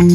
[0.00, 0.08] You're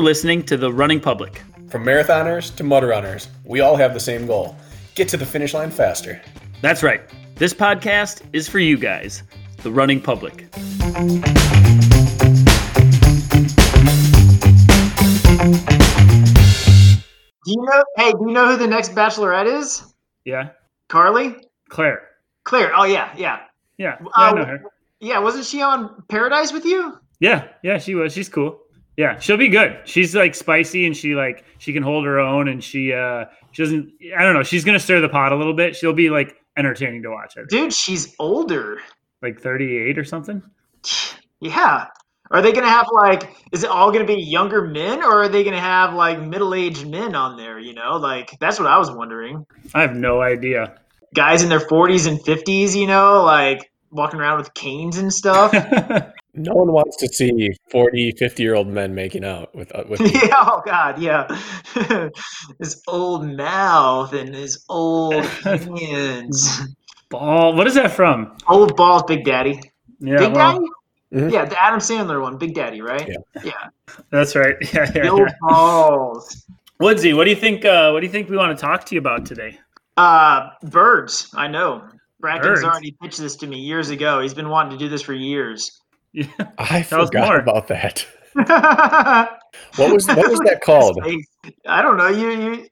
[0.00, 1.42] listening to The Running Public.
[1.68, 4.56] From marathoners to mud runners, we all have the same goal
[4.96, 6.20] get to the finish line faster.
[6.60, 7.02] That's right.
[7.36, 9.22] This podcast is for you guys,
[9.58, 10.50] the running public.
[17.44, 17.84] Do you know?
[17.96, 19.91] Hey, do you know who the next Bachelorette is?
[20.24, 20.50] Yeah.
[20.88, 21.36] Carly,
[21.68, 22.02] Clare.
[22.44, 22.72] Clare.
[22.76, 23.40] Oh yeah, yeah,
[23.78, 23.96] Yeah.
[24.00, 24.62] yeah I know Uh, her.
[25.00, 25.18] yeah.
[25.18, 26.98] Wasn't she on Paradise with you?
[27.20, 27.48] Yeah.
[27.62, 28.12] Yeah, she was.
[28.12, 28.58] She's cool.
[28.96, 29.78] Yeah, she'll be good.
[29.84, 33.62] She's like spicy and she like she can hold her own and she uh she
[33.62, 35.74] doesn't I don't know, she's gonna stir the pot a little bit.
[35.74, 37.34] She'll be like entertaining to watch.
[37.48, 38.80] Dude, she's older.
[39.22, 40.42] Like 38 or something.
[41.40, 41.86] Yeah.
[42.32, 43.30] Are they gonna have like?
[43.52, 47.14] Is it all gonna be younger men, or are they gonna have like middle-aged men
[47.14, 47.58] on there?
[47.58, 49.46] You know, like that's what I was wondering.
[49.74, 50.78] I have no idea.
[51.14, 55.52] Guys in their 40s and 50s, you know, like walking around with canes and stuff.
[56.34, 60.00] No one wants to see 40, 50 year old men making out with, uh, with
[60.14, 61.28] yeah, oh god, yeah.
[62.58, 66.62] his old mouth and his old hands.
[67.10, 67.54] Ball.
[67.54, 68.34] What is that from?
[68.48, 69.60] Old balls, Big Daddy.
[70.00, 70.66] Yeah, Big well, Daddy?
[71.12, 71.30] Mhm.
[71.32, 73.06] Yeah, the Adam Sandler one, Big Daddy, right?
[73.06, 73.42] Yeah.
[73.44, 73.68] Yeah.
[74.10, 74.56] that's right.
[74.72, 75.26] Yeah, yeah, Yo yeah.
[75.42, 76.46] balls.
[76.80, 77.64] Woodsy, what do you think?
[77.64, 79.58] Uh, what do you think we want to talk to you about today?
[79.96, 81.28] Uh, birds.
[81.34, 81.82] I know.
[82.20, 82.64] Brakken's Birds?
[82.64, 84.20] already pitched this to me years ago.
[84.20, 85.80] He's been wanting to do this for years.
[86.12, 86.26] Yeah.
[86.58, 87.38] I Tell forgot more.
[87.38, 88.06] about that.
[89.76, 90.98] What was what was that called?
[91.66, 92.08] I don't know.
[92.08, 92.66] You, you,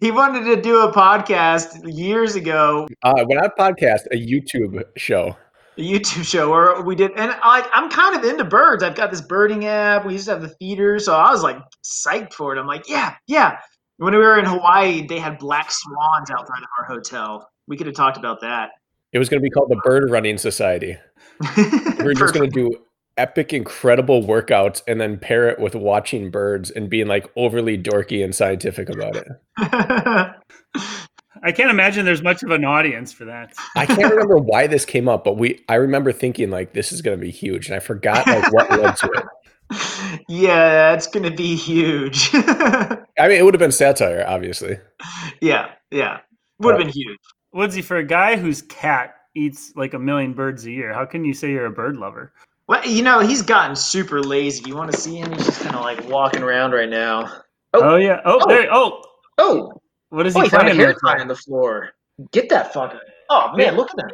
[0.00, 5.36] he wanted to do a podcast years ago, Uh, when I podcast, a YouTube show.
[5.78, 8.82] A YouTube show where we did, and I, I'm kind of into birds.
[8.82, 10.04] I've got this birding app.
[10.04, 12.60] We used to have the feeder, so I was like psyched for it.
[12.60, 13.58] I'm like, yeah, yeah.
[13.98, 17.48] When we were in Hawaii, they had black swans outside of our hotel.
[17.66, 18.70] We could have talked about that.
[19.12, 20.96] It was going to be called the Bird Running Society.
[21.98, 22.76] We're just going to do
[23.16, 28.22] epic, incredible workouts and then pair it with watching birds and being like overly dorky
[28.24, 29.26] and scientific about it.
[31.42, 33.52] I can't imagine there's much of an audience for that.
[33.76, 37.02] I can't remember why this came up, but we I remember thinking like this is
[37.02, 39.24] going to be huge, and I forgot like what led to it.
[40.28, 42.30] yeah, it's gonna be huge.
[42.34, 44.78] I mean, it would have been satire, obviously.
[45.40, 46.20] yeah, yeah,
[46.58, 47.18] would have been huge.
[47.52, 51.24] Woodsy, for a guy whose cat eats like a million birds a year, how can
[51.24, 52.32] you say you're a bird lover?
[52.66, 54.68] Well, you know, he's gotten super lazy.
[54.68, 55.32] You want to see him?
[55.32, 57.30] He's just kind of like walking around right now.
[57.74, 57.92] Oh.
[57.92, 58.20] oh, yeah.
[58.24, 58.46] Oh, Oh.
[58.48, 58.68] there.
[58.70, 59.02] Oh,
[59.38, 61.90] Oh, what is oh, he he found a hair tie on the floor.
[62.32, 63.00] Get that fucker.
[63.30, 64.12] Oh man, look at that.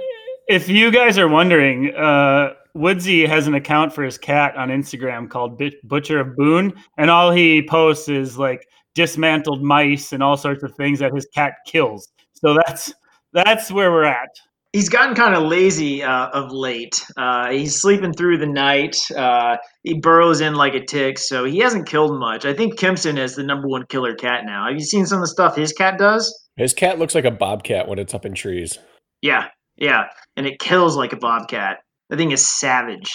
[0.49, 5.31] If you guys are wondering, uh, Woodsy has an account for his cat on Instagram
[5.31, 10.63] called Butcher of Boone, and all he posts is like dismantled mice and all sorts
[10.63, 12.09] of things that his cat kills.
[12.35, 12.93] So that's
[13.33, 14.29] that's where we're at.
[14.75, 17.01] He's gotten kind of lazy uh, of late.
[17.17, 18.97] Uh, he's sleeping through the night.
[19.17, 22.45] Uh, he burrows in like a tick, so he hasn't killed much.
[22.45, 24.67] I think Kempson is the number one killer cat now.
[24.67, 26.49] Have you seen some of the stuff his cat does?
[26.57, 28.81] His cat looks like a bobcat when it's up in trees.
[29.23, 29.47] Yeah,
[29.77, 31.79] yeah, and it kills like a bobcat.
[32.11, 33.15] The thing is savage.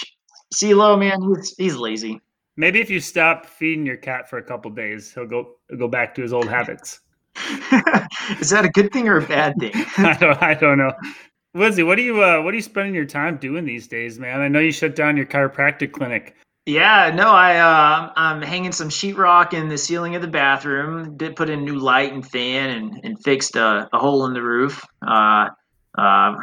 [0.56, 2.22] CeeLo, man, he's he's lazy.
[2.56, 5.90] Maybe if you stop feeding your cat for a couple days, he'll go he'll go
[5.90, 7.02] back to his old habits.
[8.40, 9.72] is that a good thing or a bad thing?
[9.98, 10.94] I don't I don't know.
[11.56, 14.42] Woodsy, what are you uh, what are you spending your time doing these days, man?
[14.42, 16.36] I know you shut down your chiropractic clinic.
[16.66, 21.18] Yeah, no, I uh, I'm hanging some sheetrock in the ceiling of the bathroom.
[21.18, 24.44] Did put in new light and fan and, and fixed a, a hole in the
[24.44, 24.86] roof.
[25.02, 25.50] Uh,
[25.98, 26.36] uh,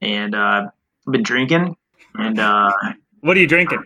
[0.00, 0.66] and uh,
[1.06, 1.76] I've been drinking.
[2.14, 2.72] And uh,
[3.20, 3.84] What are you drinking?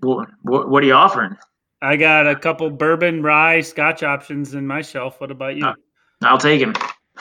[0.00, 1.36] what, what what are you offering?
[1.80, 5.20] I got a couple bourbon, rye, scotch options in my shelf.
[5.20, 5.66] What about you?
[5.66, 5.74] Uh,
[6.22, 6.74] I'll take him.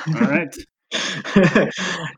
[0.08, 0.56] All right.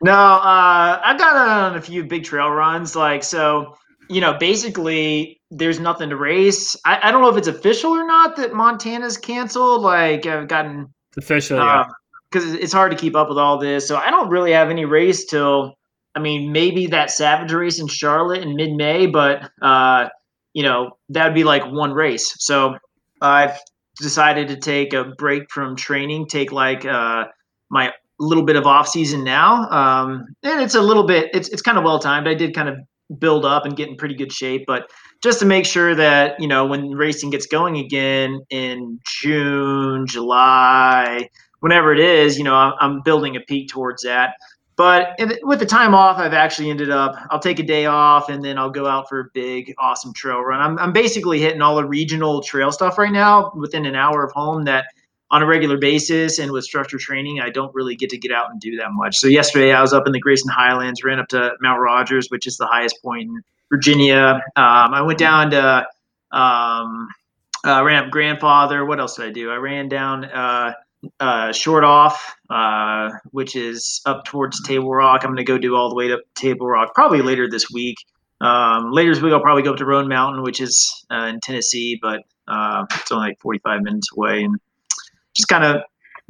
[0.02, 2.94] no, uh, I've done on a few big trail runs.
[2.94, 3.76] Like, so,
[4.08, 6.76] you know, basically, there's nothing to race.
[6.84, 9.82] I, I don't know if it's official or not that Montana's canceled.
[9.82, 11.84] Like, I've gotten It's official,
[12.30, 13.86] because it's hard to keep up with all this.
[13.88, 15.74] So I don't really have any race till,
[16.14, 20.08] I mean, maybe that Savage race in Charlotte in mid May, but uh,
[20.52, 22.34] you know that would be like one race.
[22.38, 22.76] So
[23.20, 23.58] I've
[24.00, 27.26] decided to take a break from training, take like uh,
[27.70, 31.62] my little bit of off season now, um, and it's a little bit, it's it's
[31.62, 32.28] kind of well timed.
[32.28, 32.76] I did kind of
[33.18, 34.90] build up and get in pretty good shape, but
[35.22, 41.28] just to make sure that you know when racing gets going again in June, July,
[41.60, 44.34] whenever it is, you know, I'm, I'm building a peak towards that.
[44.76, 48.44] But with the time off, I've actually ended up, I'll take a day off and
[48.44, 50.60] then I'll go out for a big, awesome trail run.
[50.60, 54.32] I'm, I'm basically hitting all the regional trail stuff right now within an hour of
[54.32, 54.84] home that
[55.36, 58.50] on a regular basis and with structured training, I don't really get to get out
[58.50, 59.18] and do that much.
[59.18, 62.46] So yesterday I was up in the Grayson Highlands, ran up to Mount Rogers, which
[62.46, 64.40] is the highest point in Virginia.
[64.56, 65.86] Um, I went down to
[66.32, 67.08] um,
[67.66, 68.86] uh, ran up Grandfather.
[68.86, 69.50] What else did I do?
[69.50, 70.72] I ran down uh,
[71.20, 75.20] uh, Short Off, uh, which is up towards Table Rock.
[75.22, 77.96] I'm going to go do all the way to Table Rock probably later this week.
[78.40, 81.40] Um, later this week, I'll probably go up to Roan Mountain, which is uh, in
[81.40, 84.44] Tennessee, but uh, it's only like 45 minutes away.
[84.44, 84.56] And
[85.36, 85.82] just kind of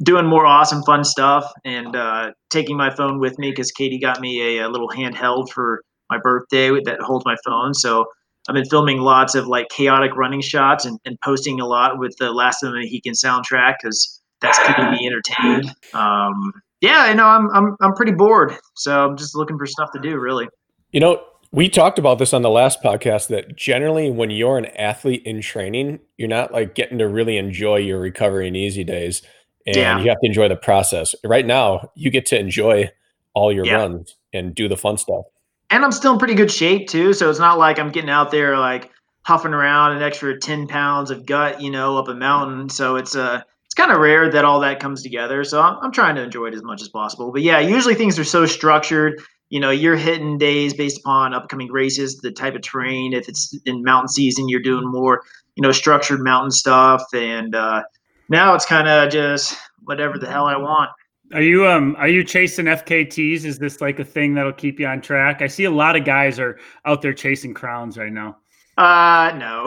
[0.03, 4.21] doing more awesome, fun stuff and uh, taking my phone with me because Katie got
[4.21, 7.73] me a, a, little handheld for my birthday that holds my phone.
[7.73, 8.05] So
[8.47, 12.15] I've been filming lots of like chaotic running shots and, and posting a lot with
[12.19, 15.73] the Last of the Mohican soundtrack because that's keeping me entertained.
[15.93, 19.89] Um, yeah, I know I'm, I'm I'm pretty bored, so I'm just looking for stuff
[19.93, 20.19] to do.
[20.19, 20.47] Really,
[20.91, 24.65] you know, we talked about this on the last podcast that generally when you're an
[24.77, 29.21] athlete in training, you're not like getting to really enjoy your recovery and easy days.
[29.65, 29.99] And yeah.
[29.99, 31.15] you have to enjoy the process.
[31.23, 32.91] Right now, you get to enjoy
[33.33, 33.75] all your yeah.
[33.75, 35.25] runs and do the fun stuff.
[35.69, 37.13] And I'm still in pretty good shape too.
[37.13, 38.91] So it's not like I'm getting out there like
[39.23, 42.69] huffing around an extra 10 pounds of gut, you know, up a mountain.
[42.69, 45.43] So it's uh it's kind of rare that all that comes together.
[45.43, 47.33] So I'm, I'm trying to enjoy it as much as possible.
[47.33, 51.71] But yeah, usually things are so structured you know you're hitting days based upon upcoming
[51.71, 55.23] races the type of terrain if it's in mountain season you're doing more
[55.55, 57.83] you know structured mountain stuff and uh,
[58.29, 60.89] now it's kind of just whatever the hell i want.
[61.33, 64.87] Are you um are you chasing fkt's is this like a thing that'll keep you
[64.87, 65.41] on track?
[65.41, 68.37] I see a lot of guys are out there chasing crowns right now.
[68.77, 69.65] Uh no.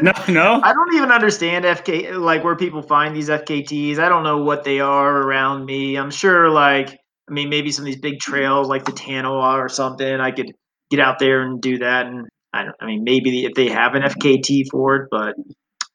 [0.00, 0.60] No no?
[0.64, 4.64] I don't even understand fk like where people find these fkt's i don't know what
[4.64, 5.96] they are around me.
[5.96, 6.98] I'm sure like
[7.28, 10.52] I mean, maybe some of these big trails like the Tanawha or something, I could
[10.90, 12.06] get out there and do that.
[12.06, 15.34] And I, I mean, maybe if they have an FKT for it, but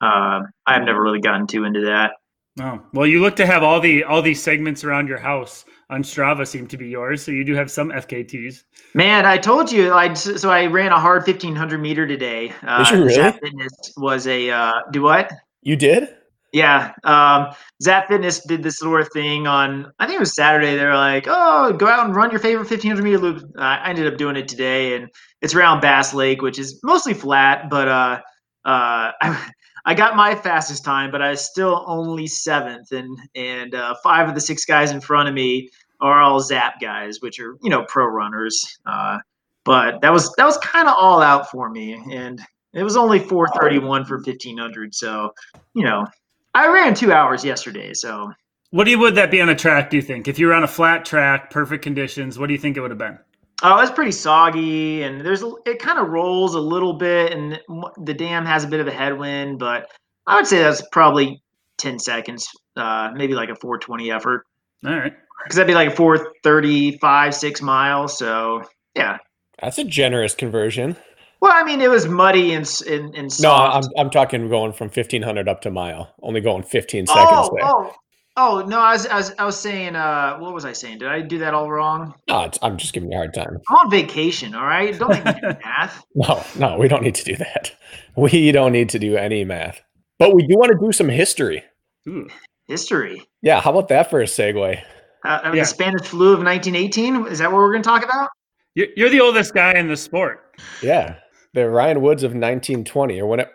[0.01, 2.11] uh, I've never really gotten too into that.
[2.59, 6.03] Oh well, you look to have all the all these segments around your house on
[6.03, 8.63] Strava seem to be yours, so you do have some FKTs.
[8.93, 12.53] Man, I told you, I so I ran a hard fifteen hundred meter today.
[12.63, 13.31] Uh, Did you really?
[13.31, 15.31] Fitness was a uh, do what?
[15.61, 16.15] You did?
[16.51, 19.91] Yeah, um, Zap Fitness did this sort of thing on.
[19.99, 20.75] I think it was Saturday.
[20.75, 24.11] They were like, "Oh, go out and run your favorite 1500 meter loop." I ended
[24.11, 25.09] up doing it today, and
[25.41, 27.69] it's around Bass Lake, which is mostly flat.
[27.69, 28.21] But uh,
[28.65, 29.51] uh, I,
[29.85, 34.27] I got my fastest time, but I was still only seventh, and and uh, five
[34.27, 35.69] of the six guys in front of me
[36.01, 38.79] are all Zap guys, which are you know pro runners.
[38.85, 39.19] Uh,
[39.65, 42.41] but that was that was kind of all out for me, and
[42.73, 44.95] it was only 431 for 1500.
[44.95, 45.33] So
[45.73, 46.07] you know
[46.53, 48.31] I ran two hours yesterday, so.
[48.71, 49.89] What do you would that be on a track?
[49.89, 52.59] Do you think if you were on a flat track, perfect conditions, what do you
[52.59, 53.17] think it would have been?
[53.61, 57.59] Oh, it's pretty soggy, and there's it kind of rolls a little bit, and
[57.97, 59.89] the dam has a bit of a headwind, but
[60.27, 61.41] I would say that's probably
[61.77, 62.47] ten seconds,
[62.77, 64.45] uh, maybe like a 420 effort.
[64.85, 65.13] All right,
[65.43, 68.17] because that'd be like a 435, six miles.
[68.17, 68.63] So
[68.95, 69.17] yeah,
[69.61, 70.95] that's a generous conversion.
[71.41, 73.43] Well, I mean, it was muddy and and, and soft.
[73.85, 76.13] No, I'm I'm talking going from 1500 up to mile.
[76.21, 77.65] Only going 15 seconds oh, there.
[77.65, 77.93] Oh,
[78.35, 79.95] oh no, I was, I was I was saying.
[79.95, 80.99] Uh, what was I saying?
[80.99, 82.13] Did I do that all wrong?
[82.27, 83.57] No, I'm just giving you a hard time.
[83.69, 84.53] I'm on vacation.
[84.53, 86.03] All right, don't make me do math.
[86.13, 87.71] No, no, we don't need to do that.
[88.17, 89.81] We don't need to do any math.
[90.17, 91.63] But we do want to do some history.
[92.09, 92.27] Ooh,
[92.67, 93.25] history.
[93.41, 94.81] Yeah, how about that for a segue?
[95.23, 95.51] Uh, yeah.
[95.51, 97.27] The Spanish flu of 1918.
[97.27, 98.29] Is that what we're going to talk about?
[98.75, 100.55] You're the oldest guy in the sport.
[100.81, 101.15] Yeah
[101.53, 103.49] the Ryan Woods of 1920 or when it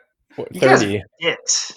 [0.59, 1.03] 30.
[1.21, 1.73] Yes.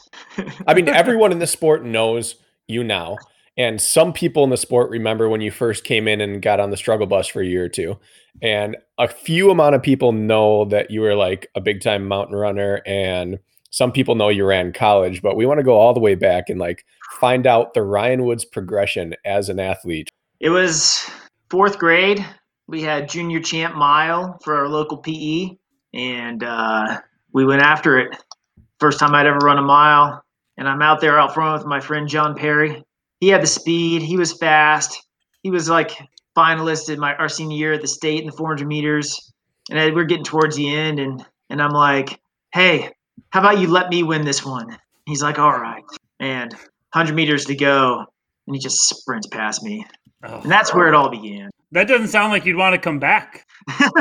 [0.67, 2.35] I mean, everyone in the sport knows
[2.67, 3.17] you now.
[3.57, 6.69] And some people in the sport remember when you first came in and got on
[6.69, 7.97] the struggle bus for a year or two.
[8.41, 12.35] And a few amount of people know that you were like a big time mountain
[12.35, 12.81] runner.
[12.85, 13.39] And
[13.71, 16.49] some people know you ran college, but we want to go all the way back
[16.49, 16.85] and like
[17.19, 20.09] find out the Ryan Woods progression as an athlete.
[20.39, 21.09] It was
[21.49, 22.23] fourth grade.
[22.67, 25.57] We had junior champ mile for our local PE
[25.93, 26.99] and uh,
[27.33, 28.15] we went after it.
[28.79, 30.23] First time I'd ever run a mile,
[30.57, 32.83] and I'm out there out front with my friend John Perry.
[33.19, 34.01] He had the speed.
[34.01, 35.03] He was fast.
[35.41, 35.91] He was like
[36.37, 39.33] finalist in my our senior year at the state in the 400 meters,
[39.71, 42.19] and we're getting towards the end, and and I'm like,
[42.53, 42.91] hey,
[43.29, 44.77] how about you let me win this one?
[45.05, 45.83] He's like, all right,
[46.19, 48.05] and 100 meters to go,
[48.45, 49.85] and he just sprints past me,
[50.23, 50.41] oh.
[50.41, 51.49] and that's where it all began.
[51.71, 53.46] That doesn't sound like you'd want to come back.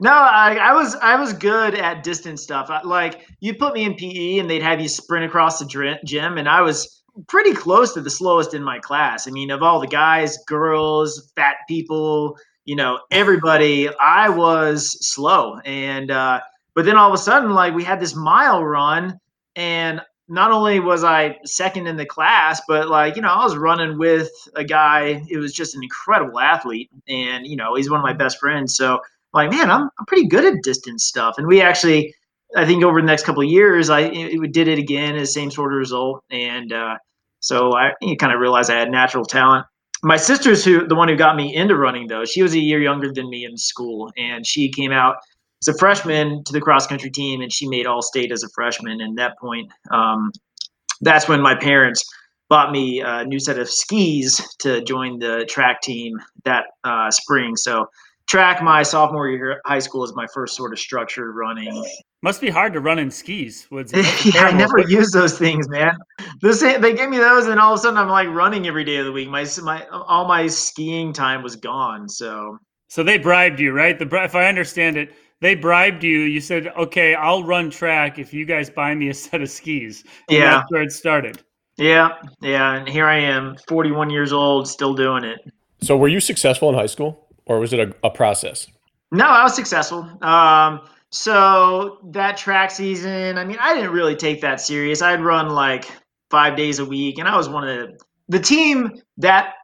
[0.00, 2.70] no, I, I, was I was good at distance stuff.
[2.70, 6.38] I, like you put me in PE and they'd have you sprint across the gym,
[6.38, 9.28] and I was pretty close to the slowest in my class.
[9.28, 15.58] I mean, of all the guys, girls, fat people, you know, everybody, I was slow.
[15.64, 16.40] And uh,
[16.74, 19.20] but then all of a sudden, like we had this mile run,
[19.56, 23.56] and not only was I second in the class, but like, you know, I was
[23.56, 26.88] running with a guy who was just an incredible athlete.
[27.08, 28.76] And, you know, he's one of my best friends.
[28.76, 29.00] So,
[29.34, 31.34] like, man, I'm, I'm pretty good at distance stuff.
[31.36, 32.14] And we actually,
[32.56, 35.50] I think over the next couple of years, I it, did it again as same
[35.50, 36.22] sort of result.
[36.30, 36.96] And uh,
[37.40, 39.66] so I kind of realized I had natural talent.
[40.04, 42.24] My sister's who the one who got me into running though.
[42.24, 45.16] She was a year younger than me in school, and she came out
[45.62, 48.48] as a freshman to the cross country team, and she made all state as a
[48.54, 49.00] freshman.
[49.00, 50.32] And that point, um,
[51.00, 52.04] that's when my parents
[52.48, 57.56] bought me a new set of skis to join the track team that uh, spring.
[57.56, 57.86] So
[58.26, 61.84] track my sophomore year of high school is my first sort of structured running.
[62.22, 63.66] Must be hard to run in skis.
[63.70, 63.92] Woods.
[64.24, 65.96] yeah, I never used those things, man.
[66.42, 68.96] This, they gave me those, and all of a sudden I'm like running every day
[68.96, 69.28] of the week.
[69.28, 72.08] My my all my skiing time was gone.
[72.08, 73.98] So so they bribed you, right?
[73.98, 76.20] The if I understand it, they bribed you.
[76.20, 80.04] You said, "Okay, I'll run track if you guys buy me a set of skis."
[80.28, 81.42] And yeah, that's where it started.
[81.76, 82.10] Yeah,
[82.42, 85.38] yeah, and here I am, 41 years old, still doing it.
[85.80, 88.66] So, were you successful in high school, or was it a, a process?
[89.12, 90.08] No, I was successful.
[90.22, 95.02] Um, so that track season, I mean, I didn't really take that serious.
[95.02, 95.90] I'd run like
[96.30, 99.54] five days a week, and I was one of the the team that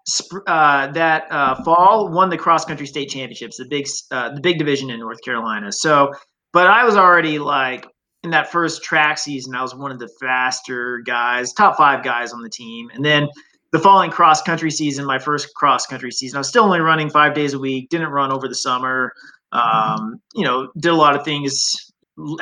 [0.47, 4.59] uh, that uh, fall won the cross country state championships, the big uh, the big
[4.59, 5.73] division in North Carolina.
[5.73, 6.13] So,
[6.53, 7.87] but I was already like
[8.23, 12.33] in that first track season, I was one of the faster guys, top five guys
[12.33, 13.29] on the team, and then
[13.73, 17.11] the following cross country season, my first cross country season, I was still only running
[17.11, 17.89] five days a week.
[17.91, 19.13] Didn't run over the summer.
[19.53, 21.93] Um, you know, did a lot of things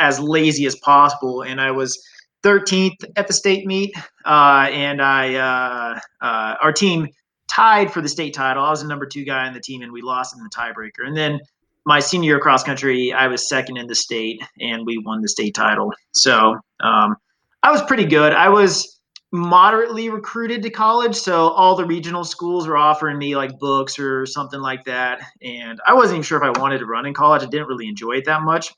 [0.01, 1.99] as lazy as possible, and I was
[2.45, 3.95] 13th at the state meet,
[4.27, 7.09] uh, and I uh, uh, our team
[7.49, 8.65] tied for the state title.
[8.65, 11.07] I was the number two guy on the team, and we lost in the tiebreaker.
[11.07, 11.41] And then
[11.87, 15.29] my senior year cross country, I was second in the state, and we won the
[15.29, 15.93] state title.
[16.13, 17.17] So um,
[17.63, 18.33] I was pretty good.
[18.33, 19.01] I was
[19.33, 24.27] moderately recruited to college, so all the regional schools were offering me like books or
[24.27, 27.43] something like that, and I wasn't even sure if I wanted to run in college.
[27.43, 28.73] I didn't really enjoy it that much.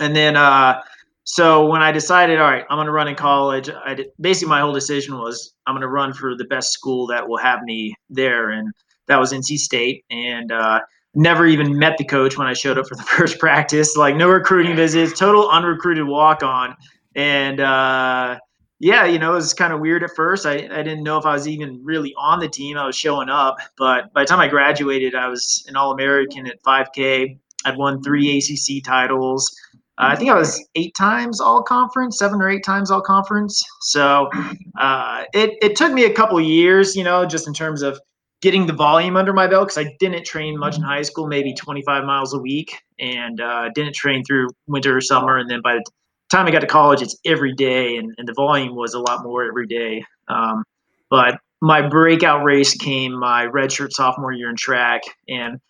[0.00, 0.82] And then uh,
[1.24, 4.48] so when I decided, all right, I'm going to run in college, I did, basically
[4.50, 7.62] my whole decision was I'm going to run for the best school that will have
[7.62, 8.72] me there, and
[9.06, 10.04] that was NC State.
[10.10, 10.80] And uh,
[11.14, 13.96] never even met the coach when I showed up for the first practice.
[13.96, 16.74] Like no recruiting visits, total unrecruited walk on,
[17.14, 18.38] and uh,
[18.80, 20.44] yeah, you know, it was kind of weird at first.
[20.44, 22.76] I, I didn't know if I was even really on the team.
[22.76, 26.48] I was showing up, but by the time I graduated, I was an All American
[26.48, 27.38] at 5K.
[27.64, 29.54] I'd won three ACC titles.
[29.98, 33.62] Uh, I think I was eight times all conference, seven or eight times all conference.
[33.82, 34.30] So
[34.80, 38.00] uh, it, it took me a couple years, you know, just in terms of
[38.40, 41.54] getting the volume under my belt because I didn't train much in high school, maybe
[41.54, 45.38] 25 miles a week, and uh, didn't train through winter or summer.
[45.38, 45.84] And then by the
[46.30, 49.22] time I got to college, it's every day, and, and the volume was a lot
[49.22, 50.04] more every day.
[50.28, 50.64] Um,
[51.10, 55.60] but my breakout race came my redshirt sophomore year in track and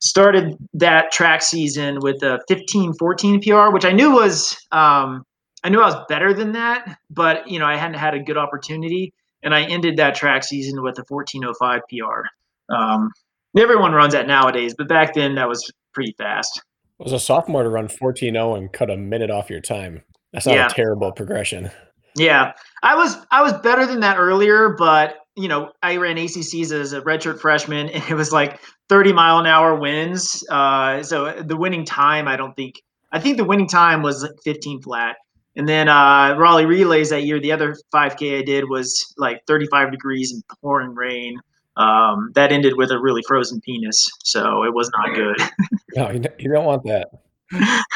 [0.00, 5.24] started that track season with a 15 14 PR, which I knew was, um,
[5.62, 8.36] I knew I was better than that, but you know, I hadn't had a good
[8.36, 9.12] opportunity.
[9.42, 12.74] And I ended that track season with a 1405 PR.
[12.74, 13.10] Um,
[13.56, 16.62] everyone runs that nowadays, but back then that was pretty fast.
[16.98, 20.02] It Was a sophomore to run 14 and cut a minute off your time.
[20.32, 20.66] That's not yeah.
[20.66, 21.70] a terrible progression.
[22.16, 22.52] Yeah,
[22.82, 26.92] I was I was better than that earlier, but you know, I ran ACCs as
[26.92, 30.44] a redshirt freshman, and it was like 30 mile an hour winds.
[30.50, 32.82] Uh, so the winning time, I don't think,
[33.12, 35.16] I think the winning time was like 15 flat.
[35.56, 39.90] And then uh, Raleigh Relays that year, the other 5K I did was like 35
[39.90, 41.36] degrees and pouring rain.
[41.76, 45.36] Um, that ended with a really frozen penis, so it was not good.
[45.96, 47.08] no, you don't want that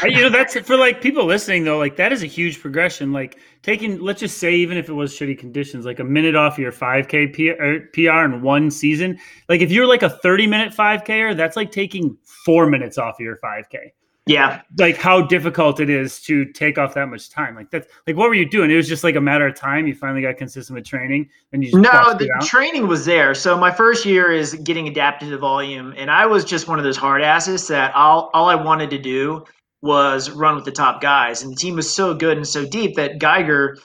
[0.05, 3.13] you know that's for like people listening though like that is a huge progression.
[3.13, 6.59] Like taking let's just say even if it was shitty conditions like a minute off
[6.59, 9.19] your 5k PR, er, PR in one season
[9.49, 12.99] like if you're like a 30 minute 5k or er, that's like taking four minutes
[12.99, 13.93] off of your 5k
[14.27, 14.63] yeah.
[14.79, 17.55] Like how difficult it is to take off that much time.
[17.55, 18.71] Like that's like what were you doing?
[18.71, 21.63] It was just like a matter of time you finally got consistent with training and
[21.63, 23.35] you just no the training was there.
[23.35, 26.85] So my first year is getting adapted to volume and i was just one of
[26.85, 29.45] those hard asses that all, all i wanted to do
[29.83, 32.97] was run with the top guys and the team was so good and so deep
[32.97, 33.77] that geiger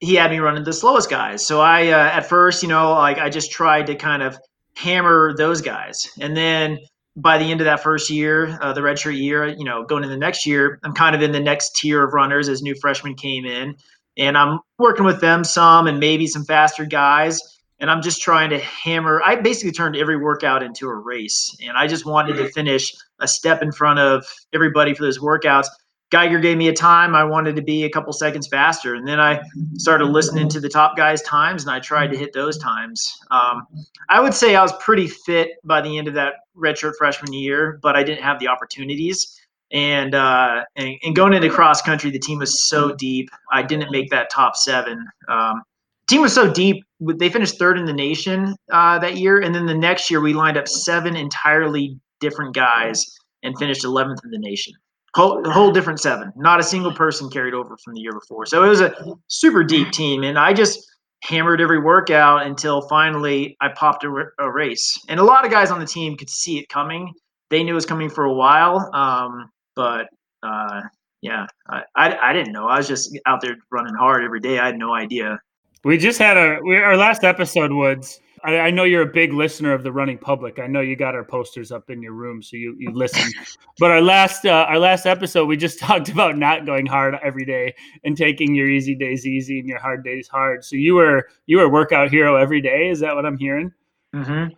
[0.00, 1.44] he had me running the slowest guys.
[1.44, 4.38] So i uh, at first you know like i just tried to kind of
[4.78, 6.08] hammer those guys.
[6.20, 6.78] And then
[7.20, 10.14] by the end of that first year, uh, the redshirt year, you know, going into
[10.14, 13.14] the next year, I'm kind of in the next tier of runners as new freshmen
[13.14, 13.76] came in,
[14.16, 17.40] and I'm working with them some and maybe some faster guys,
[17.80, 19.20] and I'm just trying to hammer.
[19.24, 23.26] I basically turned every workout into a race, and I just wanted to finish a
[23.26, 25.66] step in front of everybody for those workouts.
[26.10, 28.94] Geiger gave me a time, I wanted to be a couple seconds faster.
[28.94, 29.40] And then I
[29.76, 33.18] started listening to the top guys' times and I tried to hit those times.
[33.30, 33.66] Um,
[34.08, 37.78] I would say I was pretty fit by the end of that redshirt freshman year,
[37.82, 39.38] but I didn't have the opportunities.
[39.70, 43.28] And, uh, and, and going into cross country, the team was so deep.
[43.52, 45.06] I didn't make that top seven.
[45.28, 45.62] Um,
[46.08, 46.82] team was so deep.
[47.00, 50.32] They finished third in the nation uh, that year, and then the next year we
[50.32, 53.06] lined up seven entirely different guys
[53.42, 54.72] and finished 11th in the nation.
[55.14, 56.32] Whole, whole different seven.
[56.36, 58.46] Not a single person carried over from the year before.
[58.46, 58.94] So it was a
[59.28, 60.86] super deep team, and I just
[61.24, 64.98] hammered every workout until finally I popped a, a race.
[65.08, 67.12] And a lot of guys on the team could see it coming.
[67.50, 70.08] They knew it was coming for a while, um, but
[70.42, 70.82] uh,
[71.22, 72.66] yeah, I, I, I didn't know.
[72.66, 74.58] I was just out there running hard every day.
[74.58, 75.40] I had no idea.
[75.84, 78.20] We just had a we, our last episode, Woods.
[78.44, 80.58] I, I, know you're a big listener of the running public.
[80.58, 83.30] I know you got our posters up in your room, so you you listen.
[83.78, 87.44] but our last uh, our last episode, we just talked about not going hard every
[87.44, 90.64] day and taking your easy days easy and your hard days hard.
[90.64, 92.88] So you were you were workout hero every day.
[92.88, 93.72] Is that what I'm hearing?
[94.14, 94.54] Mm-hmm.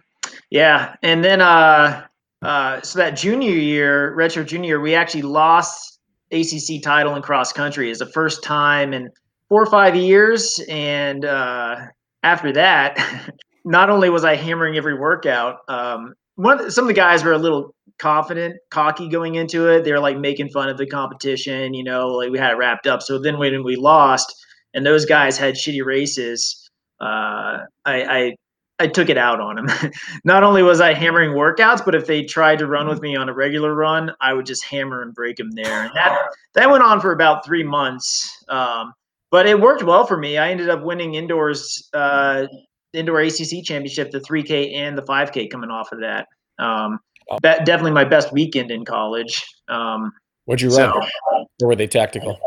[0.51, 2.07] Yeah, and then uh,
[2.43, 5.99] uh, so that junior year, retro junior, we actually lost
[6.33, 7.91] ACC title in cross country.
[7.91, 9.11] Is the first time in
[9.51, 10.61] four or five years.
[10.69, 11.77] And uh,
[12.23, 12.97] after that,
[13.65, 17.39] not only was I hammering every workout, um, one some of the guys were a
[17.39, 19.85] little confident, cocky going into it.
[19.85, 22.87] They were like making fun of the competition, you know, like we had it wrapped
[22.87, 23.03] up.
[23.03, 24.35] So then when we lost
[24.73, 26.69] and those guys had shitty races,
[27.01, 28.35] uh, I, I
[28.81, 29.69] I took it out on them.
[30.25, 33.29] Not only was I hammering workouts, but if they tried to run with me on
[33.29, 35.85] a regular run, I would just hammer and break them there.
[35.85, 36.19] And that
[36.55, 38.35] that went on for about three months.
[38.49, 38.95] Um,
[39.31, 40.39] but it worked well for me.
[40.39, 42.47] I ended up winning indoors, uh,
[42.93, 46.27] indoor ACC championship, the 3K and the 5K coming off of that.
[46.59, 46.99] Um,
[47.43, 49.45] be- definitely my best weekend in college.
[49.69, 50.13] Um,
[50.45, 50.93] What'd you run?
[50.93, 52.39] So, or were they tactical?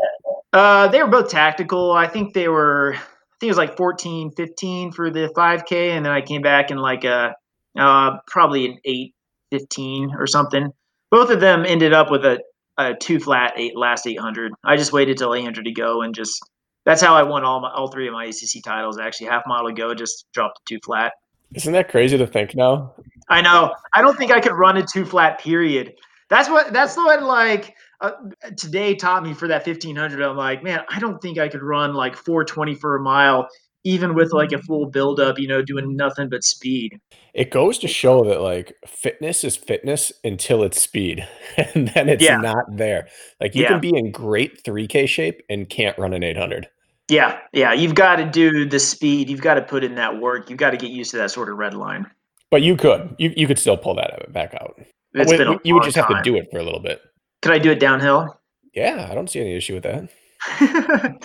[0.52, 1.92] Uh, they were both tactical.
[1.92, 2.94] I think they were.
[2.94, 6.70] I think it was like 14, 15 for the 5K, and then I came back
[6.70, 7.34] in like a
[7.76, 9.14] uh, probably an 8,
[9.50, 10.70] 15 or something.
[11.10, 12.40] Both of them ended up with a,
[12.78, 14.52] a two flat eight last 800.
[14.64, 16.40] I just waited till 800 to go and just
[16.84, 18.98] that's how I won all my all three of my ACC titles.
[18.98, 21.12] Actually, half a mile to go, just dropped two flat.
[21.54, 22.92] Isn't that crazy to think now?
[23.28, 23.74] I know.
[23.92, 25.40] I don't think I could run a two flat.
[25.40, 25.94] Period.
[26.28, 26.72] That's what.
[26.72, 28.12] That's what like uh,
[28.56, 30.22] today taught me for that fifteen hundred.
[30.22, 33.48] I'm like, man, I don't think I could run like four twenty for a mile,
[33.84, 35.38] even with like a full build up.
[35.38, 37.00] You know, doing nothing but speed.
[37.32, 42.22] It goes to show that like fitness is fitness until it's speed, and then it's
[42.22, 42.36] yeah.
[42.36, 43.08] not there.
[43.40, 43.68] Like you yeah.
[43.68, 46.68] can be in great three K shape and can't run an eight hundred.
[47.08, 47.72] Yeah, yeah.
[47.72, 49.28] You've got to do the speed.
[49.28, 50.48] You've got to put in that work.
[50.48, 52.06] You've got to get used to that sort of red line.
[52.50, 53.14] But you could.
[53.18, 54.80] You you could still pull that back out.
[55.12, 56.06] It's Wait, been you would just time.
[56.06, 57.02] have to do it for a little bit.
[57.42, 58.40] Could I do it downhill?
[58.74, 60.08] Yeah, I don't see any issue with that.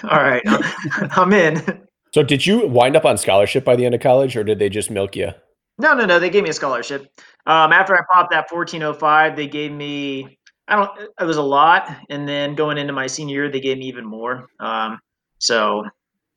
[0.04, 0.44] All right,
[1.18, 1.82] I'm in.
[2.14, 4.70] So, did you wind up on scholarship by the end of college, or did they
[4.70, 5.32] just milk you?
[5.78, 6.20] No, no, no.
[6.20, 7.08] They gave me a scholarship.
[7.46, 10.38] Um, after I popped that 1405, they gave me.
[10.68, 11.10] I don't.
[11.20, 14.06] It was a lot, and then going into my senior year, they gave me even
[14.06, 14.48] more.
[14.60, 15.00] Um,
[15.40, 15.86] so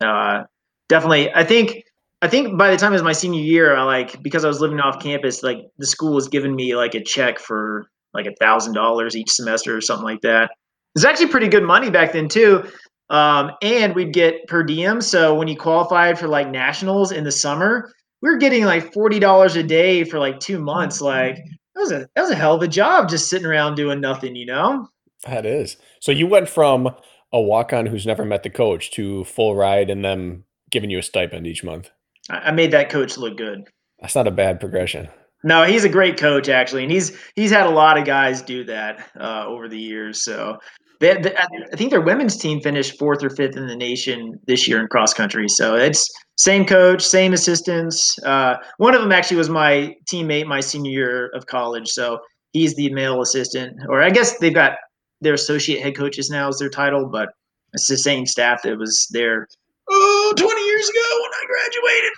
[0.01, 0.45] uh,
[0.89, 1.85] definitely, I think
[2.23, 4.61] I think by the time it was my senior year, I like because I was
[4.61, 8.35] living off campus, like the school was giving me like a check for like a
[8.41, 10.51] thousand dollars each semester or something like that.
[10.95, 12.65] It's actually pretty good money back then too.
[13.11, 15.01] Um, and we'd get per diem.
[15.01, 17.91] So when you qualified for like nationals in the summer,
[18.23, 21.01] we were getting like forty dollars a day for like two months.
[21.01, 21.37] Like
[21.75, 24.37] that was a that was a hell of a job just sitting around doing nothing,
[24.37, 24.89] you know.
[25.27, 25.77] That is.
[26.01, 26.91] So you went from
[27.33, 30.99] a walk on who's never met the coach to full ride and them giving you
[30.99, 31.91] a stipend each month.
[32.31, 33.69] I made that coach look good.
[34.01, 35.09] That's not a bad progression.
[35.45, 38.65] No, he's a great coach actually, and he's he's had a lot of guys do
[38.65, 40.23] that uh, over the years.
[40.23, 40.59] So
[41.01, 44.69] they, they, I think their women's team finished fourth or fifth in the nation this
[44.69, 45.49] year in cross country.
[45.49, 48.17] So it's same coach, same assistants.
[48.25, 51.89] Uh, one of them actually was my teammate my senior year of college.
[51.89, 52.21] So
[52.53, 54.75] he's the male assistant, or I guess they've got
[55.23, 57.31] their associate head coaches now is their title, but
[57.73, 59.49] it's the same staff that was there
[59.89, 62.13] oh, 20 years ago when I graduated.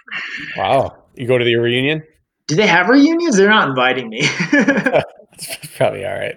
[0.56, 1.04] Wow.
[1.14, 2.02] You go to the reunion?
[2.46, 3.36] Do they have reunions?
[3.36, 4.22] They're not inviting me.
[5.76, 6.36] probably all right.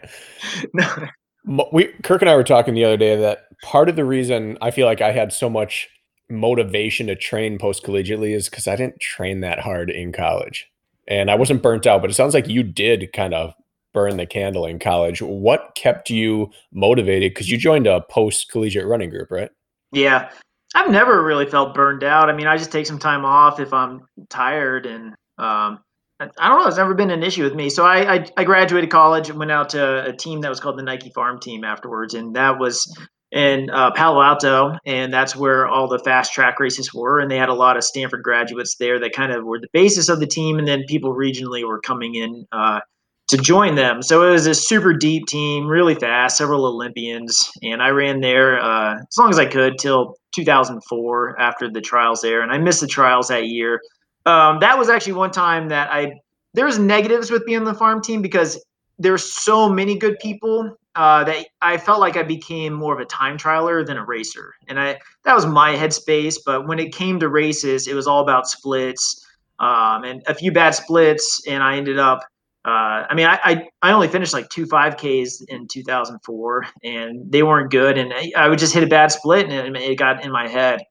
[0.74, 1.68] No.
[1.72, 4.72] We Kirk and I were talking the other day that part of the reason I
[4.72, 5.88] feel like I had so much
[6.30, 10.68] motivation to train post collegiately is because I didn't train that hard in college.
[11.08, 13.54] And I wasn't burnt out, but it sounds like you did kind of
[13.98, 15.24] burn the candle in college.
[15.24, 17.32] What kept you motivated?
[17.32, 19.50] Because you joined a post collegiate running group, right?
[19.92, 20.30] Yeah.
[20.76, 22.30] I've never really felt burned out.
[22.30, 25.80] I mean, I just take some time off if I'm tired and um,
[26.20, 26.68] I don't know.
[26.68, 27.72] It's never been an issue with me.
[27.72, 30.78] So I, I, I graduated college and went out to a team that was called
[30.78, 32.86] the Nike Farm Team afterwards, and that was
[33.32, 37.20] in uh, Palo Alto, and that's where all the fast track races were.
[37.20, 40.08] And they had a lot of Stanford graduates there that kind of were the basis
[40.08, 42.80] of the team, and then people regionally were coming in uh,
[43.28, 44.02] to join them.
[44.02, 48.62] So it was a super deep team, really fast, several Olympians, and I ran there
[48.62, 52.82] uh, as long as I could till 2004 after the trials there, and I missed
[52.82, 53.82] the trials that year.
[54.26, 56.14] Um, that was actually one time that I
[56.54, 58.64] there was negatives with being on the farm team because
[58.98, 63.06] there's so many good people uh, that I felt like I became more of a
[63.06, 66.38] time trialer than a racer, and I that was my headspace.
[66.46, 69.24] But when it came to races, it was all about splits
[69.60, 72.22] um, and a few bad splits, and I ended up.
[72.68, 77.42] Uh, I mean, I, I, I only finished like two 5Ks in 2004, and they
[77.42, 77.98] weren't good.
[77.98, 80.50] And I, I would just hit a bad split, and it, it got in my
[80.50, 80.82] head.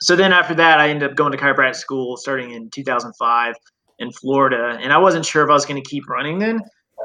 [0.00, 3.54] So then after that, I ended up going to chiropractic school starting in 2005
[3.98, 6.60] in Florida, and I wasn't sure if I was going to keep running then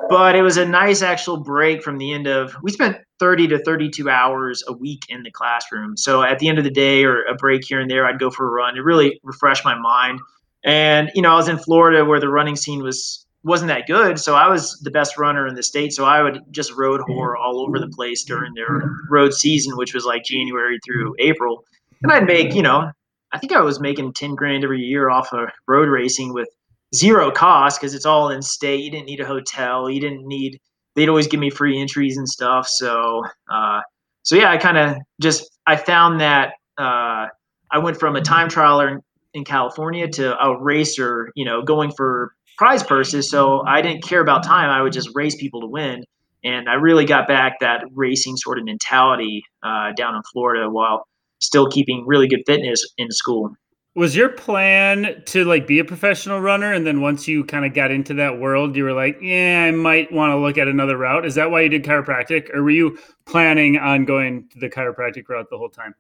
[0.10, 3.64] but it was a nice actual break from the end of we spent 30 to
[3.64, 7.24] 32 hours a week in the classroom so at the end of the day or
[7.24, 10.20] a break here and there i'd go for a run it really refreshed my mind
[10.64, 14.20] and you know i was in florida where the running scene was wasn't that good
[14.20, 17.36] so i was the best runner in the state so i would just road whore
[17.38, 21.64] all over the place during their road season which was like january through april
[22.02, 22.90] and i'd make you know
[23.32, 26.48] i think i was making 10 grand every year off of road racing with
[26.94, 28.84] zero cost because it's all in state.
[28.84, 29.90] You didn't need a hotel.
[29.90, 30.60] You didn't need.
[30.96, 32.68] They'd always give me free entries and stuff.
[32.68, 33.82] So, uh,
[34.22, 37.28] so yeah, I kind of just I found that uh,
[37.72, 39.02] I went from a time trialer in,
[39.34, 41.32] in California to a racer.
[41.36, 43.30] You know, going for prize purses.
[43.30, 44.70] So I didn't care about time.
[44.70, 46.04] I would just race people to win.
[46.44, 51.08] And I really got back that racing sort of mentality uh, down in Florida while
[51.40, 53.54] still keeping really good fitness in school.
[53.96, 57.76] Was your plan to like be a professional runner and then once you kind of
[57.76, 60.98] got into that world you were like, "Yeah, I might want to look at another
[60.98, 65.30] route." Is that why you did chiropractic or were you planning on going the chiropractic
[65.30, 65.94] route the whole time?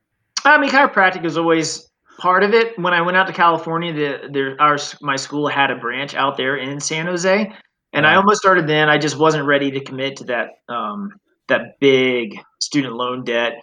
[0.44, 1.88] I mean, chiropractic was always
[2.18, 2.78] part of it.
[2.80, 6.38] When I went out to California, the there our my school had a branch out
[6.38, 7.52] there in San Jose,
[7.94, 8.90] and I almost started then.
[8.90, 11.14] I just wasn't ready to commit to that um,
[11.48, 13.54] that big student loan debt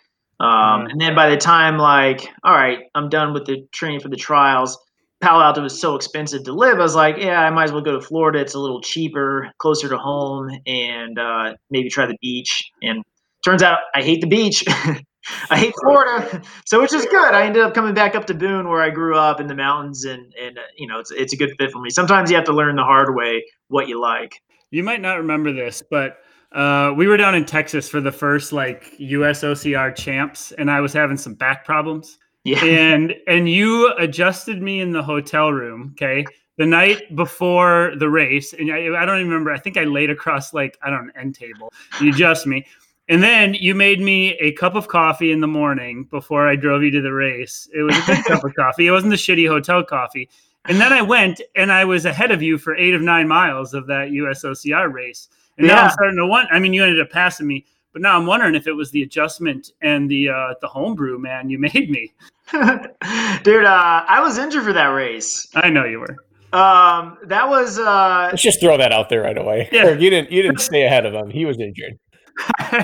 [0.41, 4.09] um, and then by the time like, all right, I'm done with the training for
[4.09, 4.79] the trials.
[5.21, 6.79] Palo Alto was so expensive to live.
[6.79, 8.41] I was like, yeah, I might as well go to Florida.
[8.41, 12.71] It's a little cheaper, closer to home, and uh, maybe try the beach.
[12.83, 13.05] And
[13.45, 14.65] turns out I hate the beach.
[15.51, 17.35] I hate Florida, so which is good.
[17.35, 20.05] I ended up coming back up to Boone, where I grew up in the mountains,
[20.05, 21.91] and and uh, you know it's it's a good fit for me.
[21.91, 24.43] Sometimes you have to learn the hard way what you like.
[24.71, 26.19] You might not remember this, but
[26.53, 30.81] uh, we were down in Texas for the first like US OCR champs, and I
[30.81, 32.19] was having some back problems.
[32.45, 32.65] Yeah.
[32.65, 36.25] And and you adjusted me in the hotel room, okay,
[36.57, 39.53] the night before the race, and I, I don't even remember.
[39.53, 41.73] I think I laid across like I don't know, end table.
[42.01, 42.67] You adjust me,
[43.11, 46.83] and then you made me a cup of coffee in the morning before I drove
[46.83, 47.69] you to the race.
[47.75, 48.87] It was a good cup of coffee.
[48.87, 50.31] It wasn't the shitty hotel coffee.
[50.67, 53.75] And then I went and I was ahead of you for eight of nine miles
[53.75, 55.29] of that USOCR race.
[55.59, 55.75] And yeah.
[55.75, 56.49] now I'm starting to want.
[56.53, 59.03] I mean, you ended up passing me, but now I'm wondering if it was the
[59.03, 61.51] adjustment and the uh, the homebrew, man.
[61.51, 62.13] You made me,
[62.53, 63.65] dude.
[63.65, 65.49] Uh, I was injured for that race.
[65.55, 66.17] I know you were.
[66.53, 67.79] Um, that was.
[67.79, 69.69] Uh, Let's just throw that out there right away.
[69.73, 69.91] Yeah.
[69.99, 70.31] you didn't.
[70.31, 71.31] You didn't stay ahead of him.
[71.31, 71.99] He was injured.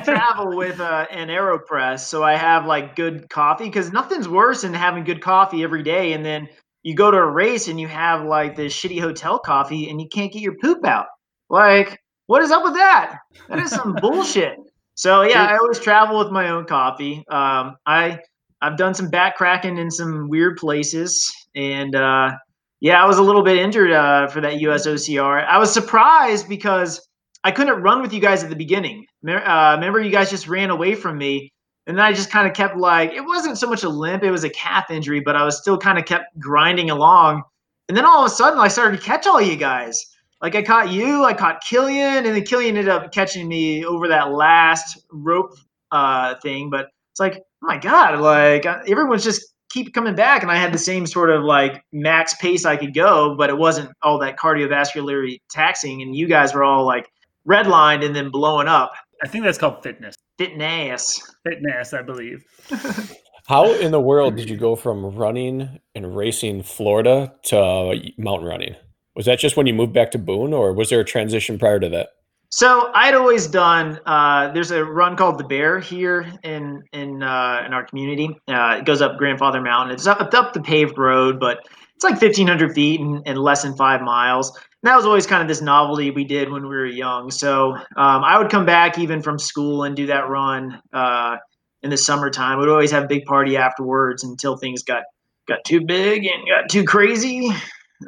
[0.05, 4.75] Travel with uh, an Aeropress, so I have like good coffee because nothing's worse than
[4.75, 6.49] having good coffee every day, and then
[6.83, 10.09] you go to a race and you have like this shitty hotel coffee and you
[10.09, 11.07] can't get your poop out.
[11.51, 13.19] Like, what is up with that?
[13.49, 14.57] That is some bullshit.
[14.95, 17.25] So yeah, I always travel with my own coffee.
[17.29, 18.21] Um, I
[18.63, 22.33] I've done some back cracking in some weird places, and uh,
[22.81, 25.47] yeah, I was a little bit injured uh, for that USOCR.
[25.47, 27.07] I was surprised because
[27.47, 29.07] I couldn't run with you guys at the beginning.
[29.25, 31.53] Uh, remember, you guys just ran away from me,
[31.87, 34.33] and then I just kind of kept like it wasn't so much a limp; it
[34.33, 37.45] was a calf injury, but I was still kind of kept grinding along.
[37.89, 40.05] And then all of a sudden, I started to catch all you guys.
[40.43, 44.09] Like I caught you, I caught Killian, and then Killian ended up catching me over
[44.09, 45.53] that last rope
[45.93, 46.69] uh, thing.
[46.69, 50.57] But it's like, oh my god, like uh, everyone's just keep coming back, and I
[50.57, 54.19] had the same sort of like max pace I could go, but it wasn't all
[54.19, 56.03] that cardiovascularly taxing.
[56.03, 57.09] And you guys were all like
[57.49, 58.93] redlined and then blowing up.
[59.23, 60.15] I think that's called fitness.
[60.39, 61.21] Fitness.
[61.45, 62.45] Fitness, I believe.
[63.47, 68.75] How in the world did you go from running and racing Florida to mountain running?
[69.15, 71.79] Was that just when you moved back to Boone, or was there a transition prior
[71.79, 72.09] to that?
[72.51, 74.01] So I'd always done.
[74.05, 78.29] Uh, there's a run called the Bear here in in uh, in our community.
[78.49, 79.95] Uh, it goes up Grandfather Mountain.
[79.95, 81.59] It's up, up the paved road, but
[81.95, 84.59] it's like 1,500 feet and, and less than five miles.
[84.87, 87.33] That was always kind of this novelty we did when we were young.
[87.33, 91.39] So um, I would come back even from school and do that run uh,
[91.83, 92.61] in the summertime.
[92.61, 95.03] We'd always have a big party afterwards until things got
[95.49, 97.51] got too big and got too crazy.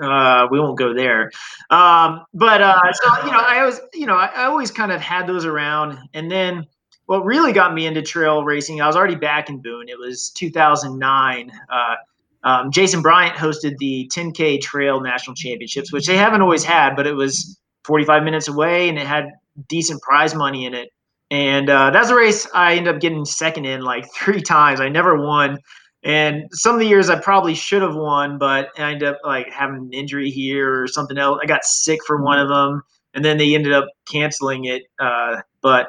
[0.01, 1.33] Uh, we won't go there.
[1.71, 5.01] Um, but uh, so you know, I was you know I, I always kind of
[5.01, 6.67] had those around, and then
[7.07, 9.89] what really got me into trail racing, I was already back in Boone.
[9.89, 11.51] It was 2009.
[12.45, 17.07] Um, Jason Bryant hosted the 10K Trail National Championships, which they haven't always had, but
[17.07, 19.27] it was 45 minutes away and it had
[19.69, 20.91] decent prize money in it.
[21.31, 24.81] And uh, that's a race I ended up getting second in like three times.
[24.81, 25.59] I never won.
[26.05, 29.51] And some of the years I probably should have won, but I ended up like
[29.51, 31.41] having an injury here or something else.
[31.43, 32.83] I got sick for one of them,
[33.15, 34.85] and then they ended up canceling it.
[35.01, 35.89] Uh, but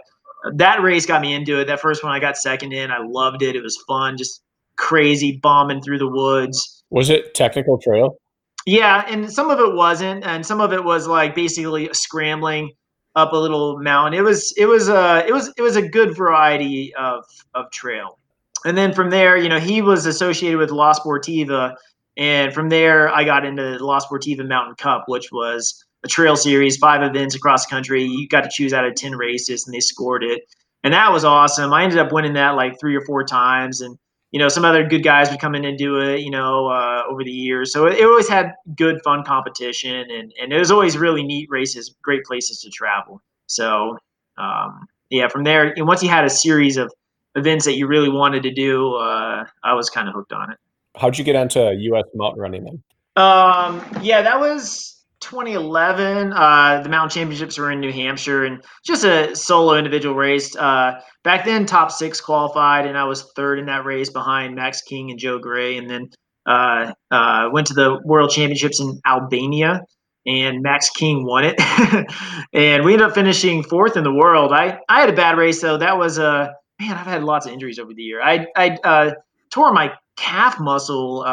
[0.53, 1.65] that race got me into it.
[1.65, 2.89] That first one I got second in.
[2.91, 3.55] I loved it.
[3.55, 4.41] It was fun, just
[4.79, 6.83] crazy bombing through the woods.
[6.89, 8.17] Was it technical trail?
[8.65, 12.71] Yeah, and some of it wasn't, and some of it was like basically scrambling
[13.15, 14.19] up a little mountain.
[14.19, 17.69] It was it was a uh, it was it was a good variety of of
[17.71, 18.17] trail.
[18.65, 21.75] And then from there, you know, he was associated with La Sportiva,
[22.17, 26.35] and from there I got into the La Sportiva Mountain Cup, which was a trail
[26.35, 28.03] series, five events across the country.
[28.03, 30.43] You got to choose out of ten races, and they scored it,
[30.83, 31.73] and that was awesome.
[31.73, 33.97] I ended up winning that like three or four times, and
[34.31, 37.03] you know, some other good guys would come in and do it, you know, uh,
[37.09, 37.73] over the years.
[37.73, 41.49] So it, it, always had good, fun competition, and and it was always really neat
[41.49, 43.21] races, great places to travel.
[43.47, 43.97] So
[44.37, 46.91] um, yeah, from there, and once you had a series of
[47.35, 50.57] events that you really wanted to do, uh, I was kind of hooked on it.
[50.95, 52.05] How'd you get into U.S.
[52.13, 52.83] mountain running then?
[53.15, 59.03] Um, yeah, that was 2011, uh, the mountain championships were in New Hampshire and just
[59.03, 60.55] a solo individual race.
[60.55, 64.81] Uh, back then, top six qualified, and I was third in that race behind Max
[64.81, 65.77] King and Joe Gray.
[65.77, 66.09] And then
[66.47, 69.81] uh, uh went to the World Championships in Albania,
[70.25, 71.61] and Max King won it.
[72.53, 74.51] and we ended up finishing fourth in the world.
[74.51, 75.77] I, I had a bad race though.
[75.77, 76.97] That was a uh, man.
[76.97, 78.23] I've had lots of injuries over the year.
[78.23, 79.11] I I uh,
[79.51, 81.27] tore my calf muscle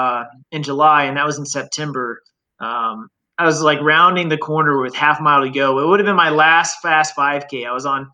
[0.53, 2.21] in July, and that was in September.
[2.61, 5.79] Um, I was like rounding the corner with half a mile to go.
[5.79, 7.67] It would have been my last fast 5K.
[7.67, 8.11] I was on.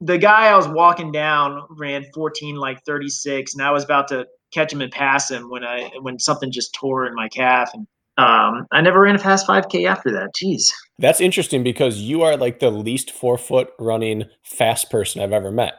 [0.00, 4.26] The guy I was walking down ran 14 like 36, and I was about to
[4.52, 7.86] catch him and pass him when I when something just tore in my calf, and
[8.18, 10.30] um, I never ran a fast 5K after that.
[10.34, 10.72] Jeez.
[10.98, 15.74] That's interesting because you are like the least forefoot running fast person I've ever met.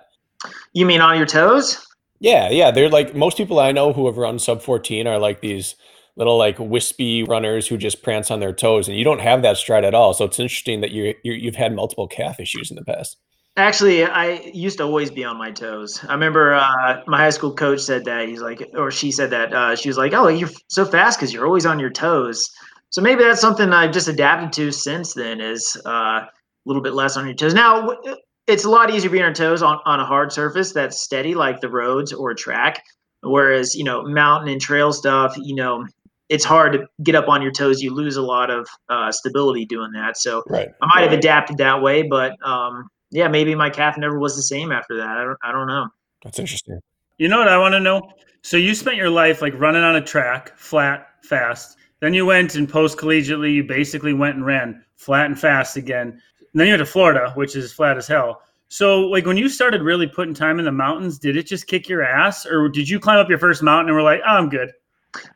[0.74, 1.84] You mean on your toes?
[2.20, 2.72] Yeah, yeah.
[2.72, 5.76] They're like most people I know who have run sub 14 are like these
[6.16, 9.58] little like wispy runners who just prance on their toes, and you don't have that
[9.58, 10.14] stride at all.
[10.14, 13.18] So it's interesting that you you've had multiple calf issues in the past.
[13.58, 16.00] Actually, I used to always be on my toes.
[16.08, 19.52] I remember uh, my high school coach said that he's like, or she said that
[19.52, 22.52] uh, she was like, "Oh, you're so fast because you're always on your toes."
[22.92, 26.30] So maybe that's something I've just adapted to since then is uh, a
[26.68, 27.56] little bit less on your toes.
[27.56, 27.98] Now
[28.46, 31.34] it's a lot easier being on your toes on, on a hard surface that's steady
[31.34, 32.84] like the roads or track.
[33.22, 35.84] Whereas you know mountain and trail stuff, you know
[36.30, 37.82] it's hard to get up on your toes.
[37.82, 40.18] You lose a lot of uh, stability doing that.
[40.18, 40.70] So right.
[40.80, 44.44] I might have adapted that way, but um, yeah, maybe my calf never was the
[44.44, 45.18] same after that.
[45.18, 45.88] I don't, I don't know.
[46.24, 46.80] That's interesting.
[47.18, 48.12] You know what I want to know?
[48.42, 51.78] So you spent your life like running on a track, flat, fast.
[52.00, 56.10] Then you went and post collegiately, you basically went and ran flat and fast again.
[56.10, 58.42] And then you went to Florida, which is flat as hell.
[58.70, 61.88] So, like when you started really putting time in the mountains, did it just kick
[61.88, 64.50] your ass, or did you climb up your first mountain and were like, "Oh, I'm
[64.50, 64.72] good"?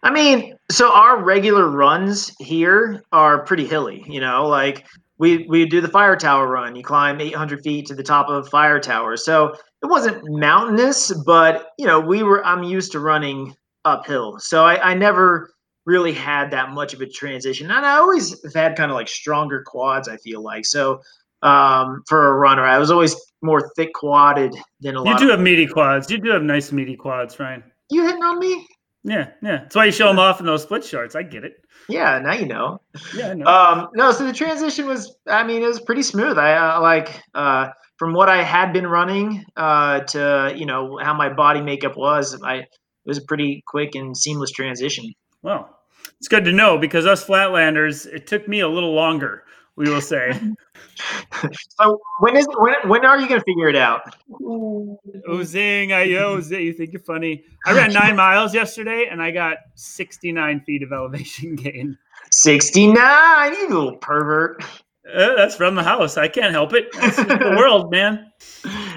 [0.03, 4.03] I mean, so our regular runs here are pretty hilly.
[4.05, 4.86] You know, like
[5.21, 6.75] we we do the fire tower run.
[6.75, 9.15] You climb 800 feet to the top of fire tower.
[9.15, 9.53] So
[9.84, 12.43] it wasn't mountainous, but you know, we were.
[12.43, 13.55] I'm used to running
[13.86, 15.53] uphill, so I, I never
[15.86, 17.69] really had that much of a transition.
[17.69, 20.10] And I always have had kind of like stronger quads.
[20.10, 21.01] I feel like so.
[21.43, 25.19] Um, for a runner, I was always more thick quadded than a you lot.
[25.19, 26.10] You do have meaty quads.
[26.10, 27.63] You do have nice meaty quads, Ryan.
[27.89, 28.67] You hitting on me?
[29.04, 29.58] Yeah, yeah.
[29.62, 31.16] That's why you show them off in those split shorts.
[31.16, 31.54] I get it.
[31.90, 32.82] Yeah, now you know.
[33.16, 33.46] Yeah, know.
[33.46, 36.38] Um, no, so the transition was, I mean, it was pretty smooth.
[36.38, 41.14] I uh, like uh, from what I had been running uh, to you know how
[41.14, 42.40] my body makeup was.
[42.44, 42.68] I it
[43.06, 45.12] was a pretty quick and seamless transition.
[45.42, 45.80] Well,
[46.20, 49.44] it's good to know because us flatlanders, it took me a little longer.
[49.82, 50.39] We will say.
[51.80, 54.15] so when is when when are you going to figure it out?
[54.39, 55.91] Oh zing!
[55.91, 56.62] I yo zing!
[56.62, 57.44] You think you're funny?
[57.65, 61.98] I ran nine miles yesterday, and I got 69 feet of elevation gain.
[62.30, 64.63] 69, you little pervert.
[65.12, 66.15] Uh, that's from the house.
[66.15, 66.89] I can't help it.
[66.94, 68.32] That's the world, man.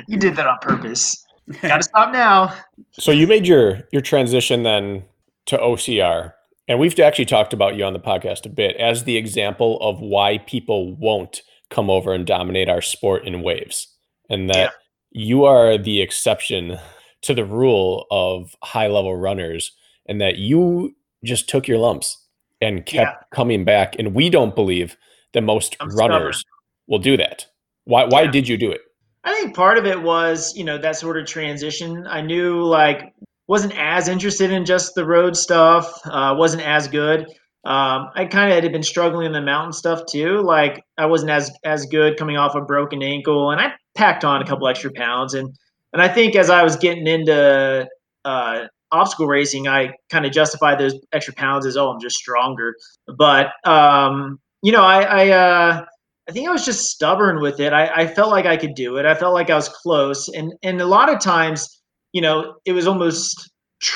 [0.07, 1.25] You did that on purpose.
[1.62, 2.55] Got to stop now.
[2.92, 5.05] So you made your your transition then
[5.47, 6.35] to OCR,
[6.66, 10.00] And we've actually talked about you on the podcast a bit as the example of
[10.00, 13.88] why people won't come over and dominate our sport in waves.
[14.31, 14.70] And that yeah.
[15.11, 16.79] you are the exception
[17.22, 19.72] to the rule of high level runners,
[20.07, 22.22] and that you just took your lumps
[22.61, 23.37] and kept yeah.
[23.37, 23.96] coming back.
[23.98, 24.96] And we don't believe
[25.33, 26.50] that most I'm runners stubborn.
[26.87, 27.46] will do that.
[27.85, 28.31] Why, why yeah.
[28.31, 28.81] did you do it?
[29.24, 32.07] I think part of it was, you know, that sort of transition.
[32.07, 33.14] I knew like
[33.46, 35.92] wasn't as interested in just the road stuff.
[36.04, 37.26] Uh, wasn't as good.
[37.64, 40.42] Um, I kind of had been struggling in the mountain stuff too.
[40.42, 44.42] Like I wasn't as as good coming off a broken ankle, and I packed on
[44.42, 45.33] a couple extra pounds.
[45.35, 45.48] And
[45.92, 47.87] and I think as I was getting into
[48.24, 52.74] uh, obstacle racing, I kind of justified those extra pounds as oh, I'm just stronger.
[53.16, 55.85] But um, you know, I I, uh,
[56.28, 57.72] I think I was just stubborn with it.
[57.72, 59.07] I, I felt like I could do it.
[59.07, 61.80] I felt like I was close, and and a lot of times
[62.14, 63.50] you know, it was almost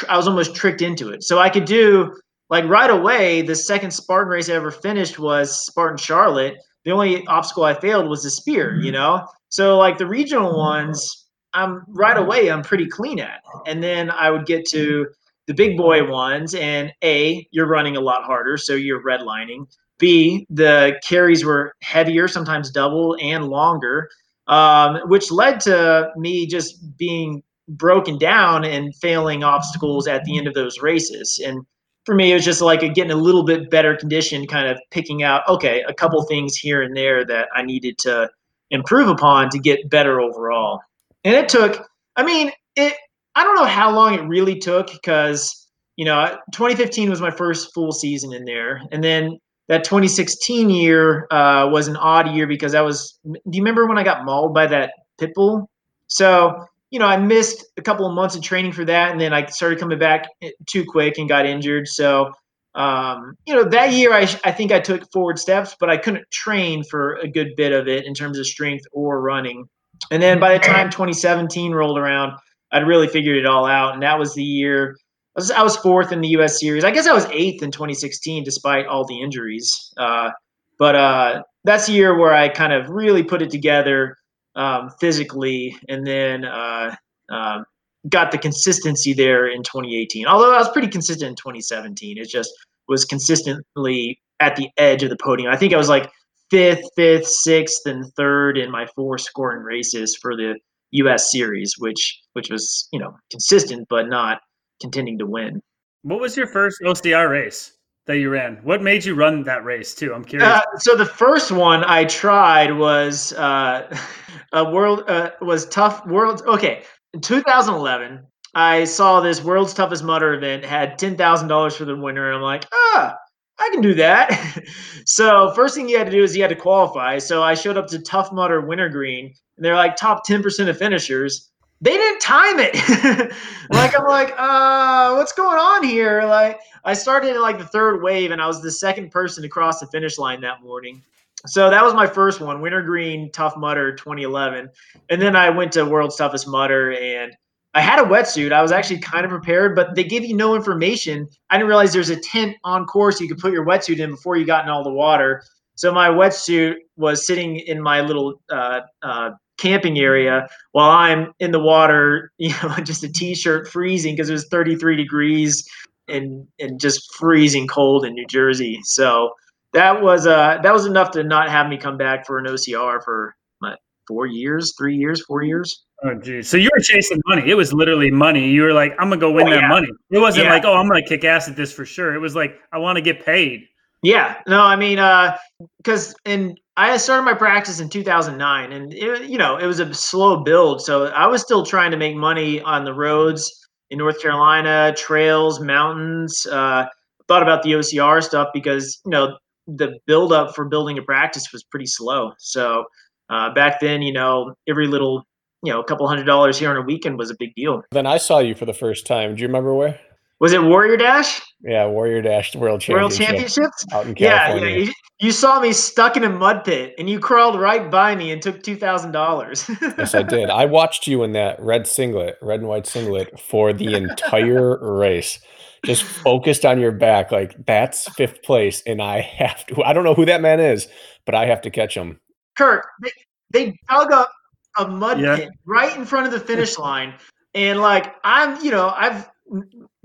[0.09, 1.23] I was almost tricked into it.
[1.23, 2.15] So I could do
[2.51, 3.41] like right away.
[3.41, 6.57] The second Spartan race I ever finished was Spartan Charlotte.
[6.85, 8.79] The only obstacle I failed was the spear.
[8.83, 12.51] You know, so like the regional ones, I'm right away.
[12.51, 15.07] I'm pretty clean at, and then I would get to
[15.47, 19.67] the big boy ones, and a you're running a lot harder, so you're redlining.
[19.99, 24.11] B the carries were heavier, sometimes double and longer.
[24.49, 30.47] Um, which led to me just being broken down and failing obstacles at the end
[30.47, 31.41] of those races.
[31.45, 31.65] And
[32.05, 34.79] for me, it was just like a, getting a little bit better condition, kind of
[34.91, 38.31] picking out, okay, a couple things here and there that I needed to
[38.71, 40.81] improve upon to get better overall.
[41.25, 42.95] And it took, I mean, it,
[43.35, 47.75] I don't know how long it really took because, you know, 2015 was my first
[47.75, 48.81] full season in there.
[48.91, 53.63] And then that 2016 year uh, was an odd year because I was, do you
[53.63, 55.69] remember when I got mauled by that pit bull?
[56.07, 59.33] So you know, I missed a couple of months of training for that, and then
[59.33, 61.87] I started coming back eh, too quick and got injured.
[61.87, 62.33] So,
[62.75, 66.31] um, you know, that year I, I think I took forward steps, but I couldn't
[66.31, 69.67] train for a good bit of it in terms of strength or running.
[70.11, 72.39] And then by the time 2017 rolled around,
[72.73, 74.97] I'd really figured it all out, and that was the year.
[75.37, 76.59] I was, I was fourth in the U.S.
[76.59, 76.85] Series.
[76.85, 79.93] I guess I was eighth in 2016, despite all the injuries.
[79.97, 80.31] Uh,
[80.79, 84.17] but uh, that's the year where I kind of really put it together
[84.59, 86.95] um, physically, and then uh,
[87.33, 87.63] uh,
[88.09, 90.27] got the consistency there in 2018.
[90.27, 92.51] Although I was pretty consistent in 2017, it just
[92.89, 95.51] was consistently at the edge of the podium.
[95.51, 96.11] I think I was like
[96.51, 100.59] fifth, fifth, sixth, and third in my four scoring races for the
[100.93, 101.31] U.S.
[101.31, 104.41] Series, which which was you know consistent but not
[104.81, 105.61] contending to win.
[106.03, 107.78] What was your first OCR race?
[108.09, 108.59] That you ran.
[108.63, 110.13] What made you run that race too?
[110.15, 110.49] I'm curious.
[110.49, 113.95] Uh, so the first one I tried was uh,
[114.53, 116.43] a world uh, was tough world.
[116.47, 121.85] Okay, in 2011, I saw this world's toughest Mudder event had ten thousand dollars for
[121.85, 123.15] the winner, and I'm like, ah,
[123.59, 124.65] I can do that.
[125.05, 127.19] so first thing you had to do is you had to qualify.
[127.19, 130.79] So I showed up to Tough Mudder Wintergreen, and they're like top ten percent of
[130.79, 131.48] finishers.
[131.81, 132.75] They didn't time it.
[133.71, 136.23] like I'm like, uh, what's going on here?
[136.23, 139.81] Like I started like the third wave, and I was the second person to cross
[139.81, 141.03] the finish line that morning.
[141.47, 144.69] So that was my first one, Wintergreen Tough Mudder 2011.
[145.09, 147.33] And then I went to World's Toughest Mudder and
[147.75, 148.53] I had a wetsuit.
[148.53, 151.29] I was actually kind of prepared, but they gave you no information.
[151.51, 154.37] I didn't realize there's a tent on course you could put your wetsuit in before
[154.37, 155.43] you got in all the water.
[155.77, 161.51] So my wetsuit was sitting in my little uh, uh, camping area while I'm in
[161.51, 165.69] the water, you know, just a t-shirt freezing because it was 33 degrees
[166.09, 168.81] and and just freezing cold in New Jersey.
[168.85, 169.33] So
[169.75, 173.03] that was uh that was enough to not have me come back for an OCR
[173.05, 175.85] for what, four years, three years, four years.
[176.05, 176.49] Oh geez.
[176.49, 177.51] So you were chasing money.
[177.51, 178.49] It was literally money.
[178.49, 179.69] You were like, I'm gonna go win oh, that yeah.
[179.69, 179.89] money.
[180.11, 180.55] It wasn't yeah.
[180.55, 182.15] like, oh, I'm gonna kick ass at this for sure.
[182.15, 183.65] It was like, I want to get paid.
[184.03, 184.41] Yeah.
[184.47, 185.37] No, I mean, uh,
[185.79, 189.93] because in I started my practice in 2009, and it, you know it was a
[189.93, 190.81] slow build.
[190.81, 193.53] So I was still trying to make money on the roads
[193.91, 196.47] in North Carolina, trails, mountains.
[196.47, 196.87] Uh,
[197.27, 199.37] thought about the OCR stuff because you know
[199.67, 202.31] the build up for building a practice was pretty slow.
[202.39, 202.85] So
[203.29, 205.25] uh, back then, you know, every little,
[205.65, 207.83] you know, a couple hundred dollars here on a weekend was a big deal.
[207.91, 209.35] Then I saw you for the first time.
[209.35, 210.01] Do you remember where?
[210.41, 211.41] Was it Warrior Dash?
[211.63, 213.19] Yeah, Warrior Dash World Championships.
[213.19, 213.87] World Championships?
[213.93, 214.69] Out in California.
[214.69, 214.85] Yeah, yeah.
[214.85, 218.31] You, you, saw me stuck in a mud pit and you crawled right by me
[218.31, 219.99] and took $2,000.
[219.99, 220.49] yes, I did.
[220.49, 225.41] I watched you in that red singlet, red and white singlet for the entire race
[225.85, 227.31] just focused on your back.
[227.33, 229.83] Like that's fifth place, and I have to.
[229.85, 230.89] I don't know who that man is,
[231.25, 232.21] but I have to catch him.
[232.57, 233.11] Kurt, they,
[233.53, 234.31] they dug up
[234.77, 235.37] a mud yeah.
[235.37, 237.15] pit right in front of the finish line,
[237.55, 239.29] and like I'm, you know, I've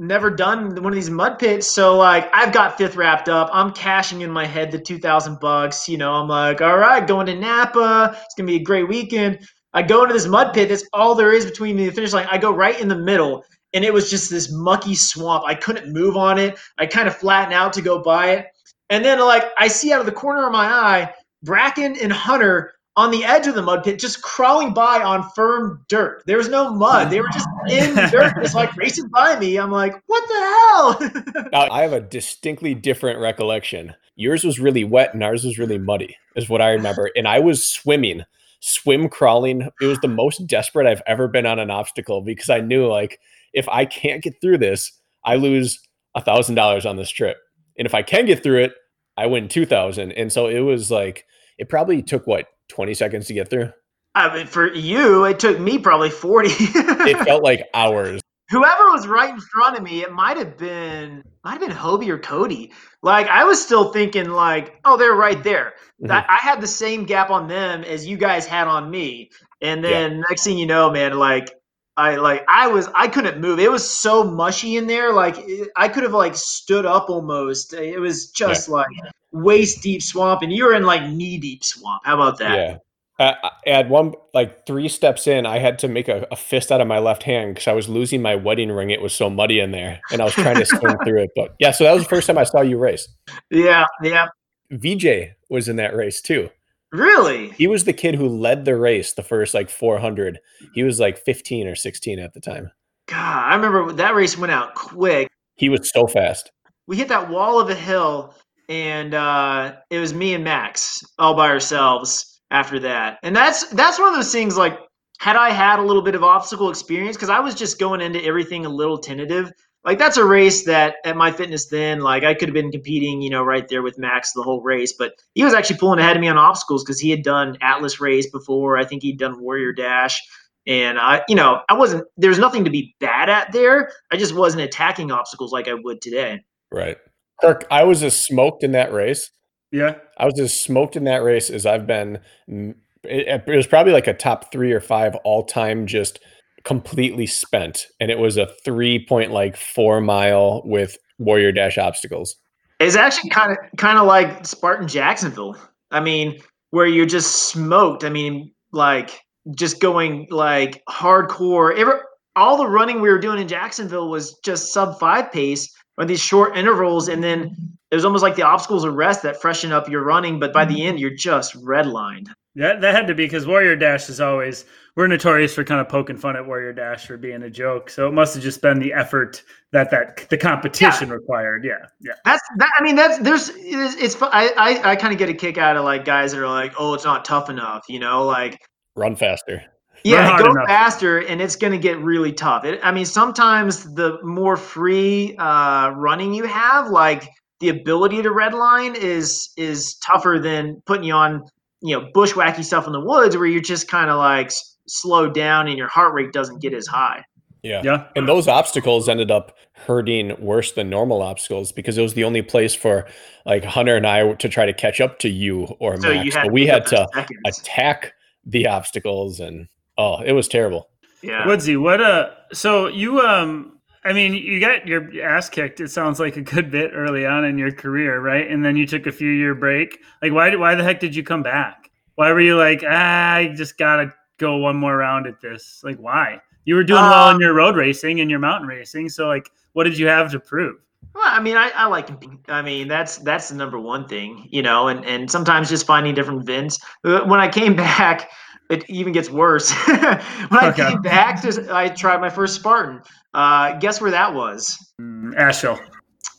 [0.03, 1.73] never done one of these mud pits.
[1.73, 3.49] So like I've got fifth wrapped up.
[3.53, 5.87] I'm cashing in my head the two thousand bucks.
[5.87, 8.17] You know, I'm like, all right, going to Napa.
[8.23, 9.39] It's gonna be a great weekend.
[9.73, 10.69] I go into this mud pit.
[10.69, 12.27] That's all there is between me and the finish line.
[12.29, 13.43] I go right in the middle,
[13.73, 15.45] and it was just this mucky swamp.
[15.47, 16.59] I couldn't move on it.
[16.77, 18.47] I kind of flatten out to go by it,
[18.89, 21.13] and then like I see out of the corner of my eye,
[21.45, 25.83] Brakken and Hunter on the edge of the mud pit, just crawling by on firm
[25.87, 26.23] dirt.
[26.27, 27.09] There was no mud.
[27.09, 29.57] They were just in the dirt, just like racing by me.
[29.57, 31.45] I'm like, what the hell?
[31.51, 33.95] now, uh, I have a distinctly different recollection.
[34.15, 37.09] Yours was really wet and ours was really muddy, is what I remember.
[37.15, 38.23] And I was swimming,
[38.59, 39.69] swim crawling.
[39.81, 43.19] It was the most desperate I've ever been on an obstacle because I knew like
[43.53, 44.91] if I can't get through this,
[45.25, 45.79] I lose
[46.15, 47.37] a thousand dollars on this trip.
[47.77, 48.73] And if I can get through it,
[49.17, 50.11] I win two thousand.
[50.11, 51.25] And so it was like
[51.57, 53.71] it probably took what 20 seconds to get through?
[54.15, 56.49] I mean, for you, it took me probably 40.
[56.59, 58.21] it felt like hours.
[58.49, 62.09] Whoever was right in front of me, it might have been might have been Hobie
[62.09, 62.71] or Cody.
[63.01, 65.73] Like I was still thinking, like, oh, they're right there.
[66.01, 66.11] Mm-hmm.
[66.11, 69.31] I, I, had the same gap on them as you guys had on me.
[69.61, 70.23] And then yeah.
[70.29, 71.49] next thing you know, man, like
[71.97, 73.59] I like I was I couldn't move.
[73.59, 75.13] It was so mushy in there.
[75.13, 75.37] Like
[75.75, 77.73] I could have like stood up almost.
[77.73, 78.75] It was just yeah.
[78.75, 78.87] like
[79.33, 82.03] waist deep swamp, and you were in like knee deep swamp.
[82.05, 82.55] How about that?
[82.55, 82.77] Yeah.
[83.19, 86.81] Uh, at one like three steps in, I had to make a, a fist out
[86.81, 88.89] of my left hand because I was losing my wedding ring.
[88.89, 91.29] It was so muddy in there, and I was trying to swim through it.
[91.35, 93.07] But yeah, so that was the first time I saw you race.
[93.49, 94.27] Yeah, yeah.
[94.71, 96.49] VJ was in that race too.
[96.91, 97.49] Really?
[97.51, 100.39] He was the kid who led the race the first like 400.
[100.73, 102.71] He was like 15 or 16 at the time.
[103.07, 105.27] God, I remember that race went out quick.
[105.55, 106.51] He was so fast.
[106.85, 108.35] We hit that wall of a hill
[108.69, 113.19] and uh, it was me and Max all by ourselves after that.
[113.23, 114.77] And that's that's one of those things like
[115.19, 118.23] had I had a little bit of obstacle experience because I was just going into
[118.23, 119.51] everything a little tentative.
[119.83, 123.21] Like that's a race that at my fitness then, like I could have been competing,
[123.21, 124.93] you know, right there with Max the whole race.
[124.93, 127.99] But he was actually pulling ahead of me on obstacles because he had done Atlas
[127.99, 128.77] race before.
[128.77, 130.21] I think he'd done Warrior Dash.
[130.65, 133.91] And I, you know, I wasn't there's nothing to be bad at there.
[134.11, 136.45] I just wasn't attacking obstacles like I would today.
[136.71, 136.97] Right.
[137.41, 139.29] Kirk, I was as smoked in that race.
[139.71, 139.95] Yeah.
[140.17, 142.19] I was as smoked in that race as I've been.
[142.47, 146.19] It, it was probably like a top three or five all time, just
[146.63, 147.87] completely spent.
[147.99, 152.35] And it was a three point like four mile with Warrior Dash obstacles.
[152.79, 155.57] It's actually kind of kind of like Spartan Jacksonville.
[155.91, 158.03] I mean, where you're just smoked.
[158.03, 159.19] I mean, like
[159.55, 161.75] just going like hardcore.
[161.77, 161.95] Every,
[162.35, 166.21] all the running we were doing in Jacksonville was just sub five pace or these
[166.21, 167.55] short intervals, and then
[167.91, 170.39] it was almost like the obstacles of rest that freshen up your running.
[170.39, 172.27] But by the end, you're just redlined.
[172.55, 174.65] Yeah, that had to be because Warrior Dash is always
[174.95, 177.89] we're notorious for kind of poking fun at Warrior Dash for being a joke.
[177.89, 179.41] So it must have just been the effort
[179.71, 181.15] that that the competition yeah.
[181.15, 181.65] required.
[181.65, 182.13] Yeah, yeah.
[182.25, 182.69] That's that.
[182.77, 183.95] I mean, that's there's it's.
[183.95, 186.47] it's I I, I kind of get a kick out of like guys that are
[186.47, 187.85] like, oh, it's not tough enough.
[187.89, 188.59] You know, like
[188.95, 189.63] run faster.
[190.03, 190.67] Yeah, go enough.
[190.67, 192.65] faster, and it's going to get really tough.
[192.65, 197.29] It, I mean, sometimes the more free uh, running you have, like
[197.59, 201.43] the ability to redline, is is tougher than putting you on,
[201.81, 204.51] you know, bushwhacky stuff in the woods where you're just kind of like
[204.87, 207.23] slowed down and your heart rate doesn't get as high.
[207.63, 207.81] Yeah.
[207.83, 208.07] Yeah.
[208.17, 212.41] And those obstacles ended up hurting worse than normal obstacles because it was the only
[212.41, 213.07] place for
[213.45, 216.35] like Hunter and I to try to catch up to you or so Max.
[216.35, 217.39] You we had to seconds.
[217.45, 218.13] attack
[218.45, 220.89] the obstacles and Oh, it was terrible.
[221.21, 221.47] Yeah.
[221.47, 223.73] Woodsy, what uh so you um
[224.05, 225.79] I mean, you got your ass kicked.
[225.79, 228.49] It sounds like a good bit early on in your career, right?
[228.49, 229.99] And then you took a few year break.
[230.21, 230.53] Like, why?
[230.55, 231.89] Why the heck did you come back?
[232.15, 235.81] Why were you like, ah, I just gotta go one more round at this?
[235.83, 236.41] Like, why?
[236.65, 239.09] You were doing um, well in um, your road racing and your mountain racing.
[239.09, 240.75] So, like, what did you have to prove?
[241.13, 242.09] Well, I mean, I, I like.
[242.49, 244.87] I mean, that's that's the number one thing, you know.
[244.87, 246.79] And and sometimes just finding different vents.
[247.03, 248.31] Uh, when I came back,
[248.73, 249.71] it even gets worse.
[249.87, 250.89] when I okay.
[250.89, 253.01] came back, to, I tried my first Spartan.
[253.33, 254.77] Uh, guess where that was?
[254.99, 255.79] Mm, Asheville.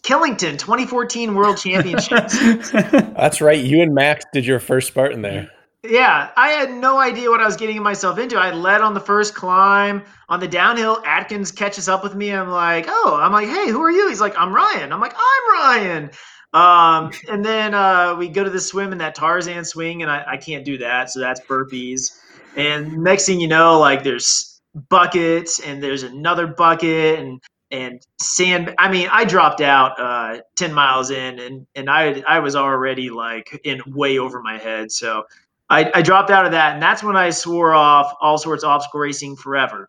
[0.03, 2.39] Killington, 2014 World Championships.
[2.72, 3.59] That's right.
[3.59, 5.51] You and Max did your first Spartan there.
[5.82, 8.37] Yeah, I had no idea what I was getting myself into.
[8.37, 10.03] I led on the first climb.
[10.30, 12.32] On the downhill, Atkins catches up with me.
[12.32, 14.09] I'm like, oh, I'm like, hey, who are you?
[14.09, 14.93] He's like, I'm Ryan.
[14.93, 16.11] I'm like, I'm Ryan.
[16.55, 20.24] Um, and then uh, we go to the swim in that Tarzan swing, and I,
[20.26, 22.16] I can't do that, so that's burpees.
[22.57, 27.41] And next thing you know, like there's buckets, and there's another bucket, and
[27.71, 28.75] and sand.
[28.79, 33.11] I mean, I dropped out uh, ten miles in, and and I I was already
[33.11, 34.93] like in way over my head.
[34.93, 35.25] So
[35.71, 38.71] I, I dropped out of that, and that's when I swore off all sorts of
[38.71, 39.89] obstacle racing forever.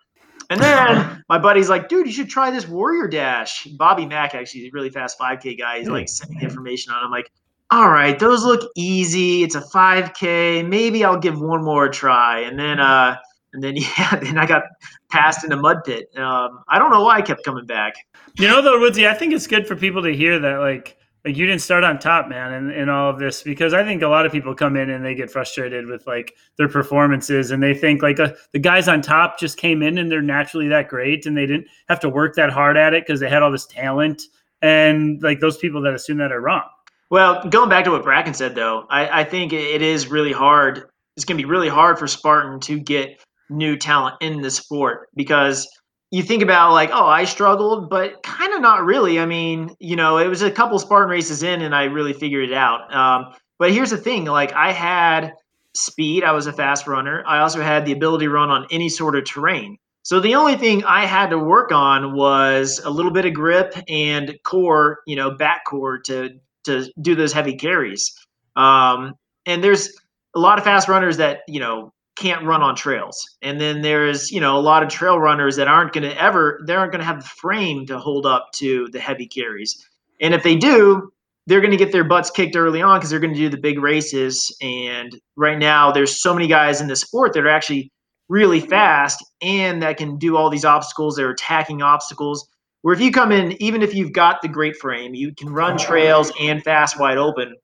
[0.49, 3.65] And then my buddy's like, dude, you should try this Warrior Dash.
[3.65, 5.79] Bobby Mack, actually, he's a really fast 5K guy.
[5.79, 7.03] He's like sending information on.
[7.03, 7.29] I'm like,
[7.71, 9.43] all right, those look easy.
[9.43, 10.67] It's a 5K.
[10.67, 12.41] Maybe I'll give one more try.
[12.41, 13.15] And then, uh,
[13.53, 14.63] and then yeah, then I got
[15.09, 16.07] passed in a mud pit.
[16.17, 17.95] Um, I don't know why I kept coming back.
[18.37, 21.35] You know, though, Woodsy, I think it's good for people to hear that, like, like
[21.35, 24.07] you didn't start on top, man, in, in all of this because I think a
[24.07, 27.73] lot of people come in and they get frustrated with like their performances and they
[27.73, 31.25] think like uh, the guys on top just came in and they're naturally that great
[31.25, 33.65] and they didn't have to work that hard at it because they had all this
[33.65, 34.21] talent
[34.61, 36.61] and like those people that assume that are wrong.
[37.09, 40.89] Well, going back to what Brakken said though, I, I think it is really hard.
[41.15, 45.09] It's going to be really hard for Spartan to get new talent in the sport
[45.15, 45.67] because
[46.11, 49.19] you think about like, oh, I struggled, but kind of not really.
[49.19, 52.49] I mean, you know, it was a couple Spartan races in, and I really figured
[52.49, 52.93] it out.
[52.93, 55.33] Um, but here's the thing: like, I had
[55.73, 56.23] speed.
[56.23, 57.23] I was a fast runner.
[57.27, 59.77] I also had the ability to run on any sort of terrain.
[60.03, 63.75] So the only thing I had to work on was a little bit of grip
[63.89, 68.13] and core, you know, back core to to do those heavy carries.
[68.55, 69.13] Um,
[69.45, 69.89] and there's
[70.35, 73.23] a lot of fast runners that you know can't run on trails.
[73.41, 76.63] And then there's, you know, a lot of trail runners that aren't going to ever,
[76.65, 79.85] they aren't going to have the frame to hold up to the heavy carries.
[80.21, 81.11] And if they do,
[81.47, 83.57] they're going to get their butts kicked early on because they're going to do the
[83.57, 84.55] big races.
[84.61, 87.91] And right now, there's so many guys in the sport that are actually
[88.29, 91.15] really fast and that can do all these obstacles.
[91.15, 92.47] They're attacking obstacles.
[92.85, 95.75] Where if you come in, even if you've got the great frame, you can run
[95.75, 97.55] trails and fast wide open.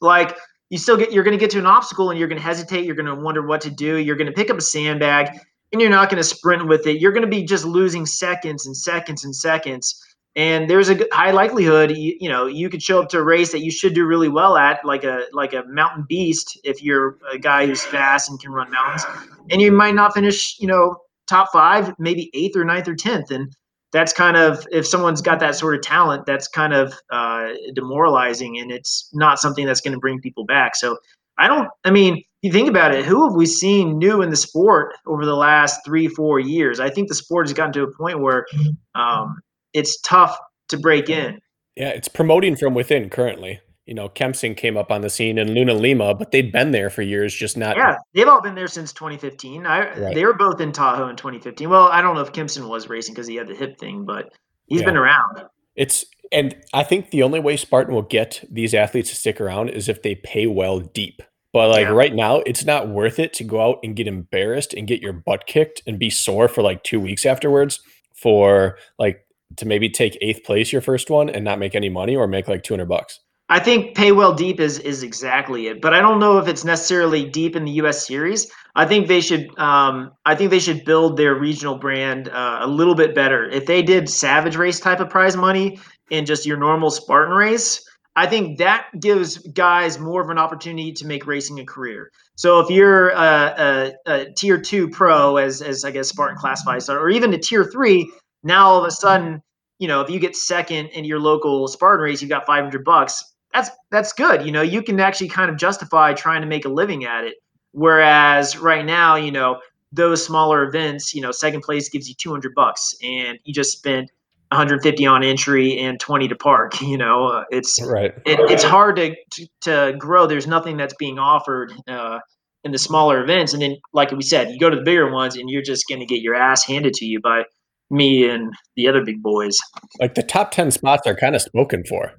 [0.00, 0.36] Like
[0.68, 2.84] you still get you're going to get to an obstacle and you're going to hesitate
[2.84, 5.28] you're going to wonder what to do you're going to pick up a sandbag
[5.70, 7.00] and you're not going to sprint with it.
[7.00, 10.04] You're going to be just losing seconds and seconds and seconds.
[10.34, 13.52] And there's a high likelihood you, you know you could show up to a race
[13.52, 17.18] that you should do really well at like a like a mountain beast if you're
[17.32, 19.04] a guy who's fast and can run mountains.
[19.50, 20.96] And you might not finish you know
[21.28, 23.30] top five maybe eighth or ninth or tenth.
[23.30, 23.54] And
[23.94, 28.58] that's kind of if someone's got that sort of talent that's kind of uh, demoralizing
[28.58, 30.76] and it's not something that's going to bring people back.
[30.76, 30.98] So
[31.36, 34.36] i don't i mean you think about it who have we seen new in the
[34.36, 36.78] sport over the last three four years?
[36.78, 38.46] I think the sport has gotten to a point where
[38.94, 39.40] um,
[39.72, 40.36] it's tough
[40.68, 41.40] to break in.
[41.76, 45.50] Yeah it's promoting from within currently you know, Kempson came up on the scene and
[45.50, 47.76] Luna Lima, but they'd been there for years, just not.
[47.76, 49.66] Yeah, they've all been there since 2015.
[49.66, 50.14] I, right.
[50.14, 51.68] They were both in Tahoe in 2015.
[51.68, 54.32] Well, I don't know if Kempson was racing because he had the hip thing, but
[54.66, 54.86] he's yeah.
[54.86, 55.42] been around.
[55.76, 59.68] It's and I think the only way Spartan will get these athletes to stick around
[59.68, 61.20] is if they pay well deep.
[61.52, 61.92] But like yeah.
[61.92, 65.12] right now, it's not worth it to go out and get embarrassed and get your
[65.12, 67.80] butt kicked and be sore for like two weeks afterwards
[68.14, 69.24] for like
[69.56, 72.48] to maybe take eighth place your first one and not make any money or make
[72.48, 73.20] like 200 bucks.
[73.48, 76.64] I think pay well deep is is exactly it, but I don't know if it's
[76.64, 78.06] necessarily deep in the U.S.
[78.06, 78.50] series.
[78.74, 79.56] I think they should.
[79.58, 83.48] Um, I think they should build their regional brand uh, a little bit better.
[83.50, 85.78] If they did Savage Race type of prize money
[86.10, 87.86] in just your normal Spartan race,
[88.16, 92.10] I think that gives guys more of an opportunity to make racing a career.
[92.36, 96.88] So if you're a, a, a tier two pro, as as I guess Spartan classifies,
[96.88, 98.10] or even a tier three,
[98.42, 99.42] now all of a sudden,
[99.78, 103.22] you know, if you get second in your local Spartan race, you've got 500 bucks
[103.54, 104.44] that's that's good.
[104.44, 107.36] You know, you can actually kind of justify trying to make a living at it.
[107.72, 109.60] Whereas right now, you know,
[109.92, 114.10] those smaller events, you know, second place gives you 200 bucks and you just spent
[114.50, 116.74] 150 on entry and 20 to park.
[116.82, 118.12] You know, uh, it's right.
[118.26, 120.26] It, it's hard to, to, to grow.
[120.26, 122.18] There's nothing that's being offered uh,
[122.62, 125.36] in the smaller events, and then, like we said, you go to the bigger ones,
[125.36, 127.44] and you're just going to get your ass handed to you by
[127.90, 129.56] me and the other big boys.
[129.98, 132.12] Like the top 10 spots are kind of spoken for.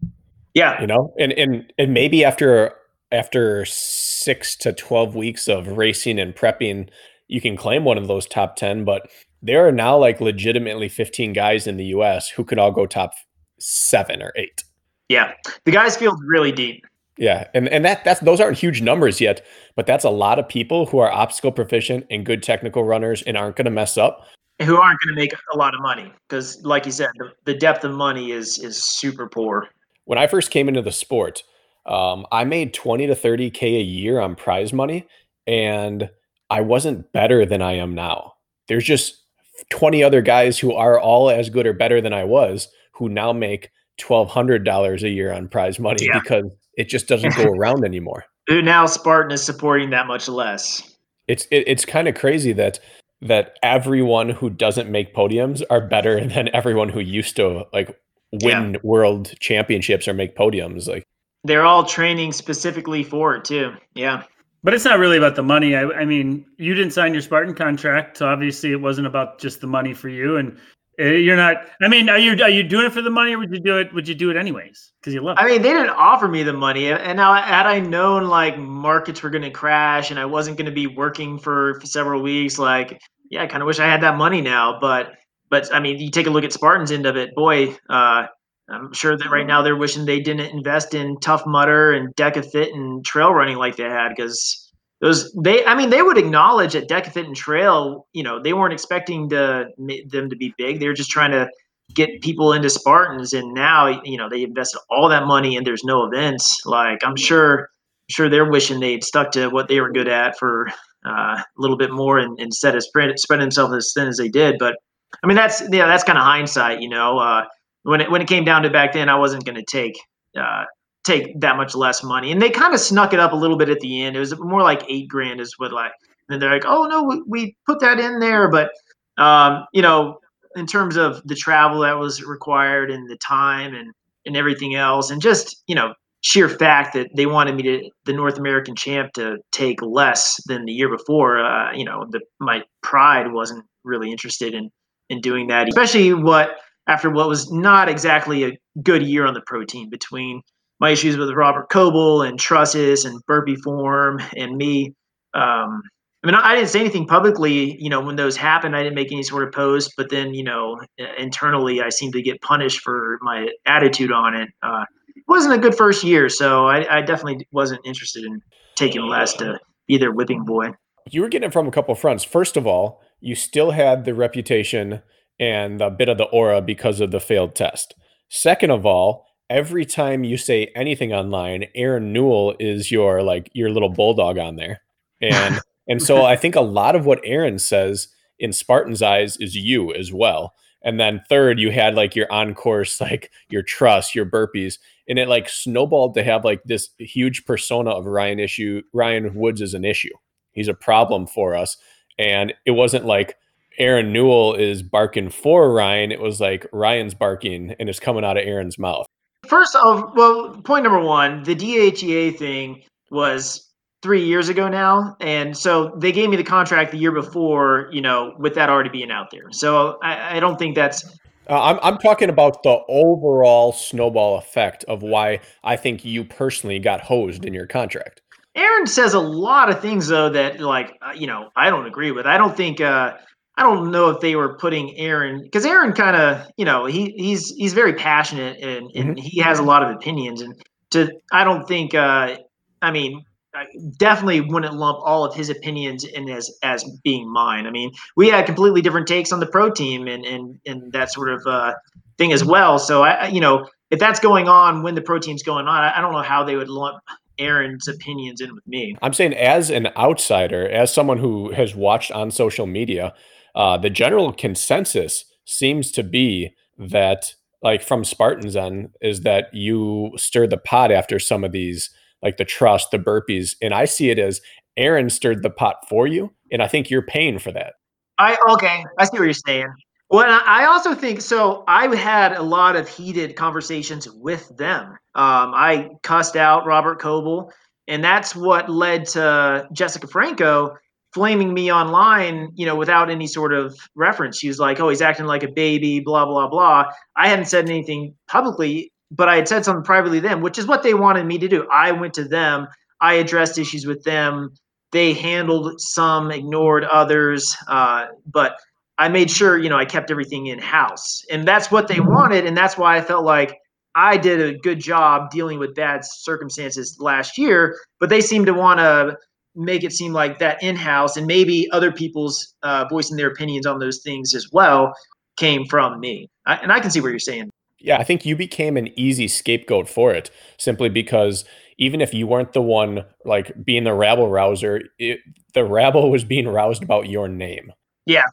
[0.56, 0.82] Yeah.
[0.82, 2.74] You know, and and and maybe after
[3.12, 6.90] after 6 to 12 weeks of racing and prepping,
[7.28, 9.08] you can claim one of those top 10, but
[9.44, 13.14] there are now like legitimately 15 guys in the US who could all go top
[13.60, 14.64] 7 or 8.
[15.10, 15.34] Yeah.
[15.66, 16.84] The guys feel really deep.
[17.18, 19.46] Yeah, and and that that's those aren't huge numbers yet,
[19.78, 23.38] but that's a lot of people who are obstacle proficient and good technical runners and
[23.38, 24.26] aren't going to mess up.
[24.62, 27.54] Who aren't going to make a lot of money because, like you said, the, the
[27.54, 29.70] depth of money is is super poor
[30.06, 31.44] when I first came into the sport,
[31.86, 35.08] um, I made 20 to 30K a year on prize money,
[35.46, 36.10] and
[36.50, 38.34] I wasn't better than I am now.
[38.68, 39.22] There's just
[39.70, 43.34] 20 other guys who are all as good or better than I was who now
[43.34, 46.20] make $1,200 a year on prize money yeah.
[46.20, 46.46] because
[46.76, 48.26] it just doesn't go around anymore.
[48.50, 50.96] Now Spartan is supporting that much less.
[51.28, 52.80] It's it, it's kind of crazy that
[53.22, 58.00] that everyone who doesn't make podiums are better than everyone who used to like
[58.44, 58.80] win yeah.
[58.84, 60.88] world championships or make podiums.
[60.88, 61.04] Like
[61.44, 63.74] they're all training specifically for it too.
[63.94, 64.24] Yeah.
[64.64, 65.76] But it's not really about the money.
[65.76, 69.62] I, I, mean, you didn't sign your Spartan contract, so obviously it wasn't about just
[69.62, 70.38] the money for you.
[70.38, 70.58] And
[70.98, 71.58] eh, you're not.
[71.84, 73.78] I mean, are you are you doing it for the money, or would you do
[73.78, 73.94] it?
[73.94, 75.38] Would you do it anyways because you love?
[75.38, 75.42] It?
[75.42, 79.22] I mean, they didn't offer me the money, and now had I known like markets
[79.22, 82.58] were going to crash and I wasn't going to be working for, for several weeks,
[82.58, 84.80] like yeah, I kind of wish I had that money now.
[84.80, 85.14] But
[85.56, 87.78] but I mean, you take a look at Spartan's end of it, boy.
[87.90, 88.24] Uh,
[88.70, 92.52] I'm sure that right now they're wishing they didn't invest in Tough Mudder and DEKA
[92.52, 96.74] FIT and trail running like they had because those they I mean they would acknowledge
[96.74, 100.82] that DEKA FIT and trail you know they weren't expecting to them to be big
[100.82, 101.50] they were just trying to
[101.94, 105.86] get people into Spartans and now you know they invested all that money and there's
[105.86, 109.92] no events like I'm sure I'm sure they're wishing they'd stuck to what they were
[109.92, 110.68] good at for
[111.06, 114.28] uh, a little bit more and, instead of spread spread themselves as thin as they
[114.28, 114.76] did but
[115.24, 117.20] I mean that's yeah that's kind of hindsight you know.
[117.20, 117.46] Uh,
[117.84, 119.98] when it when it came down to back then, I wasn't going to take
[120.40, 120.66] uh,
[121.04, 123.70] take that much less money, and they kind of snuck it up a little bit
[123.70, 124.16] at the end.
[124.16, 125.92] It was more like eight grand is what like.
[126.28, 128.72] And they're like, oh no, we, we put that in there, but
[129.18, 130.18] um, you know,
[130.56, 133.92] in terms of the travel that was required and the time and
[134.26, 138.14] and everything else, and just you know sheer fact that they wanted me to the
[138.14, 142.64] North American champ to take less than the year before, uh, you know, the my
[142.82, 144.72] pride wasn't really interested in
[145.10, 146.52] in doing that, especially what
[146.88, 148.52] after what was not exactly a
[148.82, 150.42] good year on the pro team between
[150.80, 154.94] my issues with Robert Coble and Trusses and burpee form and me.
[155.34, 155.82] Um,
[156.24, 158.76] I mean, I didn't say anything publicly, you know, when those happened.
[158.76, 160.80] I didn't make any sort of post, but then, you know,
[161.20, 164.50] internally, I seemed to get punished for my attitude on it.
[164.64, 164.86] Uh,
[165.16, 168.42] it wasn't a good first year, so I, I, definitely wasn't interested in
[168.76, 170.72] taking less to be their whipping boy.
[171.12, 172.24] You were getting it from a couple of fronts.
[172.24, 175.02] First of all, you still had the reputation
[175.40, 177.96] and a bit of the aura because of the failed test.
[178.30, 183.72] Second of all, every time you say anything online, Aaron Newell is your like your
[183.72, 184.82] little bulldog on there.
[185.24, 189.56] And and so I think a lot of what Aaron says in Spartan's eyes is
[189.56, 190.54] you as well.
[190.84, 194.78] And then third, you had like your on course, like your trust, your burpees,
[195.10, 198.84] and it like snowballed to have like this huge persona of Ryan issue.
[198.94, 200.14] Ryan Woods is an issue.
[200.52, 201.76] He's a problem for us.
[202.18, 203.38] And it wasn't like
[203.78, 208.38] Aaron Newell is barking for Ryan, it was like Ryan's barking and it's coming out
[208.38, 209.06] of Aaron's mouth.
[209.48, 213.70] First of well, point number one, the DHEA thing was
[214.02, 218.02] three years ago now, and so they gave me the contract the year before, you
[218.02, 219.52] know, with that already being out there.
[219.52, 221.04] So I, I don't think that's.
[221.48, 226.80] Uh, I'm I'm talking about the overall snowball effect of why I think you personally
[226.80, 228.22] got hosed in your contract.
[228.56, 232.12] Aaron says a lot of things though that like uh, you know I don't agree
[232.12, 232.26] with.
[232.26, 233.14] I don't think uh,
[233.58, 237.14] I don't know if they were putting Aaron because Aaron kind of, you know, he
[237.18, 239.26] he's he's very passionate and, and mm-hmm.
[239.26, 240.42] he has a lot of opinions.
[240.42, 242.38] And to I don't think uh
[242.82, 243.66] I mean I
[243.98, 247.66] definitely wouldn't lump all of his opinions in as as being mine.
[247.66, 251.12] I mean, we had completely different takes on the pro team and and and that
[251.14, 251.74] sort of uh
[252.18, 252.78] thing as well.
[252.78, 255.98] So I you know, if that's going on when the pro team's going on, I,
[255.98, 257.02] I don't know how they would lump
[257.40, 258.96] Aaron's opinions in with me.
[259.02, 263.14] I'm saying as an outsider, as someone who has watched on social media,
[263.56, 270.12] uh, the general consensus seems to be that like from Spartans on is that you
[270.18, 271.90] stir the pot after some of these
[272.22, 274.42] like the trust, the burpees, and I see it as
[274.78, 277.74] Aaron stirred the pot for you, and I think you're paying for that.
[278.18, 279.74] I okay, I see what you're saying.
[280.10, 281.64] Well, I also think so.
[281.68, 284.92] I had a lot of heated conversations with them.
[285.16, 287.52] Um, I cussed out Robert Coble,
[287.88, 290.76] and that's what led to Jessica Franco
[291.14, 294.38] flaming me online, you know, without any sort of reference.
[294.38, 296.86] She was like, "Oh, he's acting like a baby," blah blah blah.
[297.16, 300.68] I hadn't said anything publicly, but I had said something privately to them, which is
[300.68, 301.68] what they wanted me to do.
[301.72, 302.68] I went to them.
[303.02, 304.54] I addressed issues with them.
[304.92, 308.58] They handled some, ignored others, uh, but
[308.98, 312.46] I made sure, you know, I kept everything in house, and that's what they wanted,
[312.46, 313.58] and that's why I felt like
[313.96, 317.78] I did a good job dealing with bad circumstances last year.
[318.00, 319.18] But they seem to want to
[319.56, 323.80] make it seem like that in-house and maybe other people's uh, voicing their opinions on
[323.80, 324.94] those things as well
[325.38, 326.30] came from me.
[326.46, 327.50] I, and i can see where you're saying.
[327.80, 331.46] Yeah i think you became an easy scapegoat for it simply because
[331.78, 335.20] even if you weren't the one like being the rabble rouser it,
[335.54, 337.72] the rabble was being roused about your name.
[338.06, 338.26] Yeah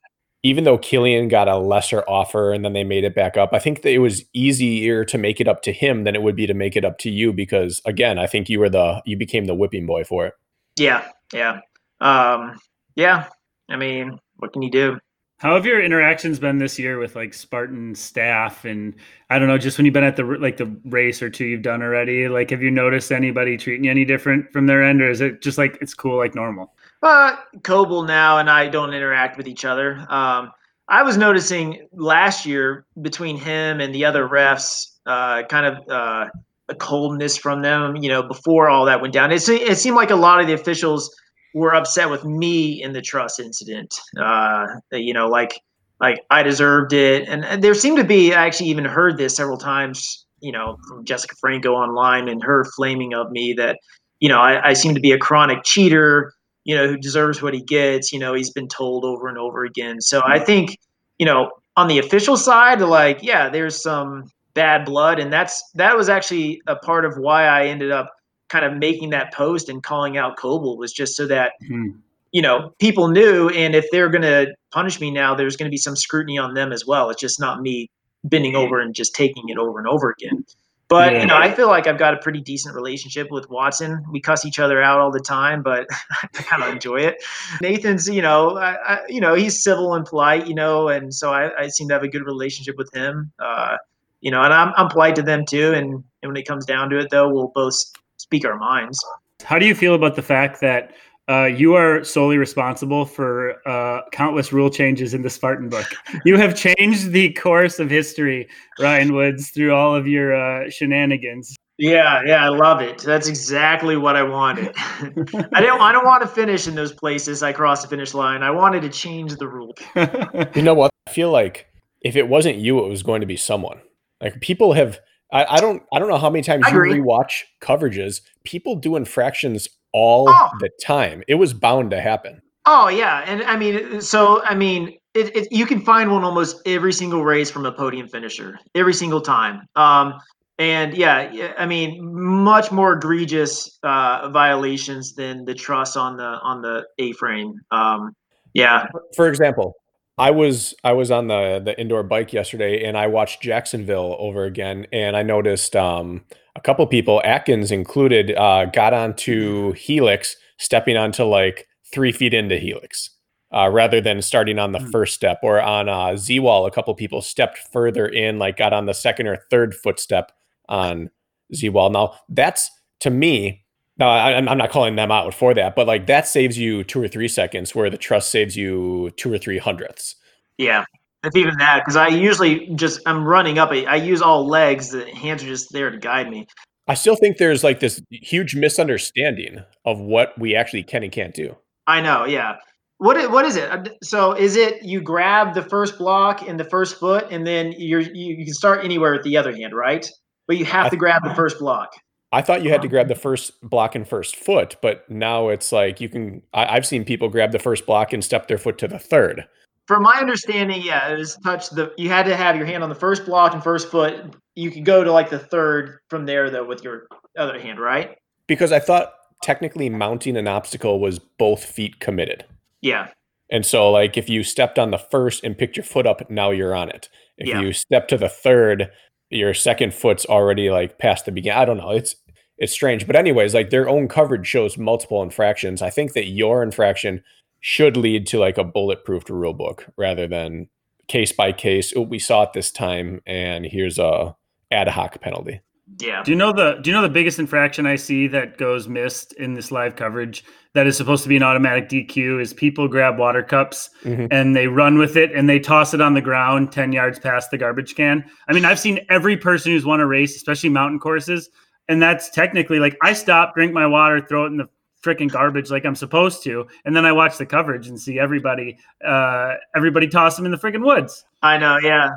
[0.42, 3.58] even though Killian got a lesser offer and then they made it back up, I
[3.58, 6.46] think that it was easier to make it up to him than it would be
[6.46, 9.44] to make it up to you because again, I think you were the you became
[9.44, 10.34] the whipping boy for it.
[10.76, 11.60] Yeah, yeah,
[12.00, 12.58] um,
[12.96, 13.28] yeah.
[13.68, 14.98] I mean, what can you do?
[15.38, 18.94] How have your interactions been this year with like Spartan staff and
[19.28, 21.62] I don't know, just when you've been at the like the race or two you've
[21.62, 22.28] done already?
[22.28, 25.40] Like, have you noticed anybody treating you any different from their end, or is it
[25.40, 26.72] just like it's cool like normal?
[27.02, 30.06] Uh, Coble now and I don't interact with each other.
[30.08, 30.52] Um,
[30.88, 36.26] I was noticing last year between him and the other refs, uh, kind of uh,
[36.68, 37.96] a coldness from them.
[37.96, 40.52] You know, before all that went down, it, it seemed like a lot of the
[40.52, 41.14] officials
[41.54, 43.94] were upset with me in the truss incident.
[44.20, 45.60] Uh, you know, like
[46.00, 48.34] like I deserved it, and, and there seemed to be.
[48.34, 50.26] I actually even heard this several times.
[50.40, 53.78] You know, from Jessica Franco online and her flaming of me that
[54.18, 56.32] you know I, I seem to be a chronic cheater.
[56.64, 58.12] You know, who deserves what he gets.
[58.12, 60.00] You know, he's been told over and over again.
[60.00, 60.78] So I think
[61.18, 65.96] you know on the official side, like yeah, there's some bad blood, and that's that
[65.96, 68.10] was actually a part of why I ended up
[68.48, 71.98] kind of making that post and calling out Coble was just so that mm-hmm.
[72.32, 75.70] you know people knew, and if they're going to punish me now, there's going to
[75.70, 77.10] be some scrutiny on them as well.
[77.10, 77.90] It's just not me
[78.24, 80.44] bending over and just taking it over and over again.
[80.92, 81.20] But yeah.
[81.22, 84.04] you know, I feel like I've got a pretty decent relationship with Watson.
[84.10, 85.86] We cuss each other out all the time, but
[86.22, 87.24] I kind of enjoy it.
[87.62, 91.32] Nathan's, you know, I, I, you know, he's civil and polite, you know, and so
[91.32, 93.32] I, I seem to have a good relationship with him.
[93.38, 93.78] Uh,
[94.20, 95.72] you know, and I'm I'm polite to them too.
[95.72, 97.74] And, and when it comes down to it, though, we'll both
[98.18, 99.02] speak our minds.
[99.44, 100.92] How do you feel about the fact that
[101.28, 105.86] uh, you are solely responsible for uh, countless rule changes in the Spartan book?
[106.24, 108.48] you have changed the course of history,
[108.78, 111.56] Ryan Woods, through all of your uh, shenanigans.
[111.78, 112.98] Yeah, yeah, I love it.
[112.98, 114.72] That's exactly what I wanted.
[114.76, 115.80] I didn't.
[115.80, 118.42] I don't want to finish in those places I crossed the finish line.
[118.42, 119.74] I wanted to change the rule.
[120.54, 120.92] you know what?
[121.06, 121.66] I feel like
[122.02, 123.80] if it wasn't you, it was going to be someone.
[124.20, 125.00] Like people have
[125.32, 128.20] I, I don't I don't know how many times you rewatch coverages.
[128.44, 130.48] People do infractions all oh.
[130.60, 131.22] the time.
[131.28, 132.40] It was bound to happen.
[132.64, 136.62] Oh yeah, and I mean, so I mean, it, it, you can find one almost
[136.64, 139.66] every single race from a podium finisher, every single time.
[139.74, 140.14] Um,
[140.58, 146.62] and yeah, I mean, much more egregious uh, violations than the truss on the on
[146.62, 147.54] the A frame.
[147.70, 148.14] Um,
[148.54, 148.86] yeah.
[149.16, 149.74] For example,
[150.18, 154.44] I was I was on the the indoor bike yesterday and I watched Jacksonville over
[154.44, 156.24] again and I noticed um,
[156.54, 162.58] a couple people, Atkins included, uh, got onto Helix, stepping onto like three feet into
[162.58, 163.10] Helix.
[163.54, 164.90] Uh, rather than starting on the mm.
[164.90, 168.72] first step or on uh, Z wall, a couple people stepped further in, like got
[168.72, 170.32] on the second or third footstep
[170.70, 171.10] on
[171.54, 171.90] Z wall.
[171.90, 173.62] Now that's to me
[173.98, 177.02] now I, am not calling them out for that, but like that saves you two
[177.02, 180.16] or three seconds, where the trust saves you two or three hundredths.
[180.56, 180.84] Yeah,
[181.24, 183.70] if even that, because I usually just I'm running up.
[183.70, 184.90] I use all legs.
[184.90, 186.46] The hands are just there to guide me.
[186.88, 191.34] I still think there's like this huge misunderstanding of what we actually can and can't
[191.34, 191.56] do.
[191.86, 192.24] I know.
[192.24, 192.56] Yeah.
[192.98, 193.96] What is, what is it?
[194.02, 198.00] So is it you grab the first block in the first foot, and then you're
[198.00, 200.08] you, you can start anywhere with the other hand, right?
[200.46, 201.90] But you have to grab the first block.
[202.32, 202.92] I thought you had to uh-huh.
[202.92, 206.42] grab the first block and first foot, but now it's like you can.
[206.54, 209.46] I, have seen people grab the first block and step their foot to the third.
[209.88, 211.92] From my understanding, yeah, it was touch the.
[211.96, 214.34] You had to have your hand on the first block and first foot.
[214.54, 217.06] You could go to like the third from there though with your
[217.36, 218.16] other hand, right?
[218.46, 219.12] Because I thought
[219.42, 222.44] technically mounting an obstacle was both feet committed.
[222.80, 223.08] Yeah.
[223.50, 226.50] And so, like, if you stepped on the first and picked your foot up, now
[226.50, 227.08] you're on it.
[227.36, 227.60] If yeah.
[227.60, 228.90] you step to the third,
[229.30, 231.58] your second foot's already like past the beginning.
[231.58, 231.90] I don't know.
[231.90, 232.16] It's
[232.56, 233.06] it's strange.
[233.06, 235.82] But anyways, like their own coverage shows multiple infractions.
[235.82, 237.22] I think that your infraction
[237.62, 240.68] should lead to like a bulletproof rule book rather than
[241.08, 241.92] case by case.
[241.96, 244.36] Oh, we saw it this time, and here's a
[244.70, 245.60] ad hoc penalty.
[245.98, 246.22] Yeah.
[246.22, 249.32] Do you know the Do you know the biggest infraction I see that goes missed
[249.34, 250.44] in this live coverage
[250.74, 254.26] that is supposed to be an automatic DQ is people grab water cups mm-hmm.
[254.30, 257.50] and they run with it and they toss it on the ground ten yards past
[257.50, 258.24] the garbage can.
[258.48, 261.48] I mean, I've seen every person who's won a race, especially mountain courses,
[261.88, 264.68] and that's technically like I stop, drink my water, throw it in the
[265.02, 268.78] freaking garbage like I'm supposed to, and then I watch the coverage and see everybody,
[269.04, 271.24] uh, everybody toss them in the freaking woods.
[271.42, 272.10] I know, yeah.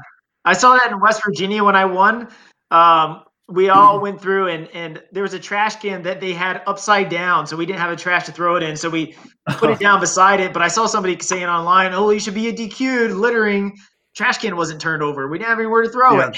[0.46, 2.30] I saw that in West Virginia when I won.
[2.72, 6.64] Um, we all went through and and there was a trash can that they had
[6.66, 9.16] upside down, so we didn't have a trash to throw it in, so we
[9.58, 10.52] put it down beside it.
[10.54, 13.78] But I saw somebody saying online, "Oh, you should be a DQ'd littering."
[14.16, 15.28] Trash can wasn't turned over.
[15.28, 16.30] We didn't have anywhere to throw yeah.
[16.30, 16.38] it.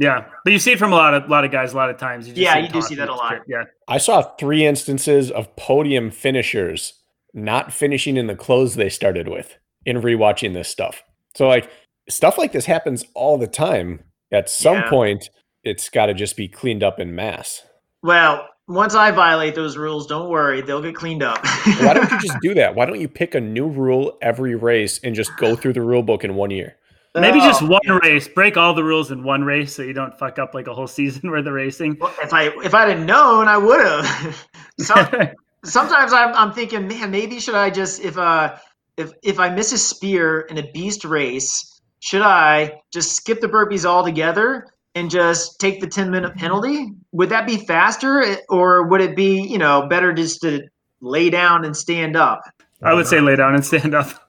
[0.00, 1.98] Yeah, but you see it from a lot of lot of guys a lot of
[1.98, 2.28] times.
[2.28, 3.42] You yeah, you do see that a lot.
[3.48, 6.94] Yeah, I saw three instances of podium finishers
[7.34, 11.02] not finishing in the clothes they started with in rewatching this stuff.
[11.34, 11.68] So like
[12.08, 14.04] stuff like this happens all the time.
[14.30, 14.90] At some yeah.
[14.90, 15.30] point,
[15.64, 17.62] it's got to just be cleaned up in mass.
[18.02, 21.44] Well, once I violate those rules, don't worry, they'll get cleaned up.
[21.80, 22.74] Why don't you just do that?
[22.74, 26.02] Why don't you pick a new rule every race and just go through the rule
[26.02, 26.76] book in one year?
[27.14, 27.98] Maybe just one yeah.
[28.02, 28.28] race.
[28.28, 30.86] Break all the rules in one race so you don't fuck up like a whole
[30.98, 31.96] season worth of racing.
[32.00, 34.46] Well, if I if I'd have known, I would have.
[34.78, 35.08] Some,
[35.64, 38.56] sometimes I'm I'm thinking, man, maybe should I just if uh
[38.96, 43.48] if if I miss a spear in a beast race, should I just skip the
[43.48, 46.92] burpees altogether and just take the 10 minute penalty?
[47.12, 50.62] Would that be faster or would it be, you know, better just to
[51.00, 52.42] lay down and stand up?
[52.82, 54.27] I would say lay down and stand up.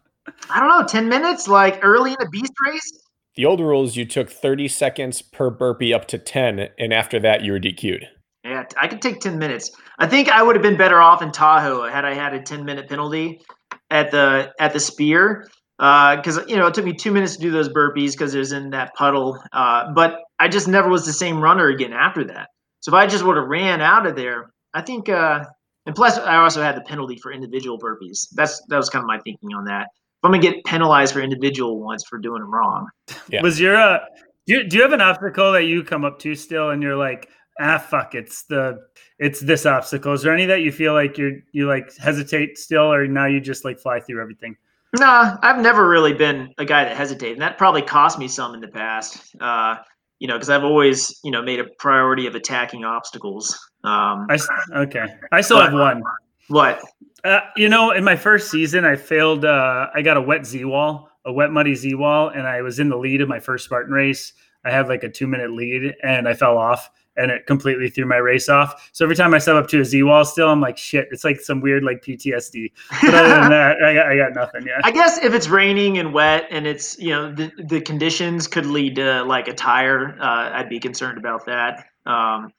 [0.50, 2.92] I don't know, 10 minutes like early in a beast race?
[3.36, 7.44] The old rules, you took 30 seconds per burpee up to 10, and after that,
[7.44, 8.06] you were DQ'd.
[8.44, 9.72] Yeah, I could take 10 minutes.
[9.98, 12.66] I think I would have been better off in Tahoe had I had a 10
[12.66, 13.42] minute penalty
[13.90, 15.48] at the at the spear.
[15.78, 18.52] Because you know it took me two minutes to do those burpees because it was
[18.52, 19.42] in that puddle.
[19.54, 22.50] Uh, but I just never was the same runner again after that.
[22.82, 25.08] So if I just would have ran out of there, I think.
[25.08, 25.46] Uh,
[25.86, 28.28] and plus, I also had the penalty for individual burpees.
[28.34, 29.88] That's that was kind of my thinking on that.
[30.22, 32.90] If I'm gonna get penalized for individual ones for doing them wrong,
[33.30, 33.42] Yeah.
[33.42, 34.00] Was your uh
[34.48, 36.96] do you, do you have an obstacle that you come up to still and you're
[36.96, 38.78] like, ah fuck, it's the
[39.20, 40.14] it's this obstacle.
[40.14, 43.40] Is there any that you feel like you're you like hesitate still or now you
[43.40, 44.56] just like fly through everything?
[44.98, 48.56] Nah, I've never really been a guy that hesitated, and that probably cost me some
[48.56, 49.36] in the past.
[49.40, 49.76] Uh,
[50.18, 53.54] you know, because I've always, you know, made a priority of attacking obstacles.
[53.84, 55.06] Um, I s- okay.
[55.32, 56.02] I still have one.
[56.48, 56.82] what?
[57.24, 59.46] Uh, you know, in my first season, I failed.
[59.46, 62.80] Uh, I got a wet Z wall, a wet muddy Z wall, and I was
[62.80, 64.34] in the lead of my first Spartan race.
[64.64, 68.06] I had like a two minute lead, and I fell off, and it completely threw
[68.06, 68.90] my race off.
[68.94, 71.08] So every time I step up to a Z wall, still I'm like, shit.
[71.12, 72.72] It's like some weird like PTSD.
[73.02, 74.66] But other than that, I got, I got nothing.
[74.66, 74.80] Yeah.
[74.84, 78.66] I guess if it's raining and wet and it's you know the the conditions could
[78.66, 81.86] lead to like a tire, uh, I'd be concerned about that.
[82.06, 82.54] Um,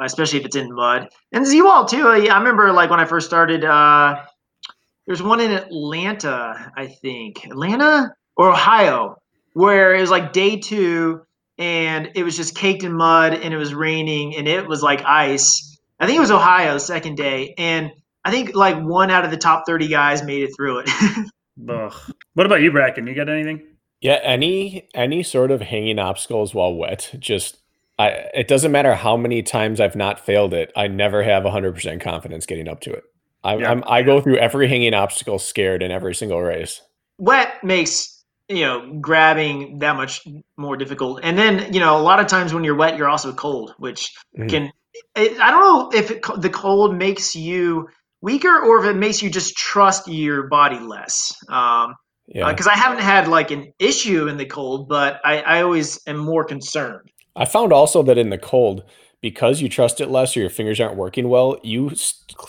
[0.00, 2.06] especially if it's in mud and Z-Wall too.
[2.06, 3.64] I, I remember like when I first started.
[3.64, 4.22] Uh,
[5.06, 9.16] there's one in Atlanta, I think, Atlanta or Ohio,
[9.54, 11.22] where it was like day two
[11.58, 15.02] and it was just caked in mud and it was raining and it was like
[15.04, 15.78] ice.
[15.98, 17.90] I think it was Ohio the second day and.
[18.22, 20.90] I think like one out of the top 30 guys made it through it.
[21.70, 21.92] Ugh.
[22.34, 23.08] What about you, Brakken?
[23.08, 23.62] You got anything?
[24.00, 27.58] Yeah, any any sort of hanging obstacles while wet, just
[28.00, 30.72] I it doesn't matter how many times I've not failed it.
[30.74, 33.04] I never have 100% confidence getting up to it.
[33.44, 33.70] I, Yeah.
[33.70, 36.80] I'm I go through every hanging obstacle scared in every single race.
[37.18, 40.26] Wet makes you know grabbing that much
[40.56, 41.20] more difficult.
[41.22, 44.12] And then you know a lot of times when you're wet, you're also cold, which
[44.38, 44.48] Mhm.
[44.48, 44.72] can
[45.14, 47.88] it, I don't know if it, the cold makes you
[48.22, 51.32] weaker or if it makes you just trust your body less.
[51.48, 51.94] Um,
[52.26, 56.00] Yeah, because I haven't had like an issue in the cold, but I, I always
[56.06, 57.10] am more concerned.
[57.40, 58.84] I found also that in the cold,
[59.22, 61.90] because you trust it less or your fingers aren't working well, you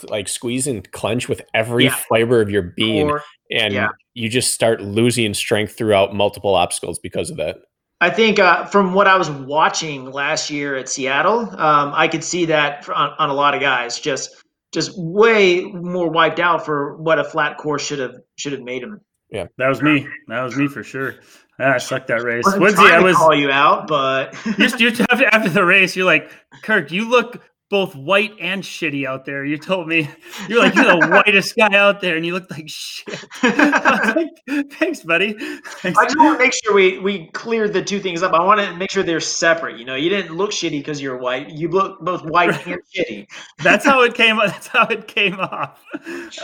[0.09, 1.95] like squeeze and clench with every Yeah.
[2.09, 3.89] fiber of your being, Or and yeah.
[4.13, 7.57] you just start losing strength throughout multiple obstacles because of that.
[8.01, 12.23] I think uh, from what I was watching last year at Seattle, um, I could
[12.23, 14.35] see that on, on a lot of guys just
[14.73, 18.83] just way more wiped out for what a flat course should have should have made
[18.83, 19.01] them.
[19.31, 20.07] Yeah, that was me.
[20.27, 21.15] That was me for sure.
[21.59, 22.43] Ah, I sucked that race.
[22.43, 23.15] Wasn't Woodsy, trying I to was.
[23.15, 26.29] call you out, but you, you after, after the race, you're like,
[26.63, 27.41] Kirk, you look
[27.71, 29.45] both white and shitty out there.
[29.45, 30.07] You told me
[30.49, 33.25] you're like you're the whitest guy out there, and you look like shit.
[33.41, 35.33] I was like, Thanks, buddy.
[35.33, 35.97] Thanks.
[35.97, 38.33] I just want to make sure we we cleared the two things up.
[38.33, 39.79] I want to make sure they're separate.
[39.79, 41.49] You know, you didn't look shitty because you're white.
[41.49, 43.27] You look both white and shitty.
[43.63, 44.37] That's how it came.
[44.37, 45.81] That's how it came off.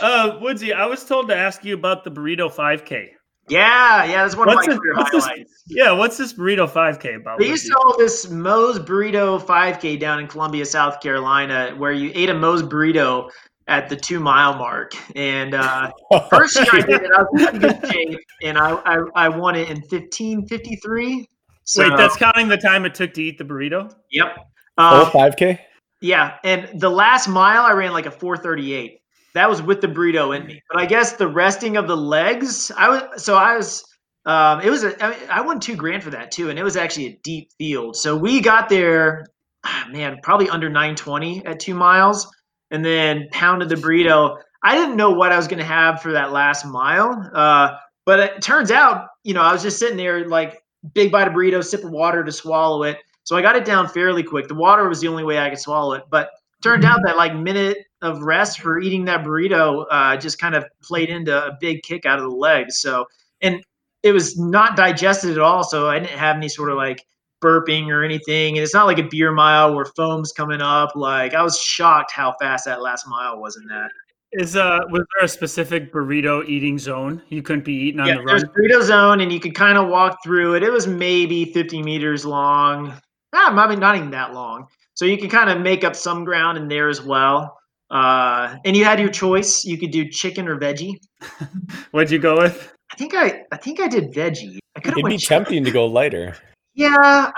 [0.00, 3.10] Uh, Woodsy, I was told to ask you about the burrito 5K.
[3.48, 5.62] Yeah, yeah, that's one What's of my this- career what's this- highlights.
[5.66, 7.38] Yeah, what's this burrito 5K about?
[7.38, 12.10] They used to hold this Moe's Burrito 5K down in Columbia, South Carolina, where you
[12.14, 13.28] ate a Moe's Burrito
[13.66, 14.92] at the two mile mark.
[15.14, 15.90] And uh,
[16.30, 19.56] first year I did it, I was in good shape, and I, I, I won
[19.56, 21.28] it in 1553.
[21.64, 23.92] So, Wait, that's counting the time it took to eat the burrito.
[24.10, 24.36] yep.
[24.78, 25.58] Full Um, 5K?
[26.00, 29.00] yeah, and the last mile I ran like a 438.
[29.38, 30.60] That was with the burrito in me.
[30.68, 33.84] But I guess the resting of the legs, I was so I was
[34.26, 36.64] um it was a I, mean, I won 2 grand for that too and it
[36.64, 37.94] was actually a deep field.
[37.94, 39.26] So we got there
[39.64, 42.26] ah, man, probably under 920 at 2 miles
[42.72, 44.38] and then pounded the burrito.
[44.64, 47.30] I didn't know what I was going to have for that last mile.
[47.32, 47.76] Uh
[48.06, 50.60] but it turns out, you know, I was just sitting there like
[50.94, 52.98] big bite of burrito, sip of water to swallow it.
[53.22, 54.48] So I got it down fairly quick.
[54.48, 56.02] The water was the only way I could swallow it.
[56.10, 56.30] But
[56.60, 60.64] turned out that like minute of rest for eating that burrito uh, just kind of
[60.82, 62.78] played into a big kick out of the legs.
[62.78, 63.06] So
[63.40, 63.62] and
[64.02, 65.64] it was not digested at all.
[65.64, 67.04] So I didn't have any sort of like
[67.42, 70.94] burping or anything, and it's not like a beer mile where foam's coming up.
[70.94, 73.90] Like I was shocked how fast that last mile was in that.
[74.32, 78.16] Is uh was there a specific burrito eating zone you couldn't be eating on yeah,
[78.18, 78.52] the there's run?
[78.52, 80.62] burrito zone, and you could kind of walk through it.
[80.62, 82.92] It was maybe 50 meters long.
[83.34, 84.66] Ah, maybe not even that long.
[84.94, 87.57] So you can kind of make up some ground in there as well.
[87.90, 89.64] Uh, and you had your choice.
[89.64, 90.94] You could do chicken or veggie.
[91.90, 92.72] What'd you go with?
[92.92, 94.58] I think I, I think I did veggie.
[94.76, 95.44] I could have It'd be went chicken.
[95.44, 96.36] tempting to go lighter.
[96.74, 97.32] Yeah, I,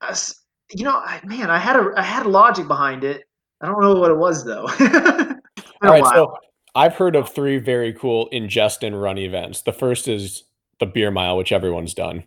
[0.00, 0.42] I s-
[0.74, 3.22] you know, I, man, I had a, I had logic behind it.
[3.60, 4.66] I don't know what it was though.
[4.78, 5.40] Been
[5.82, 6.12] All a right, while.
[6.12, 6.36] so
[6.74, 9.62] I've heard of three very cool ingest and run events.
[9.62, 10.44] The first is
[10.78, 12.24] the beer mile, which everyone's done,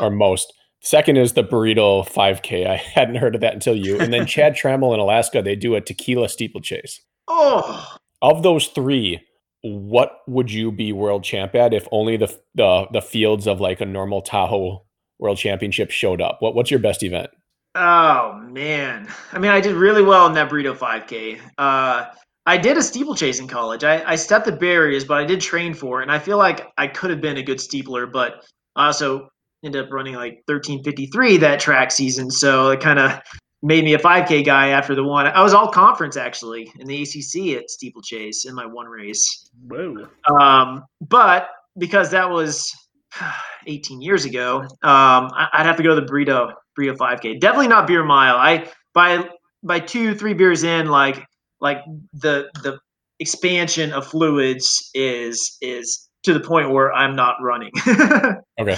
[0.00, 0.52] or most.
[0.82, 2.66] Second is the burrito 5K.
[2.66, 4.00] I hadn't heard of that until you.
[4.00, 7.00] And then Chad Trammell in Alaska, they do a tequila steeplechase.
[7.28, 9.20] oh, Of those three,
[9.62, 13.80] what would you be world champ at if only the the the fields of like
[13.82, 14.84] a normal Tahoe
[15.18, 16.38] World Championship showed up?
[16.40, 17.30] What what's your best event?
[17.74, 19.06] oh man.
[19.32, 21.38] I mean, I did really well in that burrito 5K.
[21.58, 22.06] Uh,
[22.46, 23.84] I did a steeplechase in college.
[23.84, 26.66] I, I stepped the barriers, but I did train for it, and I feel like
[26.78, 28.42] I could have been a good steepler, but
[28.76, 29.28] I also
[29.64, 33.20] ended up running like 1353 that track season, so it kind of
[33.62, 35.26] made me a 5K guy after the one.
[35.26, 39.50] I was all conference actually in the ACC at steeplechase in my one race.
[39.68, 40.08] Whoa.
[40.40, 41.48] Um, but
[41.78, 42.70] because that was
[43.66, 47.38] 18 years ago, um, I- I'd have to go to the burrito burrito 5K.
[47.40, 48.36] Definitely not beer mile.
[48.36, 49.28] I by
[49.62, 51.22] by two three beers in, like
[51.60, 51.82] like
[52.14, 52.78] the the
[53.18, 57.72] expansion of fluids is is to the point where I'm not running.
[58.60, 58.76] Okay.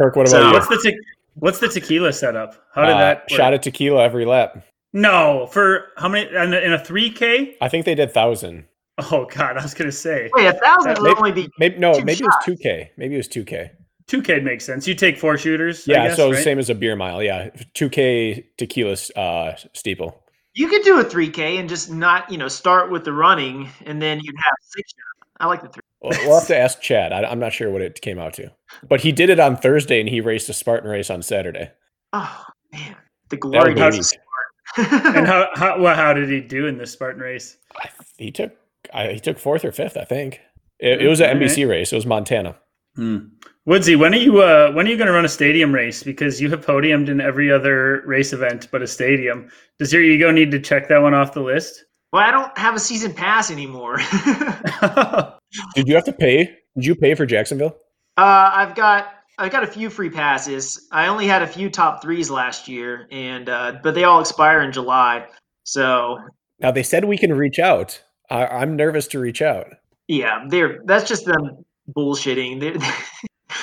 [0.00, 0.52] Kirk, what about So- you?
[0.54, 0.98] What's the te-
[1.34, 2.54] what's the tequila setup?
[2.74, 3.30] How did Uh, that work?
[3.30, 4.64] shot of tequila every lap?
[4.94, 7.56] No, for how many in a, in a 3K?
[7.60, 8.64] I think they did thousand.
[9.12, 11.48] Oh god, I was going to say Wait, a thousand That would may- only be
[11.58, 12.90] Maybe no, Two maybe it was two K.
[12.96, 13.70] Maybe it was two K.
[14.08, 14.88] 2K makes sense.
[14.88, 16.42] You take four shooters, I Yeah, guess, so right?
[16.42, 17.22] same as a beer mile.
[17.22, 20.22] Yeah, two K tequila uh, steeple.
[20.54, 24.02] you could do a 3K and just not, you know, start with the running and
[24.02, 25.30] then you'd have six shots.
[25.38, 25.82] I like the three.
[26.02, 27.12] We'll, we'll have to ask Chad.
[27.12, 28.50] I, I'm not sure what it came out to,
[28.88, 31.70] but he did it on Thursday and he raced a Spartan race on Saturday.
[32.12, 32.96] Oh man,
[33.28, 34.12] the glory days.
[34.76, 34.92] unique.
[34.92, 37.56] of and how how well, how did he do in the Spartan race?
[37.76, 37.88] I,
[38.18, 38.52] he took
[38.94, 40.40] I, he took fourth or fifth, I think.
[40.78, 41.44] It, it was an Okay.
[41.46, 41.92] NBC race.
[41.92, 42.56] It was Montana.
[43.66, 46.02] Woodsy, when are you uh, when are you going to run a stadium race?
[46.02, 49.48] Because you have podiumed in every other race event but a stadium.
[49.78, 51.84] Does your ego need to check that one off the list?
[52.12, 53.98] Well, I don't have a season pass anymore.
[54.00, 55.32] uh,
[55.74, 56.44] Did you have to pay?
[56.76, 57.76] Did you pay for Jacksonville?
[58.16, 60.86] I've got I've got a few free passes.
[60.92, 64.60] I only had a few top threes last year, and uh, but they all expire
[64.62, 65.26] in July.
[65.64, 66.18] So
[66.58, 68.02] Now they said we can reach out.
[68.28, 69.68] I, I'm nervous to reach out.
[70.08, 71.64] yeah, they're that's just them
[71.96, 72.60] bullshitting.
[72.60, 72.76] They're,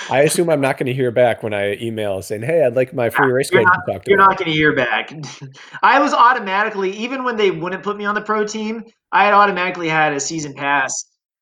[0.10, 2.93] I assume I'm not going to hear back when I email saying, "Hey, I'd like
[2.93, 5.12] my free race You're card you talked You're about." not going to hear back.
[5.84, 9.34] I was automatically, even when they wouldn't put me on the pro team, I had
[9.34, 10.91] automatically had a season pass.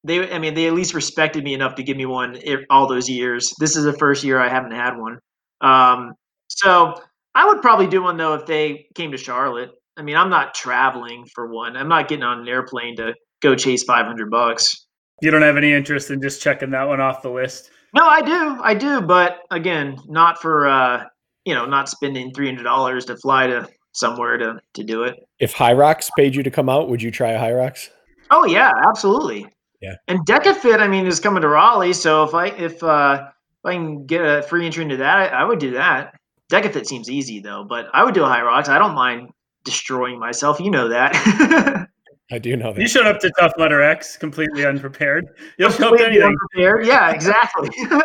[0.04, 2.38] They, I mean, they at least respected me enough to give me one
[2.70, 3.54] all those years.
[3.60, 5.20] This is the first year I haven't had one.
[5.62, 6.14] Um,
[6.48, 6.96] so
[7.34, 9.72] I would probably do one though if they came to Charlotte.
[9.98, 11.76] I mean, I'm not traveling for one.
[11.78, 14.88] I'm not getting on an airplane to go chase 500 bucks.
[15.22, 17.72] you don't have any interest in just checking that one off the list.
[17.96, 21.06] No, I do, I do, but again, not for uh,
[21.46, 25.16] you know, not spending three hundred dollars to fly to somewhere to to do it.
[25.40, 27.90] If HYROX paid you to come out, would you try a HYROX?
[28.32, 29.48] Oh yeah, absolutely.
[29.82, 29.96] Yeah.
[30.08, 33.66] And DEKA FIT, I mean, is coming to Raleigh, so if I if uh if
[33.66, 36.16] I can get a free entry into that, I, I would do that.
[36.52, 38.68] DEKA FIT seems easy though, but I would do a HYROX.
[38.68, 39.30] I don't mind
[39.64, 40.60] destroying myself.
[40.60, 41.88] You know that.
[42.32, 42.82] I do know that.
[42.82, 45.28] You showed up to Tough Mudder X completely unprepared.
[45.60, 46.24] You'll show up to anything.
[46.28, 46.86] unprepared.
[46.86, 47.70] Yeah, exactly.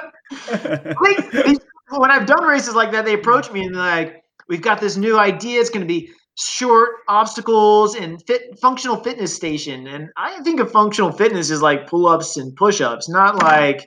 [0.48, 1.56] Like, they-
[1.90, 4.96] when I've done races like that, they approach me and they're like, "We've got this
[4.96, 5.58] new idea.
[5.60, 10.70] It's going to be short obstacles and fit functional fitness station." And I think of
[10.70, 13.82] functional fitness as like pull-ups and push-ups, not like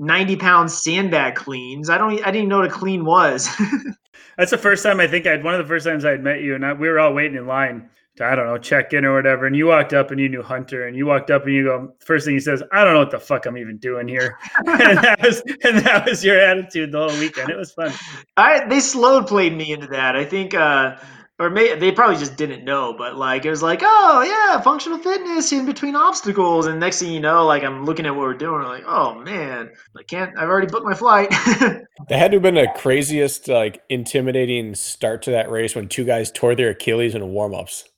[0.00, 1.88] ninety pound sandbag cleans.
[1.88, 2.14] I don't.
[2.14, 3.48] I didn't even know what a clean was.
[4.36, 6.56] That's the first time I think I'd one of the first times I'd met you,
[6.56, 9.14] and I, we were all waiting in line to I don't know check in or
[9.14, 9.46] whatever.
[9.46, 11.94] And you walked up and you knew Hunter, and you walked up and you go
[12.00, 14.98] first thing he says, "I don't know what the fuck I'm even doing here," and
[14.98, 17.50] that was and that was your attitude the whole weekend.
[17.50, 17.92] It was fun.
[18.36, 20.16] I they slow played me into that.
[20.16, 20.96] I think, uh,
[21.38, 24.98] or may, they probably just didn't know, but like it was like, oh yeah, functional
[24.98, 28.34] fitness in between obstacles, and next thing you know, like I'm looking at what we're
[28.34, 30.36] doing, I'm like, oh man, I can't.
[30.38, 31.28] I've already booked my flight.
[32.08, 36.04] That had to have been the craziest, like, intimidating start to that race when two
[36.04, 37.88] guys tore their Achilles in warm ups.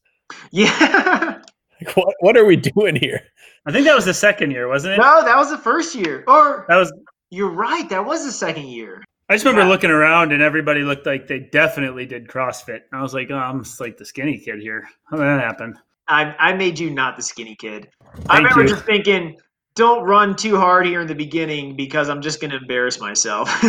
[0.51, 1.43] Yeah.
[1.81, 3.21] Like, what, what are we doing here?
[3.65, 4.97] I think that was the second year, wasn't it?
[4.97, 6.25] no, that was the first year.
[6.27, 6.93] Or That was
[7.31, 9.01] you're right, that was the second year.
[9.29, 9.69] I just remember Yeah.
[9.69, 12.81] looking around and everybody looked like they definitely did CrossFit.
[12.91, 14.89] And I was like, oh, I'm just like the skinny kid here.
[15.05, 15.79] How did that happen?
[16.09, 17.89] I, I made you not the skinny kid.
[18.29, 18.69] I remember you.
[18.71, 19.37] just thinking,
[19.77, 23.49] don't run too hard here in the beginning because I'm just going to embarrass myself.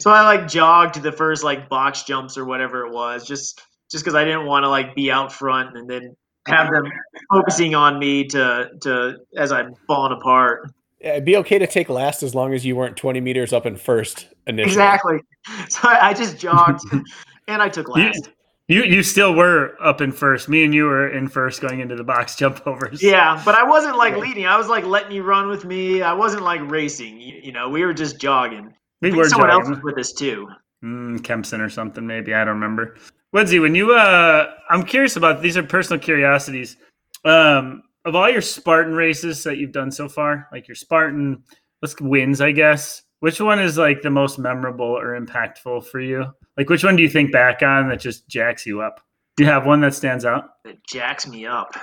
[0.00, 3.60] so I like jogged the first like box jumps or whatever it was, just
[3.90, 6.16] just because I didn't want to like be out front and then
[6.46, 6.84] have them
[7.32, 10.70] focusing on me to to as I'm falling apart.
[11.00, 13.64] Yeah, It'd be okay to take last as long as you weren't 20 meters up
[13.64, 14.72] in first initially.
[14.72, 15.18] Exactly.
[15.70, 16.82] So I, I just jogged
[17.48, 18.28] and I took last.
[18.68, 20.50] you you still were up in first.
[20.50, 23.02] Me and you were in first going into the box jump overs.
[23.02, 24.44] Yeah, but I wasn't like leading.
[24.44, 26.02] I was like letting you run with me.
[26.02, 27.18] I wasn't like racing.
[27.22, 28.74] You, you know, we were just jogging.
[29.00, 30.46] we I think were someone else was with us too.
[30.84, 32.34] Mm, Kempson or something, maybe.
[32.34, 32.96] I don't remember.
[33.32, 36.76] Woodsy, when you, uh, I'm curious about these are personal curiosities.
[37.24, 41.42] Um, of all your Spartan races that you've done so far, like your Spartan,
[41.82, 43.02] let's wins, I guess.
[43.20, 46.24] Which one is like the most memorable or impactful for you?
[46.56, 49.00] Like, which one do you think back on that just jacks you up?
[49.36, 50.44] Do you have one that stands out?
[50.64, 51.74] That jacks me up.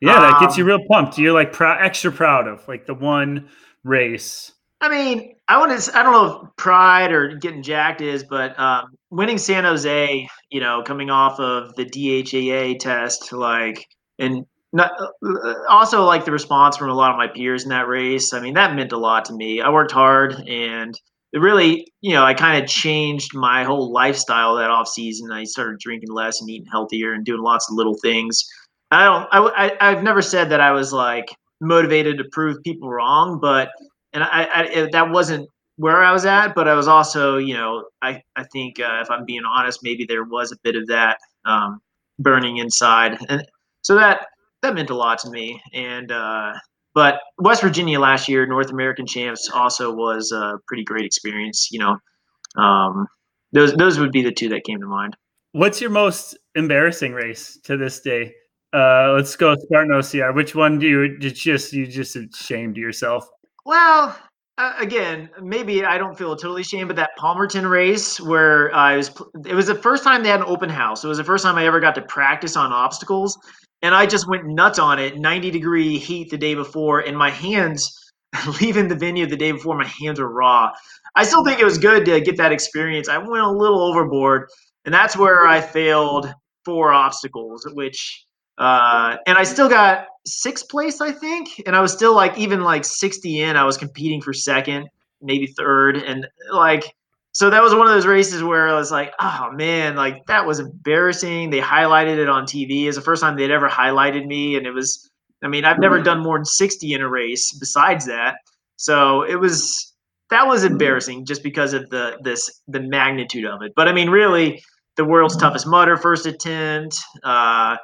[0.00, 1.18] Yeah, that gets you Um, real pumped.
[1.18, 3.48] You're like extra proud of like the one
[3.84, 4.52] race.
[4.80, 5.98] I mean, I want to.
[5.98, 10.60] I don't know if pride or getting jacked is, but um, winning San Jose, you
[10.60, 13.86] know, coming off of the DHEA test, like,
[14.18, 17.88] and not, uh, also like the response from a lot of my peers in that
[17.88, 18.34] race.
[18.34, 19.60] I mean, that meant a lot to me.
[19.62, 20.94] I worked hard, and
[21.32, 25.32] it really, you know, I kind of changed my whole lifestyle that off season.
[25.32, 28.44] I started drinking less and eating healthier and doing lots of little things.
[28.90, 29.28] I don't.
[29.32, 33.70] I, I I've never said that I was like motivated to prove people wrong, but
[34.16, 37.84] and I, I that wasn't where I was at, but I was also, you know,
[38.00, 41.18] I I think uh, if I'm being honest, maybe there was a bit of that
[41.44, 41.80] um,
[42.18, 43.46] burning inside, and
[43.82, 44.26] so that
[44.62, 45.60] that meant a lot to me.
[45.74, 46.54] And uh,
[46.94, 51.68] but West Virginia last year, North American champs, also was a pretty great experience.
[51.70, 53.06] You know, um,
[53.52, 55.14] those those would be the two that came to mind.
[55.52, 58.34] What's your most embarrassing race to this day?
[58.72, 60.34] Uh, let's go Spartan OCR.
[60.34, 63.28] Which one do you did just you just ashamed yourself?
[63.66, 64.16] Well,
[64.58, 69.10] uh, again, maybe I don't feel totally ashamed, but that Palmerton race where I was,
[69.44, 71.02] it was the first time they had an open house.
[71.02, 73.36] It was the first time I ever got to practice on obstacles.
[73.82, 77.28] And I just went nuts on it, 90 degree heat the day before, and my
[77.28, 77.92] hands,
[78.60, 80.70] leaving the venue the day before, my hands were raw.
[81.16, 83.08] I still think it was good to get that experience.
[83.08, 84.48] I went a little overboard,
[84.84, 86.32] and that's where I failed
[86.64, 88.25] four obstacles, which
[88.58, 92.62] uh, and I still got sixth place, I think, and I was still like even
[92.62, 93.56] like 60 in.
[93.56, 94.88] I was competing for second,
[95.20, 96.94] maybe third, and like
[97.32, 100.46] so that was one of those races where I was like, oh man, like that
[100.46, 101.50] was embarrassing.
[101.50, 102.84] They highlighted it on TV.
[102.84, 105.10] It was the first time they'd ever highlighted me, and it was.
[105.42, 108.36] I mean, I've never done more than 60 in a race besides that,
[108.76, 109.92] so it was
[110.30, 113.72] that was embarrassing just because of the this the magnitude of it.
[113.76, 114.62] But I mean, really,
[114.96, 116.96] the world's toughest Mudder first attempt.
[117.22, 117.76] Uh,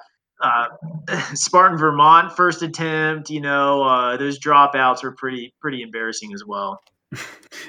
[0.42, 0.68] uh,
[1.34, 3.30] Spartan Vermont first attempt.
[3.30, 6.82] You know, uh, those dropouts were pretty pretty embarrassing as well.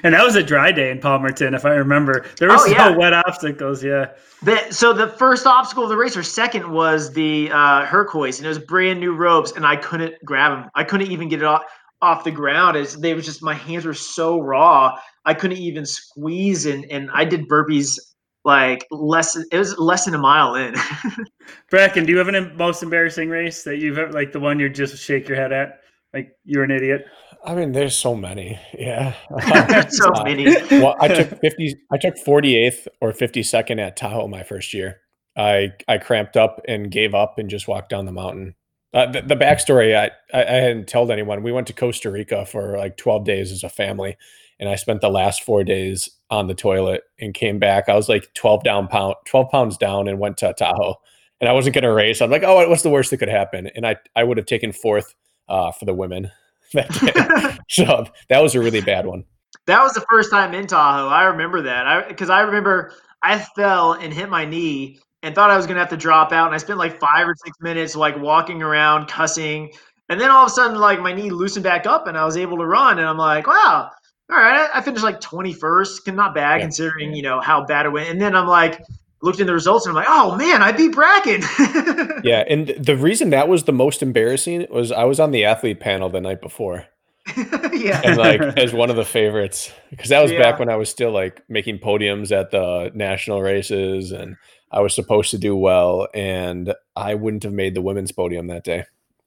[0.02, 2.26] And that was a dry day in Palmerton, if I remember.
[2.38, 2.88] There were Oh, no yeah.
[2.96, 3.82] wet obstacles.
[3.82, 4.10] Yeah.
[4.42, 8.44] The, so the first obstacle of the race, or second, was the uh, Hercules, and
[8.46, 10.70] it was brand new ropes, and I couldn't grab them.
[10.74, 11.62] I couldn't even get it off
[12.02, 12.76] off the ground.
[12.76, 17.08] It's, they was just my hands were so raw, I couldn't even squeeze, and and
[17.12, 17.98] I did burpees
[18.44, 19.36] like less.
[19.36, 20.74] It was less than a mile in.
[21.70, 24.68] Brakken, do you have an most embarrassing race that you've ever, like the one you
[24.68, 25.80] just shake your head at?
[26.12, 27.04] Like you're an idiot.
[27.44, 28.58] I mean, there's so many.
[28.78, 29.14] Yeah.
[29.90, 30.44] so Uh, many.
[30.70, 35.00] well, I took 50 I took 48th or 52nd at Tahoe my first year.
[35.36, 38.54] I I cramped up and gave up and just walked down the mountain.
[38.92, 41.42] Uh, the, the backstory I, I I hadn't told anyone.
[41.42, 44.16] We went to Costa Rica for like 12 days as a family,
[44.60, 47.88] and I spent the last four days on the toilet and came back.
[47.88, 50.96] I was like 12 down pound 12 pounds down and went to Tahoe.
[51.40, 52.22] And I wasn't gonna race.
[52.22, 53.68] I'm like, oh, what's the worst that could happen?
[53.74, 55.14] And I I would have taken fourth
[55.48, 56.30] uh, for the women
[56.72, 57.58] that day.
[57.68, 59.24] so that was a really bad one.
[59.66, 61.08] That was the first time in Tahoe.
[61.08, 61.86] I remember that.
[61.86, 62.92] I because I remember
[63.22, 66.46] I fell and hit my knee and thought I was gonna have to drop out.
[66.46, 69.72] And I spent like five or six minutes like walking around, cussing.
[70.08, 72.36] And then all of a sudden, like my knee loosened back up and I was
[72.36, 72.98] able to run.
[72.98, 73.90] And I'm like, wow,
[74.34, 74.68] all right.
[74.74, 76.64] I finished like 21st, not bad Yeah.
[76.64, 78.08] considering you know how bad it went.
[78.10, 78.82] And then I'm like,
[79.22, 82.22] looked in the results and I'm like, oh man, I beat Brakken.
[82.24, 85.78] Yeah, and the reason that was the most embarrassing was I was on the athlete
[85.80, 86.86] panel the night before,
[87.36, 88.00] yeah.
[88.02, 90.38] and like as one of the favorites because that was Yeah.
[90.40, 94.36] back when I was still like making podiums at the national races, and
[94.72, 98.64] I was supposed to do well, and I wouldn't have made the women's podium that
[98.64, 98.84] day,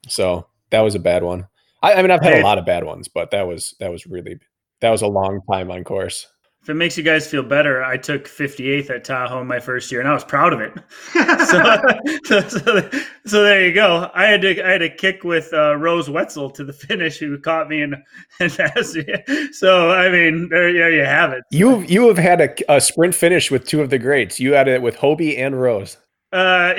[0.08, 1.48] so that was a bad one.
[1.84, 4.08] I, I mean, I've had a lot of bad ones, but that was that was
[4.08, 4.40] really
[4.82, 6.28] that was a long time on course.
[6.62, 10.02] if it makes you guys feel better, I took 58th at Tahoe my first year,
[10.02, 10.74] and I was proud of it.
[11.14, 12.90] so, so, so,
[13.26, 14.12] so, there you go.
[14.14, 17.38] I had to I had to kick with uh, Rose Wetzel to the finish, who
[17.40, 17.96] caught me and
[18.40, 19.06] and passed me.
[19.52, 21.44] So I mean, there, there you have it.
[21.52, 24.40] You you have had a, a sprint finish with two of the greats.
[24.40, 25.98] You had it with Hobie and Rose.
[26.34, 26.74] Uh,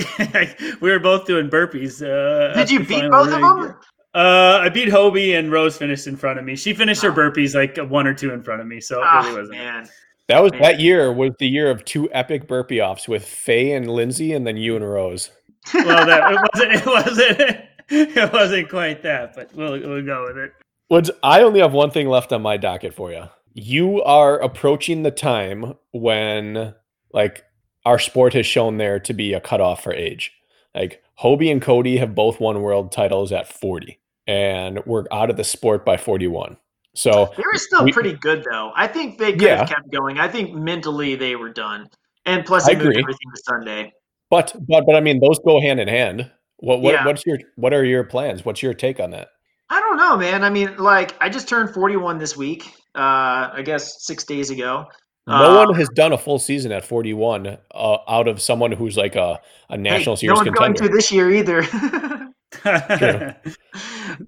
[0.82, 2.02] we were both doing burpees.
[2.02, 3.74] Uh, Did you beat both of them?
[4.18, 6.56] Uh, I beat Hobie and Rose finished in front of me.
[6.56, 9.38] She finished her burpees like one or two in front of me, so it really
[9.40, 9.58] wasn't.
[9.58, 9.88] man.
[10.26, 10.62] That was Man.
[10.62, 14.44] that year was the year of two epic burpee offs with Faye and Lindsay, and
[14.44, 15.30] then you and Rose.
[15.72, 16.72] Well, that it wasn't.
[16.72, 17.60] It wasn't.
[17.90, 20.52] It wasn't quite that, but we'll we'll go with it.
[20.90, 23.24] Woods, I only have one thing left on my docket for you.
[23.54, 26.74] You are approaching the time when,
[27.14, 27.44] like,
[27.86, 30.32] our sport has shown there to be a cutoff for age.
[30.74, 35.36] Like, Hobie and Cody have both won world titles at 40, and we're out of
[35.36, 36.56] the sport by 41.
[36.94, 38.70] So, They were still We- pretty good though.
[38.76, 39.56] I think they could Yeah.
[39.58, 40.18] have kept going.
[40.20, 41.88] I think mentally they were done.
[42.26, 43.02] And plus I they moved agree.
[43.02, 43.92] everything to Sunday.
[44.30, 46.30] but but but I mean, those go hand in hand.
[46.58, 47.06] What what Yeah.
[47.06, 48.44] what's your what are your plans?
[48.44, 49.28] What's your take on that?
[49.70, 50.44] I don't know, man.
[50.44, 52.64] I mean, like I just turned 41 this week.
[52.94, 54.86] Uh I guess 6 days ago.
[55.26, 58.96] No Uh, one has done a full season at 41 uh, out of someone who's
[58.96, 59.38] like a,
[59.68, 60.88] a hey, national no series one's going contender.
[60.90, 61.62] to this year either.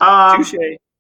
[0.00, 0.44] um.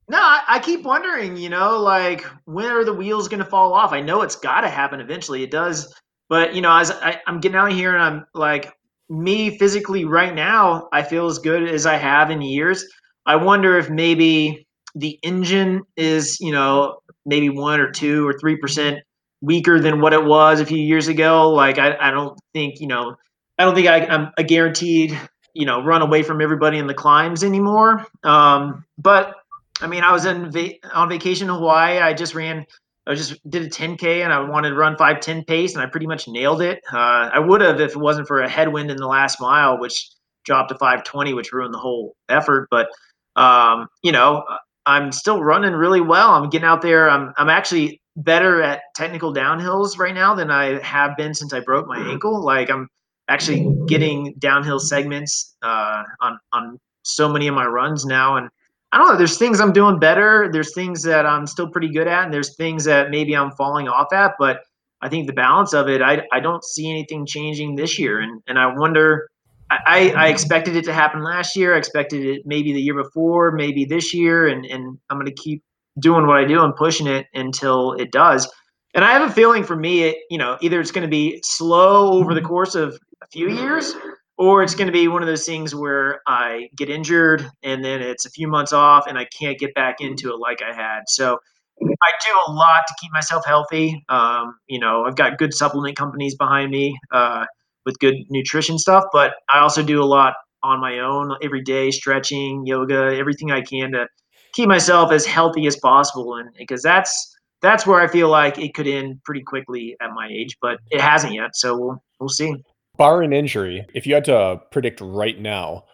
[0.08, 3.74] No, I, I keep wondering, you know, like when are the wheels going to fall
[3.74, 3.92] off?
[3.92, 5.42] I know it's got to happen eventually.
[5.44, 5.92] It does,
[6.28, 8.72] but you know, as I, I'm getting out of here and I'm like,
[9.08, 12.84] me physically right now, I feel as good as I have in years.
[13.26, 14.66] I wonder if maybe
[14.96, 18.98] the engine is, you know, maybe one or two or three percent
[19.40, 21.50] weaker than what it was a few years ago.
[21.50, 23.14] Like, I, I don't think, you know,
[23.58, 25.18] I don't think I, I'm a guaranteed,
[25.54, 28.06] you know, run away from everybody in the climbs anymore.
[28.22, 29.36] Um, but
[29.80, 31.98] I mean, I was in va- on vacation in Hawaii.
[31.98, 32.66] I just ran,
[33.06, 36.06] I just did a 10k, and I wanted to run 5:10 pace, and I pretty
[36.06, 36.80] much nailed it.
[36.92, 40.10] Uh, I would have if it wasn't for a headwind in the last mile, which
[40.44, 42.68] dropped to 5:20, which ruined the whole effort.
[42.70, 42.88] But
[43.36, 44.44] um, you know,
[44.86, 46.30] I'm still running really well.
[46.32, 47.08] I'm getting out there.
[47.08, 51.60] I'm I'm actually better at technical downhills right now than I have been since I
[51.60, 52.44] broke my ankle.
[52.44, 52.88] Like I'm
[53.30, 58.50] actually getting downhill segments uh, on on so many of my runs now, and
[58.92, 59.16] I don't know.
[59.16, 60.50] There's things I'm doing better.
[60.52, 63.88] There's things that I'm still pretty good at, and there's things that maybe I'm falling
[63.88, 64.32] off at.
[64.38, 64.60] But
[65.00, 68.42] I think the balance of it, I, I don't see anything changing this year, and
[68.46, 69.28] and I wonder.
[69.72, 71.76] I, I expected it to happen last year.
[71.76, 75.42] I expected it maybe the year before, maybe this year, and and I'm going to
[75.42, 75.62] keep
[76.00, 78.50] doing what I do and pushing it until it does.
[78.94, 81.40] And I have a feeling for me, it, you know, either it's going to be
[81.44, 82.98] slow over the course of
[83.32, 83.94] few years,
[84.38, 88.00] or it's going to be one of those things where I get injured and then
[88.00, 91.02] it's a few months off and I can't get back into it like I had.
[91.08, 91.38] So
[91.82, 94.02] I do a lot to keep myself healthy.
[94.08, 97.46] Um, you know, I've got good supplement companies behind me uh,
[97.86, 101.90] with good nutrition stuff, but I also do a lot on my own every day,
[101.90, 104.06] stretching, yoga, everything I can to
[104.52, 106.36] keep myself as healthy as possible.
[106.36, 110.28] And because that's that's where I feel like it could end pretty quickly at my
[110.30, 111.56] age, but it hasn't yet.
[111.56, 112.54] So we'll we'll see.
[113.00, 115.84] Bar an injury, if you had to predict right now,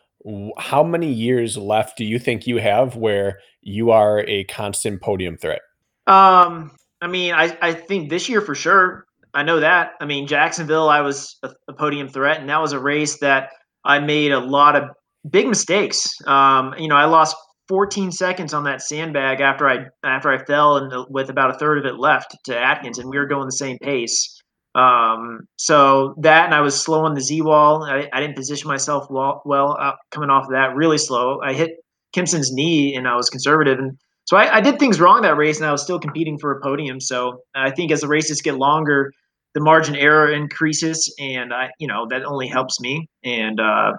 [0.58, 5.36] how many years left do you think you have where you are a constant podium
[5.36, 5.60] threat?
[6.08, 9.04] Um, I mean, I, I think this year for sure.
[9.32, 9.92] I know that.
[10.00, 13.50] I mean, Jacksonville, I was a, a podium threat, and that was a race that
[13.84, 14.88] I made a lot of
[15.30, 16.08] big mistakes.
[16.26, 17.36] Um, you know, I lost
[17.68, 21.78] 14 seconds on that sandbag after I after I fell and with about a third
[21.78, 24.35] of it left to Atkins, and we were going the same pace.
[24.76, 27.82] Um, so that, and I was slow on the Z wall.
[27.84, 30.76] I, I didn't position myself well, well uh, coming off of that.
[30.76, 31.40] Really slow.
[31.40, 31.70] I hit
[32.12, 33.96] Kempson's knee, and I was conservative, and
[34.26, 36.60] so I, I did things wrong that race, and I was still competing for a
[36.60, 37.00] podium.
[37.00, 39.12] So I think as the races get longer,
[39.54, 43.08] the margin error increases, and I, you know, that only helps me.
[43.24, 43.92] And uh,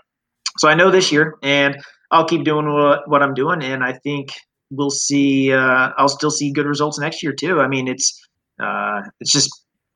[0.58, 1.78] so I know this year, and
[2.12, 4.30] I'll keep doing what, what I'm doing, and I think
[4.70, 5.52] we'll see.
[5.52, 7.60] Uh, I'll still see good results next year too.
[7.62, 8.22] I mean, it's
[8.62, 9.50] uh, it's just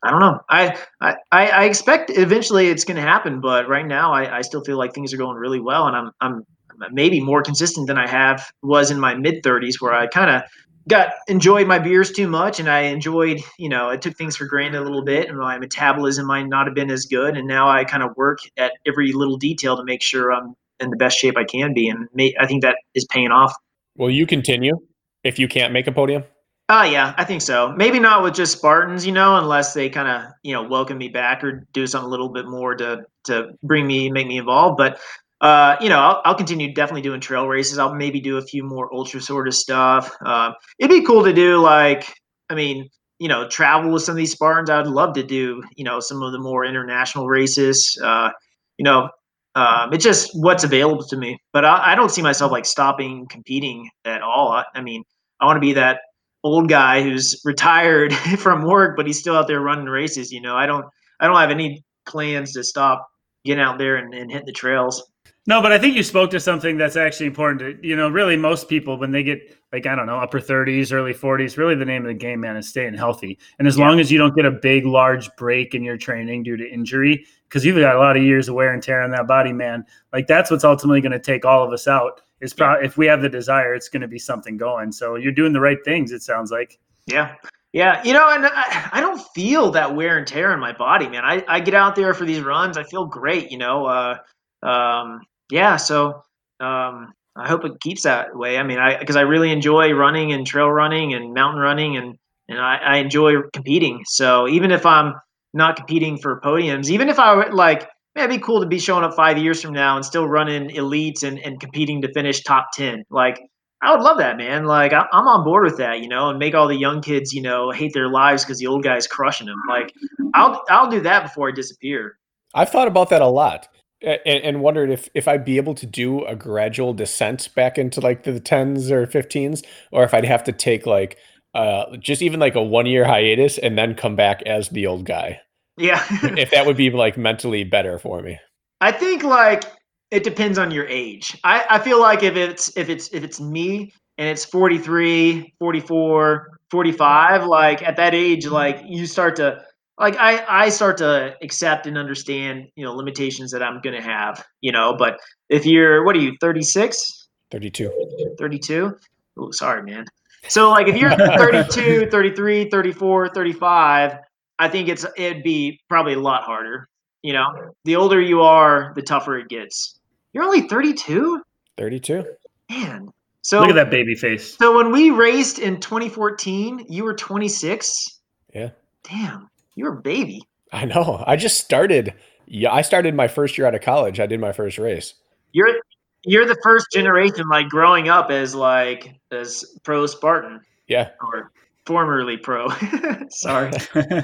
[0.04, 0.40] I don't know.
[0.50, 4.64] I I, I expect eventually it's going to happen, but right now I, I still
[4.64, 6.46] feel like things are going really well, and I'm I'm
[6.92, 10.42] maybe more consistent than I have was in my mid 30s, where I kind of
[10.88, 14.46] got enjoyed my beers too much, and I enjoyed you know I took things for
[14.46, 17.70] granted a little bit, and my metabolism might not have been as good, and now
[17.70, 21.20] I kind of work at every little detail to make sure I'm in the best
[21.20, 23.54] shape I can be, and may, I think that is paying off.
[23.98, 24.78] Will you continue
[25.24, 26.24] if you can't make a podium?
[26.70, 27.74] Oh yeah, I think so.
[27.76, 31.10] Maybe not with just Spartans, you know, unless they kind of you know welcome me
[31.10, 34.78] back or do something a little bit more to to bring me make me involved.
[34.78, 35.00] But
[35.42, 37.80] uh, you know, I'll, I'll continue definitely doing trail races.
[37.80, 40.16] I'll maybe do a few more ultra sort of stuff.
[40.24, 42.14] Um, it'd be cool to do like,
[42.50, 44.70] I mean, you know, travel with some of these Spartans.
[44.70, 48.00] I'd love to do, you know, some of the more international races.
[48.04, 48.30] Uh,
[48.78, 49.10] you know,
[49.56, 51.40] um, it's just what's available to me.
[51.54, 54.50] But I, I, don't see myself like stopping competing at all.
[54.50, 55.04] I, I mean,
[55.40, 56.02] I want to be that
[56.44, 60.32] old guy who's retired from work, but he's still out there running races.
[60.32, 60.86] You know, I don't,
[61.20, 63.08] I don't have any plans to stop
[63.46, 65.04] getting out there and, and hitting the trails.
[65.48, 67.82] No, but I think you spoke to something that's actually important.
[67.82, 70.94] To, you know, really, most people when they get like I don't know upper thirties,
[70.94, 73.40] early forties, really the name of the game, man, is staying healthy.
[73.58, 73.88] And as yeah.
[73.88, 77.26] long as you don't get a big, large break in your training due to injury,
[77.50, 79.84] because you've got a lot of years of wear and tear on that body, man.
[80.14, 82.22] Like that's what's ultimately going to take all of us out.
[82.42, 84.92] Is probably if we have the desire, it's going to be something going.
[84.92, 86.12] So you're doing the right things.
[86.12, 86.80] It sounds like.
[87.06, 87.36] Yeah.
[87.74, 91.08] Yeah, you know, and I, I, don't feel that wear and tear in my body,
[91.08, 91.24] man.
[91.24, 93.86] I, I get out there for these runs, I feel great, you know.
[93.86, 94.18] Uh,
[94.62, 96.22] um, yeah, so
[96.60, 98.58] um, I hope it keeps that way.
[98.58, 102.18] I mean, I because I really enjoy running and trail running and mountain running, and
[102.50, 104.04] and I, I enjoy competing.
[104.06, 105.16] So even if I'm
[105.54, 109.04] not competing for podiums, even if I like, man, it'd be cool to be showing
[109.04, 112.68] up five years from now and still running elites and, and competing to finish top
[112.74, 113.04] 10.
[113.10, 113.40] Like,
[113.82, 114.66] I would love that, man.
[114.66, 117.34] Like, I, am on board with that, you know, and make all the young kids,
[117.34, 119.62] you know, hate their lives because the old guy's crushing them.
[119.68, 119.94] Like,
[120.34, 122.18] I'll, I'll do that before I disappear.
[122.54, 123.68] I've thought about that a lot
[124.02, 128.02] and, and wondered if if I'd be able to do a gradual descent back into
[128.02, 131.18] like the tens or 15s, or if I'd have to take like
[131.54, 135.06] uh just even like a one year hiatus and then come back as the old
[135.06, 135.42] guy.
[135.78, 136.06] Yeah.
[136.38, 138.40] if that would be like mentally better for me.
[138.82, 139.64] I think like
[140.12, 141.38] it depends on your age.
[141.44, 146.60] I, I feel like if it's if it's if it's me and it's 43, 44,
[146.70, 149.64] 45, like at that age, like you start to
[150.00, 154.02] like I, I start to accept and understand, you know, limitations that I'm going to
[154.02, 155.20] have, you know, but
[155.50, 157.30] if you're, what are you, 36?
[157.52, 158.36] 32.
[158.40, 158.98] 32?
[159.38, 160.06] Oh, sorry, man.
[160.48, 164.18] So like if you're 32, 33, 34, 35,
[164.62, 166.88] I think it's, it'd be probably a lot harder.
[167.24, 170.00] You know, the older you are, the tougher it gets.
[170.34, 171.42] You're only 32?
[171.78, 172.26] 32.
[172.70, 173.10] Man.
[173.42, 174.56] So look at that baby face.
[174.58, 178.20] So when we raced in 2014, you were 26.
[178.54, 178.70] Yeah.
[179.04, 179.50] Damn.
[179.76, 180.42] You're a baby.
[180.72, 181.24] I know.
[181.26, 182.14] I just started.
[182.46, 184.20] Yeah, I started my first year out of college.
[184.20, 185.16] I did my first race.
[185.54, 185.80] You're
[186.24, 190.62] you're the first generation like growing up as like as pro Spartan.
[190.88, 191.10] Yeah.
[191.22, 191.52] Or
[191.86, 192.70] formerly pro.
[193.30, 193.72] Sorry.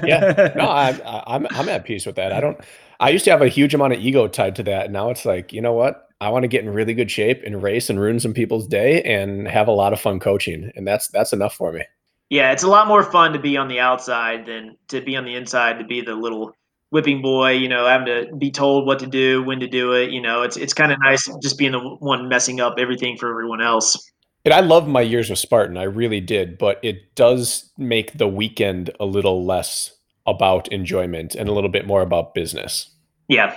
[0.04, 0.52] yeah.
[0.56, 2.32] No, I'm I'm I'm at peace with that.
[2.32, 2.58] I don't.
[3.00, 4.90] I used to have a huge amount of ego tied to that.
[4.90, 6.04] Now it's like, you know what?
[6.20, 9.02] I want to get in really good shape and race and ruin some people's day
[9.02, 11.84] and have a lot of fun coaching, and that's that's enough for me.
[12.30, 15.24] Yeah, it's a lot more fun to be on the outside than to be on
[15.24, 16.52] the inside to be the little
[16.90, 20.10] whipping boy, you know, having to be told what to do, when to do it.
[20.10, 23.30] You know, it's it's kind of nice just being the one messing up everything for
[23.30, 24.10] everyone else.
[24.44, 28.28] And I love my years with Spartan, I really did, but it does make the
[28.28, 32.90] weekend a little less about enjoyment and a little bit more about business.
[33.28, 33.56] Yeah.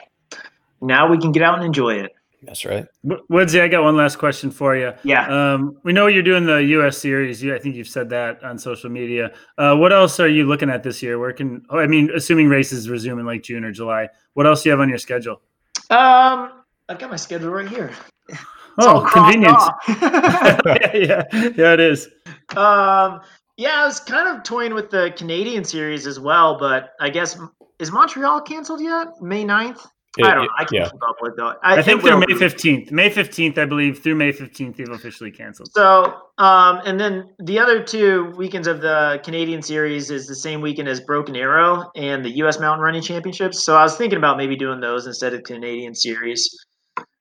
[0.82, 2.12] Now we can get out and enjoy it.
[2.44, 2.88] That's right.
[3.30, 4.94] Woodsy, I got one last question for you.
[5.04, 5.28] Yeah.
[5.54, 6.98] Um, we know you're doing the U.S.
[6.98, 7.46] series.
[7.46, 9.32] I think you've said that on social media.
[9.60, 11.20] Uh, what else are you looking at this year?
[11.20, 14.64] Where can oh, I mean, assuming races resume in like June or July, what else
[14.64, 15.42] do you have on your schedule?
[15.92, 17.92] Um, I've got my schedule right here.
[18.82, 19.64] Oh, convenience.
[19.88, 21.24] yeah,
[21.56, 22.08] yeah, it is.
[22.56, 23.22] Um,
[23.58, 27.38] yeah, I was kind of toying with the Canadian series as well, but I guess
[27.80, 29.22] is Montreal canceled yet?
[29.22, 29.88] May 9th?
[30.18, 30.44] It, I don't.
[30.44, 30.90] It, I can't yeah.
[30.90, 31.58] keep up with that.
[31.64, 32.92] I, I think through May fifteenth.
[32.92, 35.72] May fifteenth, I believe, through May fifteenth, they've officially canceled.
[35.72, 40.60] So, um, and then the other two weekends of the Canadian series is the same
[40.60, 42.60] weekend as Broken Arrow and the U.S.
[42.60, 43.64] Mountain Running Championships.
[43.64, 46.54] So I was thinking about maybe doing those instead of Canadian series.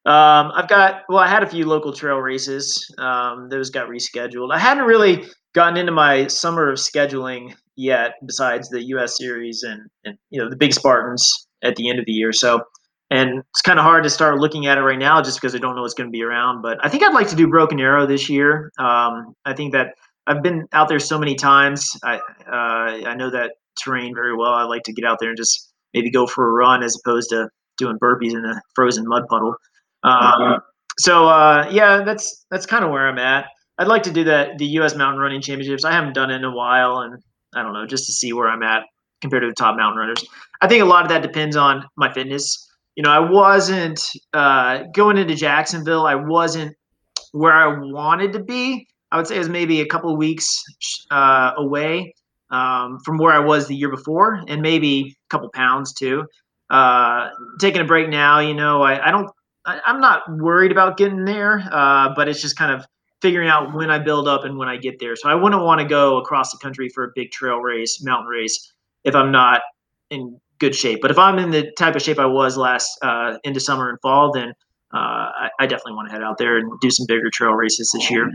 [0.06, 2.90] Um, I've got well, I had a few local trail races.
[2.98, 4.52] Um, those got rescheduled.
[4.52, 9.18] I hadn't really gotten into my summer of scheduling yet, besides the U.S.
[9.18, 12.32] series and and you know the big Spartans at the end of the year.
[12.32, 12.62] So
[13.10, 15.58] and it's kind of hard to start looking at it right now just because I
[15.58, 16.62] don't know what's going to be around.
[16.62, 18.70] But I think I'd like to do Broken Arrow this year.
[18.78, 19.94] Um, I think that
[20.26, 21.90] I've been out there so many times.
[22.04, 23.52] I uh, I know that
[23.82, 24.52] terrain very well.
[24.52, 27.30] I like to get out there and just maybe go for a run as opposed
[27.30, 27.48] to
[27.78, 29.54] doing burpees in a frozen mud puddle.
[30.02, 30.58] Um,
[30.98, 33.46] so uh, yeah, that's that's kind of where I'm at.
[33.78, 34.94] I'd like to do that the U.S.
[34.94, 35.84] Mountain Running Championships.
[35.84, 37.22] I haven't done it in a while, and
[37.54, 38.84] I don't know, just to see where I'm at
[39.20, 40.24] compared to the top mountain runners.
[40.60, 44.00] I think a lot of that depends on my fitness you know, I wasn't
[44.34, 46.06] uh, going into Jacksonville.
[46.06, 46.76] I wasn't
[47.32, 48.86] where I wanted to be.
[49.12, 50.62] I would say it was maybe a couple weeks
[51.10, 52.14] uh, away
[52.50, 56.24] um, from where I was the year before, and maybe a couple pounds too.
[56.68, 59.30] Uh, taking a break now, you know, I, I don't,
[59.66, 62.84] I, am not worried about getting there, uh, but it's just kind of
[63.20, 65.14] figuring out when I build up and when I get there.
[65.16, 68.28] So I wouldn't want to go across the country for a big trail race, mountain
[68.28, 68.72] race,
[69.04, 69.60] if I'm not
[70.10, 71.00] in good shape.
[71.02, 73.98] But if I'm in the type of shape I was last uh, into summer and
[74.00, 74.50] fall, then
[74.92, 77.90] uh, I, I, definitely want to head out there and do some bigger trail races
[77.94, 78.28] this year.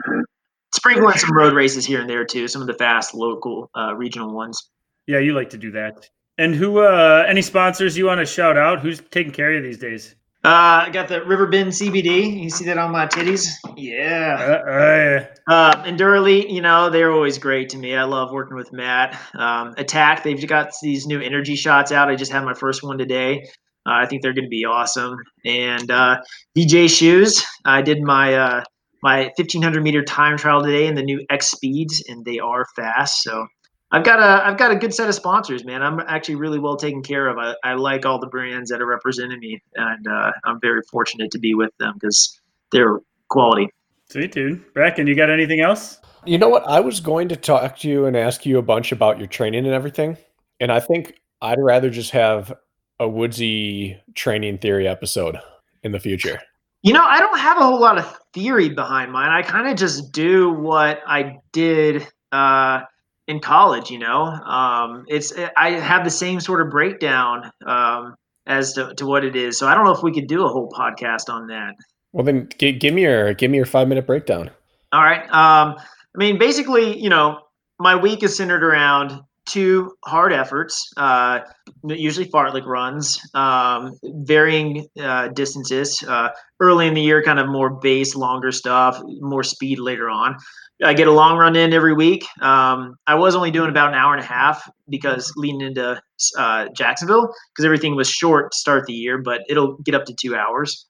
[0.74, 3.94] Sprinkle in some road races here and there too, some of the fast local uh,
[3.94, 4.70] regional ones.
[5.06, 6.10] Yeah, you like to do that.
[6.38, 6.80] And who?
[6.80, 8.80] Uh, any sponsors you want to shout out?
[8.80, 10.16] Who's taking care of you these days?
[10.46, 12.44] Uh, I got the Riverbend CBD.
[12.44, 13.48] You see that on my titties?
[13.76, 15.26] Yeah.
[15.48, 17.96] Uh, uh, and Duralete, you know, they're always great to me.
[17.96, 19.20] I love working with Matt.
[19.34, 22.10] Um, Attack, they've got these new energy shots out.
[22.10, 23.50] I just had my first one today.
[23.88, 25.18] Uh, I think they're going to be awesome.
[25.46, 26.18] And uh,
[26.56, 28.64] VJ Shoes, I did my uh,
[29.02, 33.24] my 1500 meter time trial today in the new X Speeds, and they are fast.
[33.24, 33.48] So
[33.96, 35.82] I've got a I've got a good set of sponsors, man.
[35.82, 37.38] I'm actually really well taken care of.
[37.38, 41.32] I, I like all the brands that are representing me, and uh, I'm very fortunate
[41.32, 42.42] to be with them because
[42.74, 43.00] they're
[43.30, 43.70] quality.
[44.10, 46.02] Sweet dude, Brakken, you got anything else?
[46.26, 46.68] You know what?
[46.68, 49.64] I was going to talk to you and ask you a bunch about your training
[49.64, 50.18] and everything,
[50.60, 52.54] and I think I'd rather just have
[53.00, 55.38] a woodsy training theory episode
[55.84, 56.42] in the future.
[56.82, 59.30] You know, I don't have a whole lot of theory behind mine.
[59.30, 62.06] I kind of just do what I did.
[62.34, 62.82] Uh,
[63.28, 63.90] in college.
[63.90, 68.16] You know, um, it's I have the same sort of breakdown um,
[68.46, 69.58] as to, to what it is.
[69.58, 71.74] So I don't know if we could do a whole podcast on that.
[72.12, 74.50] Well, then g- give me your give me your five minute breakdown.
[74.92, 75.24] All right.
[75.26, 77.40] Um, I mean, basically, you know,
[77.80, 81.40] my week is centered around two hard efforts, uh,
[81.84, 86.04] usually fartlek runs, um, varying uh, distances.
[86.08, 86.30] Uh,
[86.60, 90.36] early in the year, kind of more base, longer stuff, more speed later on.
[90.84, 92.26] I get a long run in every week.
[92.42, 96.02] Um, I was only doing about an hour and a half because leading into
[96.38, 100.14] uh, Jacksonville because everything was short to start the year, but it'll get up to
[100.14, 100.86] two hours.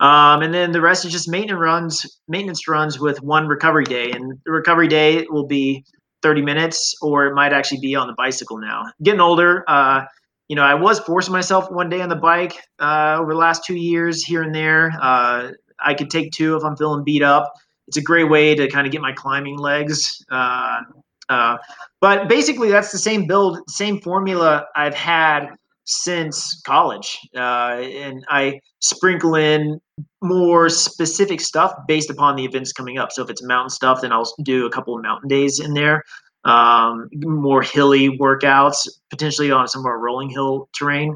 [0.00, 4.10] Um, and then the rest is just maintenance runs, maintenance runs with one recovery day,
[4.10, 5.84] and the recovery day will be
[6.22, 8.82] 30 minutes, or it might actually be on the bicycle now.
[9.04, 10.04] Getting older, uh,
[10.48, 13.64] you know, I was forcing myself one day on the bike uh, over the last
[13.64, 14.92] two years here and there.
[15.00, 17.52] Uh, I could take two if I'm feeling beat up
[17.92, 20.24] it's a great way to kind of get my climbing legs.
[20.30, 20.80] Uh,
[21.28, 21.58] uh,
[22.00, 25.48] but basically, that's the same build, same formula I've had
[25.84, 29.78] since college, uh, and I sprinkle in
[30.22, 33.12] more specific stuff based upon the events coming up.
[33.12, 36.02] So if it's mountain stuff, then I'll do a couple of mountain days in there.
[36.44, 41.14] Um, more hilly workouts, potentially on some more rolling hill terrain.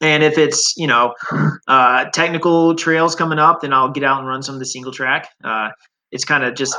[0.00, 1.12] And if it's you know
[1.66, 4.92] uh, technical trails coming up, then I'll get out and run some of the single
[4.92, 5.28] track.
[5.42, 5.70] Uh,
[6.14, 6.74] it's kind of just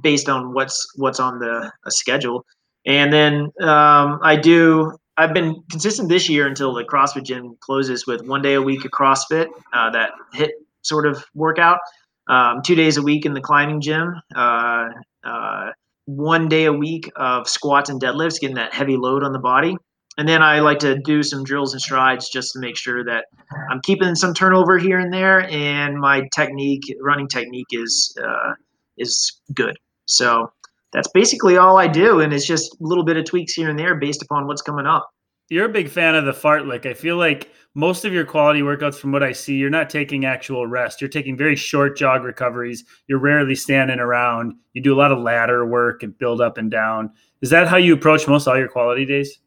[0.00, 2.44] based on what's what's on the schedule.
[2.86, 4.96] And then um, I do.
[5.16, 8.86] I've been consistent this year until the CrossFit gym closes with one day a week
[8.86, 10.50] of CrossFit, uh, that HIIT
[10.80, 11.78] sort of workout.
[12.26, 14.14] Um, two days a week in the climbing gym.
[14.34, 14.88] Uh,
[15.22, 15.72] uh,
[16.06, 19.76] one day a week of squats and deadlifts, getting that heavy load on the body.
[20.16, 23.26] And then I like to do some drills and strides just to make sure that
[23.70, 28.54] I'm keeping some turnover here and there, and my technique, running technique, is uh,
[29.00, 29.76] is good.
[30.06, 30.52] So
[30.92, 33.78] that's basically all I do, and it's just a little bit of tweaks here and
[33.78, 35.10] there based upon what's coming up.
[35.48, 36.86] You're a big fan of the fartlek.
[36.86, 40.24] I feel like most of your quality workouts, from what I see, you're not taking
[40.24, 41.00] actual rest.
[41.00, 42.84] You're taking very short jog recoveries.
[43.08, 44.54] You're rarely standing around.
[44.74, 47.10] You do a lot of ladder work and build up and down.
[47.42, 49.38] Is that how you approach most all your quality days?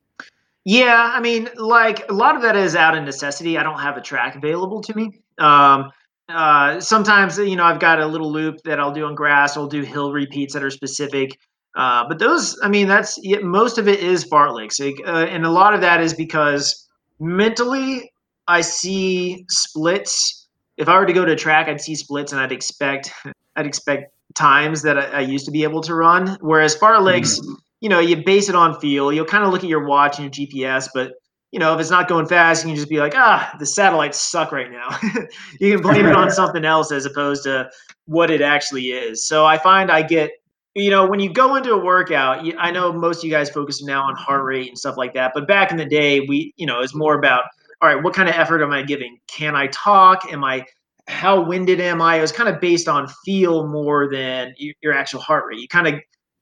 [0.66, 3.58] Yeah, I mean, like a lot of that is out of necessity.
[3.58, 5.22] I don't have a track available to me.
[5.38, 5.92] Um,
[6.30, 9.58] uh, sometimes you know I've got a little loop that I'll do on grass.
[9.58, 11.38] I'll do hill repeats that are specific.
[11.76, 15.74] Uh, but those, I mean, that's most of it is fartleks, uh, and a lot
[15.74, 16.88] of that is because
[17.20, 18.12] mentally
[18.48, 20.48] I see splits.
[20.78, 23.12] If I were to go to a track, I'd see splits, and I'd expect
[23.56, 26.38] I'd expect times that I, I used to be able to run.
[26.42, 27.54] Whereas fartleks, mm-hmm.
[27.82, 29.12] you know, you base it on feel.
[29.12, 31.14] You'll kind of look at your watch and your GPS, but
[31.54, 34.20] you know, if it's not going fast, you can just be like, ah, the satellites
[34.20, 34.90] suck right now.
[35.60, 37.70] you can blame it on something else as opposed to
[38.06, 39.28] what it actually is.
[39.28, 40.32] So I find I get,
[40.74, 43.84] you know, when you go into a workout, I know most of you guys focus
[43.84, 45.32] now on heart rate and stuff like that.
[45.36, 47.44] But back in the day, we, you know, it's more about,
[47.84, 49.20] all right, what kind of effort am I giving?
[49.28, 50.34] Can I talk?
[50.34, 50.66] Am I,
[51.08, 52.16] how winded am I?
[52.16, 55.60] It was kind of based on feel more than your actual heart rate.
[55.60, 55.94] You kind of,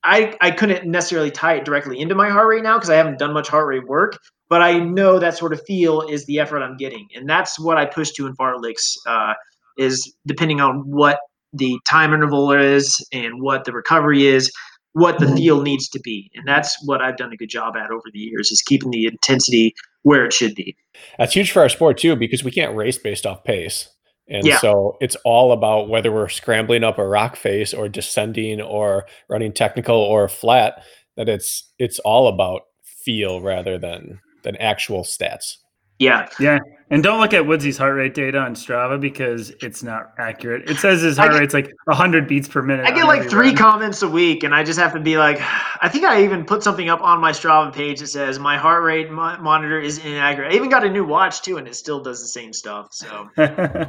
[0.03, 3.19] I, I couldn't necessarily tie it directly into my heart rate now because I haven't
[3.19, 4.17] done much heart rate work
[4.51, 7.77] but I know that sort of feel is the effort I'm getting, and that's what
[7.77, 8.97] I push to in fartleks.
[9.07, 9.33] Uh,
[9.77, 11.19] is depending on what
[11.53, 14.51] the time interval is and what the recovery is,
[14.91, 17.91] what the feel needs to be, and that's what I've done a good job at
[17.91, 20.75] over the years is keeping the intensity where it should be.
[21.17, 23.87] That's huge for our sport too because we can't race based off pace.
[24.31, 24.57] And Yeah.
[24.59, 29.51] so it's all about whether we're scrambling up a rock face or descending or running
[29.53, 30.83] technical or flat,
[31.17, 35.57] that it's it's all about feel rather than than actual stats.
[36.01, 36.27] Yeah.
[36.39, 36.57] Yeah,
[36.89, 40.67] and don't look at Woodsy's heart rate data on Strava because it's not accurate.
[40.67, 42.87] It says his heart get- rate's like 100 beats per minute.
[42.87, 43.55] I get like three run.
[43.55, 45.37] comments a week, and I just have to be like,
[45.79, 48.83] I think I even put something up on my Strava page that says my heart
[48.83, 50.51] rate mo- monitor is inaccurate.
[50.51, 52.87] I even got a new watch too, and it still does the same stuff.
[52.91, 53.29] So,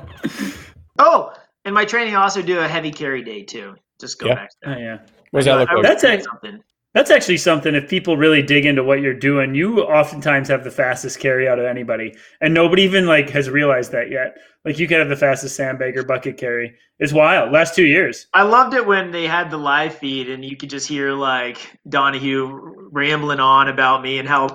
[0.98, 1.32] oh,
[1.64, 3.74] and my training I also do a heavy carry day too.
[4.00, 4.34] Just go Yeah.
[4.34, 4.50] back.
[4.64, 4.98] To Oh, yeah.
[5.30, 5.82] What does I that look like?
[5.82, 6.60] That's doing a- something.
[6.94, 7.74] That's actually something.
[7.74, 11.58] If people really dig into what you're doing, you oftentimes have the fastest carry out
[11.58, 14.36] of anybody, and nobody even like has realized that yet.
[14.64, 16.74] Like you could have the fastest sandbag or bucket carry.
[17.00, 17.50] It's wild.
[17.50, 18.28] Last two years.
[18.32, 21.58] I loved it when they had the live feed and you could just hear like
[21.88, 24.54] Donahue rambling on about me and how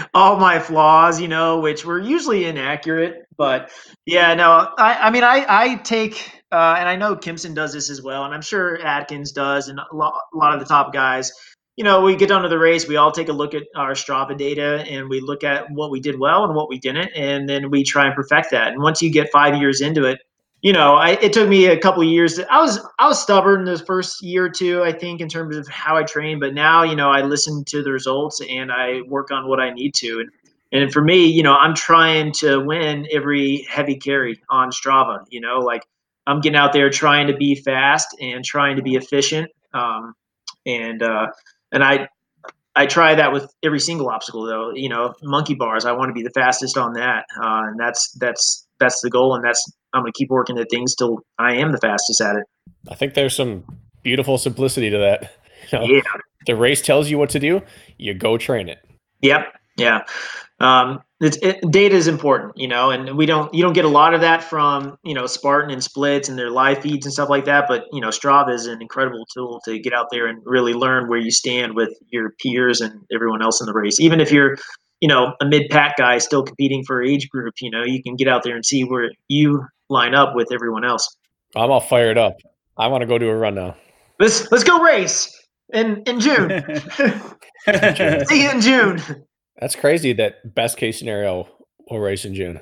[0.14, 3.26] all my flaws, you know, which were usually inaccurate.
[3.36, 3.70] But
[4.06, 7.90] yeah, no, I, I mean, I, I take, uh, and I know Kempson does this
[7.90, 10.92] as well, and I'm sure Atkins does, and a lot, a lot of the top
[10.92, 11.30] guys.
[11.78, 13.92] You know, we get down to the race, we all take a look at our
[13.92, 17.48] Strava data and we look at what we did well and what we didn't, and
[17.48, 18.72] then we try and perfect that.
[18.72, 20.18] And once you get five years into it,
[20.60, 22.34] you know, I, it took me a couple years.
[22.34, 25.56] To, I was I was stubborn the first year or two, I think, in terms
[25.56, 26.40] of how I trained.
[26.40, 29.70] But now, you know, I listen to the results and I work on what I
[29.70, 30.18] need to.
[30.18, 30.30] And
[30.72, 35.24] and for me, you know, I'm trying to win every heavy carry on Strava.
[35.30, 35.86] You know, like
[36.26, 39.48] I'm getting out there trying to be fast and trying to be efficient.
[39.74, 40.14] Um,
[40.66, 41.28] and uh,
[41.72, 42.08] and I
[42.74, 44.72] I try that with every single obstacle though.
[44.74, 45.84] You know, monkey bars.
[45.84, 49.34] I want to be the fastest on that, uh, and that's that's that's the goal,
[49.34, 52.36] and that's I'm going to keep working at things till I am the fastest at
[52.36, 52.44] it.
[52.88, 53.64] I think there's some
[54.02, 55.32] beautiful simplicity to that.
[55.70, 56.00] You know, Yeah.
[56.46, 57.60] The race tells you what to do,
[57.98, 58.78] you go train it.
[59.20, 59.52] Yep.
[59.78, 60.00] Yeah.
[60.60, 63.88] Um, it's, it, data is important, you know, and we don't you don't get a
[63.88, 67.28] lot of that from you know Spartan and splits and their live feeds and stuff
[67.28, 67.66] like that.
[67.68, 71.08] But you know, Strava is an incredible tool to get out there and really learn
[71.08, 73.98] where you stand with your peers and everyone else in the race.
[73.98, 74.56] Even if you're
[75.00, 78.16] you know a mid pack guy still competing for age group, you know, you can
[78.16, 81.16] get out there and see where you line up with everyone else.
[81.56, 82.36] I'm all fired up.
[82.76, 83.76] I want to go do a run now.
[84.20, 85.36] Let's let's go race
[85.72, 86.64] in in June.
[88.26, 89.02] See you in June.
[89.60, 91.48] That's crazy that best case scenario
[91.90, 92.60] will race in June.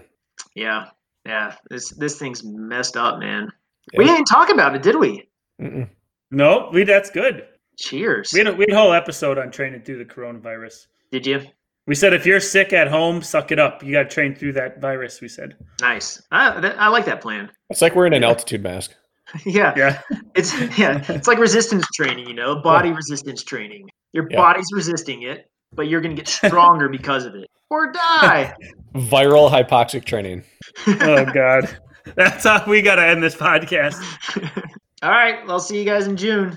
[0.55, 0.89] Yeah,
[1.27, 1.55] yeah.
[1.71, 3.51] This this thing's messed up, man.
[3.97, 5.29] We didn't talk about it, did we?
[5.61, 5.89] Mm-mm.
[6.31, 7.47] no, we that's good.
[7.79, 8.31] Cheers.
[8.33, 10.87] We had, a, we had a whole episode on training through the coronavirus.
[11.13, 11.43] Did you?
[11.87, 13.83] We said if you're sick at home, suck it up.
[13.83, 15.21] You got to train through that virus.
[15.21, 16.21] We said, Nice.
[16.33, 17.51] I, that, I like that plan.
[17.71, 18.93] It's like we're in an altitude mask.
[19.45, 20.01] yeah, yeah,
[20.35, 22.27] it's yeah, it's like resistance training.
[22.29, 23.89] You know, body resistance training.
[24.13, 24.37] Your Yeah.
[24.37, 28.55] body's resisting it, but you're gonna get stronger because of it, or die.
[28.95, 30.43] Viral hypoxic training.
[30.87, 31.79] oh god,
[32.15, 34.03] that's how we got to end this podcast.
[35.03, 35.39] All right.
[35.47, 36.57] I'll see you guys in June.